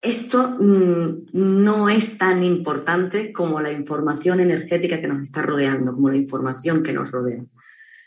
esto 0.00 0.56
mm, 0.60 1.26
no 1.32 1.88
es 1.88 2.18
tan 2.18 2.44
importante 2.44 3.32
como 3.32 3.60
la 3.60 3.72
información 3.72 4.38
energética 4.38 5.00
que 5.00 5.08
nos 5.08 5.22
está 5.22 5.42
rodeando, 5.42 5.92
como 5.92 6.08
la 6.08 6.16
información 6.16 6.82
que 6.82 6.92
nos 6.92 7.10
rodea. 7.10 7.44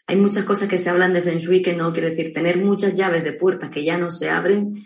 Hay 0.08 0.18
muchas 0.18 0.44
cosas 0.44 0.68
que 0.68 0.78
se 0.78 0.90
hablan 0.90 1.14
de 1.14 1.22
Feng 1.22 1.38
Shui 1.38 1.62
que 1.62 1.76
no 1.76 1.94
quiere 1.94 2.10
decir 2.10 2.34
tener 2.34 2.58
muchas 2.58 2.96
llaves 2.96 3.24
de 3.24 3.34
puertas 3.34 3.70
que 3.70 3.84
ya 3.84 3.98
no 3.98 4.12
se 4.12 4.30
abren. 4.30 4.86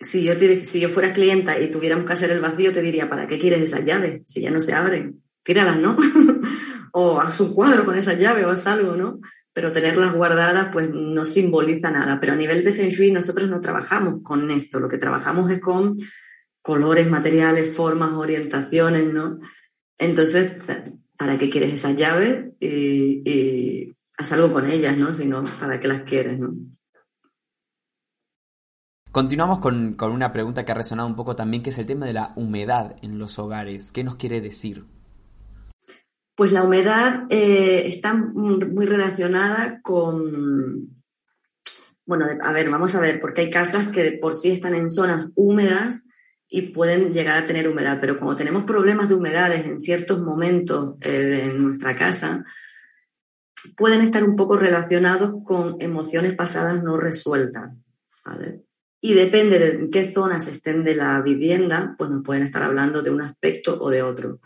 Si 0.00 0.24
yo, 0.24 0.34
si 0.34 0.80
yo 0.80 0.88
fuera 0.88 1.12
clienta 1.12 1.60
y 1.60 1.70
tuviéramos 1.70 2.06
que 2.06 2.12
hacer 2.12 2.30
el 2.30 2.40
vacío, 2.40 2.72
te 2.72 2.80
diría, 2.80 3.08
¿para 3.08 3.26
qué 3.26 3.38
quieres 3.38 3.60
esas 3.62 3.84
llaves? 3.84 4.22
Si 4.26 4.40
ya 4.40 4.50
no 4.50 4.60
se 4.60 4.72
abren, 4.72 5.22
tíralas, 5.42 5.78
¿no? 5.78 5.96
o 6.92 7.20
haz 7.20 7.40
un 7.40 7.52
cuadro 7.52 7.84
con 7.84 7.98
esas 7.98 8.18
llaves 8.18 8.44
o 8.44 8.50
haz 8.50 8.66
algo, 8.66 8.96
¿no? 8.96 9.20
Pero 9.52 9.72
tenerlas 9.72 10.14
guardadas, 10.14 10.68
pues 10.72 10.88
no 10.90 11.24
simboliza 11.24 11.90
nada. 11.90 12.20
Pero 12.20 12.34
a 12.34 12.36
nivel 12.36 12.64
de 12.64 12.72
Feng 12.72 12.90
Shui, 12.90 13.10
nosotros 13.10 13.50
no 13.50 13.60
trabajamos 13.60 14.22
con 14.22 14.50
esto. 14.52 14.78
Lo 14.78 14.88
que 14.88 14.98
trabajamos 14.98 15.50
es 15.50 15.58
con 15.58 15.96
colores, 16.62 17.08
materiales, 17.10 17.74
formas, 17.74 18.12
orientaciones, 18.12 19.12
¿no? 19.12 19.40
Entonces, 19.98 20.52
¿para 21.16 21.38
qué 21.38 21.50
quieres 21.50 21.74
esas 21.74 21.96
llaves? 21.96 22.52
y 22.60 23.97
haz 24.18 24.32
algo 24.32 24.52
con 24.52 24.68
ellas, 24.68 24.96
¿no? 24.98 25.14
Sino 25.14 25.44
para 25.58 25.78
qué 25.80 25.88
las 25.88 26.02
quieres, 26.02 26.38
¿no? 26.38 26.50
Continuamos 29.10 29.60
con, 29.60 29.96
una 29.98 30.32
pregunta 30.32 30.64
que 30.64 30.72
ha 30.72 30.74
resonado 30.74 31.08
un 31.08 31.16
poco 31.16 31.34
también, 31.34 31.62
que 31.62 31.70
es 31.70 31.78
el 31.78 31.86
tema 31.86 32.04
de 32.04 32.12
la 32.12 32.32
humedad 32.36 32.96
en 33.00 33.18
los 33.18 33.38
hogares. 33.38 33.90
¿Qué 33.90 34.04
nos 34.04 34.16
quiere 34.16 34.40
decir? 34.40 34.84
Pues 36.36 36.52
la 36.52 36.62
humedad 36.62 37.22
eh, 37.30 37.84
está 37.86 38.12
muy 38.14 38.86
relacionada 38.86 39.80
con, 39.82 41.02
bueno, 42.06 42.26
a 42.42 42.52
ver, 42.52 42.70
vamos 42.70 42.94
a 42.94 43.00
ver, 43.00 43.20
porque 43.20 43.40
hay 43.42 43.50
casas 43.50 43.88
que 43.88 44.18
por 44.20 44.36
sí 44.36 44.50
están 44.50 44.74
en 44.74 44.90
zonas 44.90 45.28
húmedas 45.34 46.02
y 46.48 46.62
pueden 46.62 47.12
llegar 47.12 47.42
a 47.42 47.46
tener 47.46 47.68
humedad, 47.68 47.98
pero 48.00 48.18
como 48.18 48.36
tenemos 48.36 48.64
problemas 48.64 49.08
de 49.08 49.14
humedades 49.14 49.66
en 49.66 49.80
ciertos 49.80 50.20
momentos 50.20 50.96
eh, 51.00 51.10
de 51.10 51.54
nuestra 51.54 51.96
casa, 51.96 52.44
pueden 53.76 54.02
estar 54.02 54.24
un 54.24 54.36
poco 54.36 54.56
relacionados 54.56 55.34
con 55.44 55.76
emociones 55.80 56.34
pasadas 56.34 56.82
no 56.82 56.96
resueltas. 56.96 57.72
Y 59.00 59.14
depende 59.14 59.58
de 59.58 59.68
en 59.70 59.90
qué 59.90 60.12
zonas 60.12 60.48
estén 60.48 60.84
de 60.84 60.94
la 60.94 61.20
vivienda, 61.22 61.94
pues 61.96 62.10
nos 62.10 62.24
pueden 62.24 62.42
estar 62.42 62.62
hablando 62.62 63.02
de 63.02 63.10
un 63.10 63.22
aspecto 63.22 63.78
o 63.80 63.90
de 63.90 64.02
otro. 64.02 64.40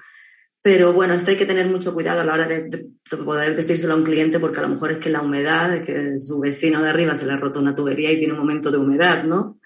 Pero 0.60 0.92
bueno, 0.92 1.14
esto 1.14 1.30
hay 1.30 1.36
que 1.36 1.46
tener 1.46 1.68
mucho 1.68 1.92
cuidado 1.92 2.20
a 2.20 2.24
la 2.24 2.34
hora 2.34 2.46
de, 2.46 2.86
poder 3.24 3.56
decírselo 3.56 3.94
a 3.94 3.96
un 3.96 4.04
cliente, 4.04 4.38
porque 4.38 4.60
a 4.60 4.62
lo 4.62 4.68
mejor 4.68 4.92
es 4.92 4.98
que 4.98 5.10
la 5.10 5.20
humedad, 5.20 5.82
que 5.82 6.18
su 6.20 6.38
vecino 6.38 6.80
de 6.80 6.90
arriba 6.90 7.16
se 7.16 7.26
le 7.26 7.32
ha 7.32 7.36
roto 7.36 7.58
una 7.58 7.74
tubería 7.74 8.12
y 8.12 8.18
tiene 8.18 8.34
un 8.34 8.38
momento 8.38 8.70
de 8.70 8.78
humedad, 8.78 9.24
¿no? 9.24 9.58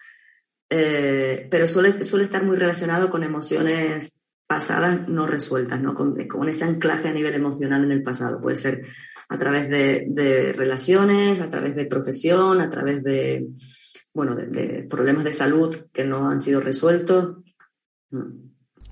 Eh, 0.70 1.46
pero 1.50 1.68
suele, 1.68 2.02
suele 2.02 2.24
estar 2.24 2.42
muy 2.44 2.56
relacionado 2.56 3.10
con 3.10 3.22
emociones 3.22 4.20
pasadas 4.46 5.06
no 5.08 5.26
resueltas, 5.26 5.80
¿no? 5.80 5.94
Con, 5.94 6.16
con, 6.28 6.48
ese 6.48 6.64
anclaje 6.64 7.08
a 7.08 7.12
nivel 7.12 7.34
emocional 7.34 7.84
en 7.84 7.92
el 7.92 8.02
pasado. 8.02 8.40
Puede 8.40 8.56
ser 8.56 8.86
a 9.28 9.38
través 9.38 9.68
de, 9.68 10.52
relaciones, 10.56 11.40
a 11.40 11.50
través 11.50 11.74
de 11.74 11.86
profesión, 11.86 12.60
a 12.60 12.70
través 12.70 13.02
de, 13.02 13.46
bueno, 14.14 14.34
de, 14.34 14.86
problemas 14.88 15.24
de 15.24 15.32
salud 15.32 15.76
que 15.92 16.04
no 16.04 16.28
han 16.28 16.40
sido 16.40 16.60
resueltos. 16.60 17.38
Mm. 18.10 18.46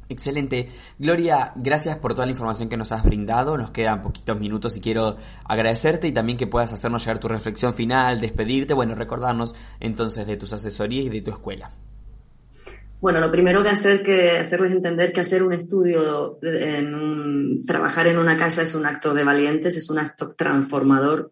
Excelente. 0.09 0.69
Gloria, 0.99 1.53
gracias 1.57 1.97
por 1.99 2.15
toda 2.15 2.27
la 2.27 2.33
información 2.33 2.69
que 2.69 2.77
nos 2.77 2.93
has 2.93 3.05
brindado. 3.05 3.57
Nos 3.57 3.71
quedan 3.71 4.03
poquitos 4.03 4.39
minutos 4.39 4.77
y 4.77 4.81
quiero 4.81 5.17
agradecerte 5.45 6.07
y 6.07 6.13
también 6.13 6.37
que 6.37 6.47
puedas 6.47 6.73
hacernos 6.73 7.03
llegar 7.03 7.19
tu 7.19 7.29
reflexión 7.29 7.75
final, 7.75 8.21
despedirte, 8.21 8.75
bueno, 8.75 8.95
recordarnos 8.95 9.57
entonces 9.81 10.27
de 10.27 10.37
tus 10.37 10.53
asesorías 10.53 11.07
y 11.07 11.09
de 11.09 11.23
tu 11.23 11.31
escuela. 11.31 11.71
Bueno, 13.05 13.21
lo 13.21 13.31
primero 13.31 13.63
que 13.63 13.69
hacer 13.69 14.03
que 14.03 14.31
hacerles 14.31 14.73
entender 14.73 15.13
que 15.13 15.21
hacer 15.21 15.43
un 15.43 15.53
estudio, 15.53 16.39
en 16.41 17.63
trabajar 17.67 18.07
en 18.07 18.17
una 18.17 18.39
casa 18.39 18.63
es 18.63 18.75
un 18.75 18.87
acto 18.87 19.13
de 19.13 19.25
valientes, 19.25 19.77
es 19.77 19.91
un 19.91 19.99
acto 19.99 20.31
transformador. 20.35 21.31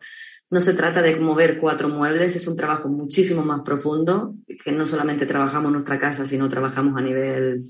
No 0.50 0.60
se 0.60 0.74
trata 0.74 1.00
de 1.00 1.16
mover 1.16 1.58
cuatro 1.58 1.88
muebles, 1.88 2.36
es 2.36 2.46
un 2.46 2.56
trabajo 2.56 2.90
muchísimo 2.90 3.42
más 3.42 3.62
profundo, 3.62 4.34
que 4.62 4.70
no 4.70 4.86
solamente 4.86 5.24
trabajamos 5.24 5.72
nuestra 5.72 5.98
casa, 5.98 6.26
sino 6.26 6.50
trabajamos 6.50 6.94
a 6.98 7.00
nivel, 7.00 7.64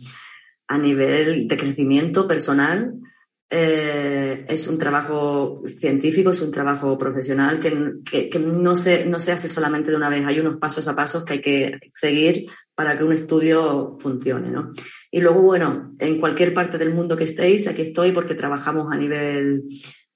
a 0.66 0.78
nivel 0.78 1.46
de 1.46 1.56
crecimiento 1.56 2.26
personal, 2.26 2.94
eh, 3.54 4.46
es 4.48 4.66
un 4.66 4.78
trabajo 4.78 5.62
científico, 5.66 6.30
es 6.30 6.40
un 6.40 6.50
trabajo 6.50 6.96
profesional 6.96 7.60
que, 7.60 8.30
que, 8.30 8.38
no, 8.38 8.74
se, 8.76 9.04
no 9.04 9.20
se 9.20 9.30
hace 9.30 9.46
solamente 9.46 9.90
de 9.90 9.98
una 9.98 10.08
vez. 10.08 10.24
Hay 10.26 10.40
unos 10.40 10.56
pasos 10.56 10.88
a 10.88 10.96
pasos 10.96 11.22
que 11.22 11.34
hay 11.34 11.40
que 11.42 11.78
seguir 11.92 12.46
para 12.74 12.96
que 12.96 13.04
un 13.04 13.12
estudio 13.12 13.98
funcione. 14.00 14.50
¿no? 14.50 14.72
Y 15.10 15.20
luego, 15.20 15.42
bueno, 15.42 15.94
en 15.98 16.18
cualquier 16.18 16.54
parte 16.54 16.78
del 16.78 16.94
mundo 16.94 17.14
que 17.14 17.24
estéis, 17.24 17.66
aquí 17.68 17.82
estoy 17.82 18.12
porque 18.12 18.34
trabajamos 18.34 18.90
a 18.90 18.96
nivel, 18.96 19.64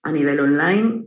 a 0.02 0.12
nivel 0.12 0.40
online. 0.40 1.04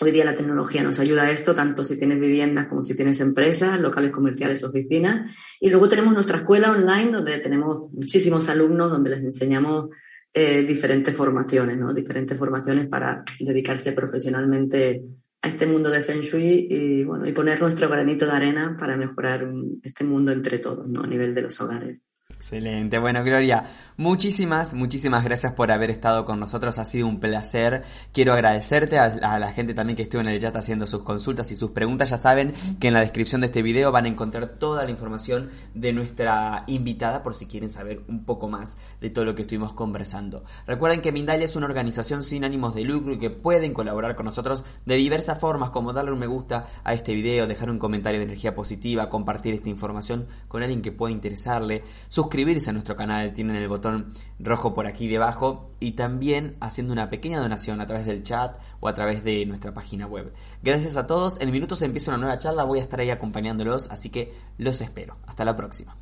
Hoy 0.00 0.10
día 0.10 0.24
la 0.24 0.36
tecnología 0.36 0.82
nos 0.82 0.98
ayuda 1.00 1.24
a 1.24 1.30
esto, 1.30 1.54
tanto 1.54 1.84
si 1.84 1.98
tienes 1.98 2.18
viviendas 2.18 2.68
como 2.68 2.82
si 2.82 2.96
tienes 2.96 3.20
empresas, 3.20 3.78
locales 3.78 4.10
comerciales, 4.10 4.64
oficinas. 4.64 5.30
Y 5.60 5.68
luego 5.68 5.86
tenemos 5.86 6.14
nuestra 6.14 6.38
escuela 6.38 6.70
online, 6.70 7.10
donde 7.10 7.36
tenemos 7.40 7.92
muchísimos 7.92 8.48
alumnos, 8.48 8.90
donde 8.90 9.10
les 9.10 9.22
enseñamos 9.22 9.90
eh, 10.32 10.62
diferentes 10.62 11.14
formaciones, 11.14 11.76
¿no? 11.78 11.92
Diferentes 11.92 12.38
formaciones 12.38 12.88
para 12.88 13.24
dedicarse 13.40 13.92
profesionalmente 13.92 15.02
a 15.42 15.48
este 15.48 15.66
mundo 15.66 15.90
de 15.90 16.02
Feng 16.02 16.20
Shui 16.20 16.66
y, 16.70 17.04
bueno, 17.04 17.26
y 17.26 17.32
poner 17.32 17.60
nuestro 17.60 17.88
granito 17.88 18.26
de 18.26 18.32
arena 18.32 18.76
para 18.78 18.96
mejorar 18.96 19.48
este 19.82 20.04
mundo 20.04 20.32
entre 20.32 20.58
todos, 20.58 20.88
¿no? 20.88 21.02
A 21.02 21.06
nivel 21.06 21.34
de 21.34 21.42
los 21.42 21.60
hogares. 21.60 21.98
Excelente. 22.38 23.00
Bueno, 23.00 23.24
Gloria, 23.24 23.64
muchísimas, 23.96 24.72
muchísimas 24.72 25.24
gracias 25.24 25.54
por 25.54 25.72
haber 25.72 25.90
estado 25.90 26.24
con 26.24 26.38
nosotros. 26.38 26.78
Ha 26.78 26.84
sido 26.84 27.08
un 27.08 27.18
placer. 27.18 27.82
Quiero 28.12 28.32
agradecerte 28.32 28.96
a, 28.96 29.40
la 29.40 29.52
gente 29.52 29.74
también 29.74 29.96
que 29.96 30.04
estuvo 30.04 30.20
en 30.20 30.28
el 30.28 30.40
chat 30.40 30.54
haciendo 30.54 30.86
sus 30.86 31.02
consultas 31.02 31.50
y 31.50 31.56
sus 31.56 31.72
preguntas. 31.72 32.10
Ya 32.10 32.16
saben 32.16 32.54
que 32.78 32.86
en 32.86 32.94
la 32.94 33.00
descripción 33.00 33.40
de 33.40 33.48
este 33.48 33.60
video 33.60 33.90
van 33.90 34.04
a 34.04 34.08
encontrar 34.08 34.46
toda 34.46 34.84
la 34.84 34.90
información 34.92 35.50
de 35.74 35.92
nuestra 35.92 36.62
invitada 36.68 37.24
por 37.24 37.34
si 37.34 37.46
quieren 37.46 37.68
saber 37.68 38.02
un 38.06 38.24
poco 38.24 38.46
más 38.46 38.76
de 39.00 39.10
todo 39.10 39.24
lo 39.24 39.34
que 39.34 39.42
estuvimos 39.42 39.72
conversando. 39.72 40.44
Recuerden 40.64 41.00
que 41.00 41.10
Mindalia 41.10 41.44
es 41.44 41.56
una 41.56 41.66
organización 41.66 42.22
sin 42.22 42.44
ánimos 42.44 42.72
de 42.76 42.84
lucro 42.84 43.14
y 43.14 43.18
que 43.18 43.30
pueden 43.30 43.74
colaborar 43.74 44.14
con 44.14 44.26
nosotros 44.26 44.62
de 44.86 44.94
diversas 44.94 45.40
formas, 45.40 45.70
como 45.70 45.92
darle 45.92 46.12
un 46.12 46.20
me 46.20 46.28
gusta 46.28 46.66
a 46.84 46.92
este 46.92 47.14
video, 47.14 47.48
dejar 47.48 47.68
un 47.68 47.80
comentario 47.80 48.20
de 48.20 48.26
energía 48.26 48.54
positiva, 48.54 49.10
compartir 49.10 49.54
esta 49.54 49.70
información 49.70 50.28
con 50.46 50.62
alguien 50.62 50.82
que 50.82 50.92
pueda 50.92 51.12
interesarle, 51.12 51.82
suscribirse 52.28 52.68
a 52.68 52.72
nuestro 52.74 52.94
canal, 52.94 53.32
tienen 53.32 53.56
el 53.56 53.68
botón 53.68 54.12
rojo 54.38 54.74
por 54.74 54.86
aquí 54.86 55.08
debajo 55.08 55.70
y 55.80 55.92
también 55.92 56.58
haciendo 56.60 56.92
una 56.92 57.08
pequeña 57.08 57.40
donación 57.40 57.80
a 57.80 57.86
través 57.86 58.04
del 58.04 58.22
chat 58.22 58.58
o 58.80 58.88
a 58.88 58.92
través 58.92 59.24
de 59.24 59.46
nuestra 59.46 59.72
página 59.72 60.06
web. 60.06 60.34
Gracias 60.62 60.98
a 60.98 61.06
todos, 61.06 61.40
en 61.40 61.50
minutos 61.50 61.80
empieza 61.80 62.10
una 62.10 62.18
nueva 62.18 62.36
charla, 62.36 62.64
voy 62.64 62.80
a 62.80 62.82
estar 62.82 63.00
ahí 63.00 63.08
acompañándolos, 63.08 63.90
así 63.90 64.10
que 64.10 64.34
los 64.58 64.82
espero. 64.82 65.16
Hasta 65.26 65.46
la 65.46 65.56
próxima. 65.56 65.96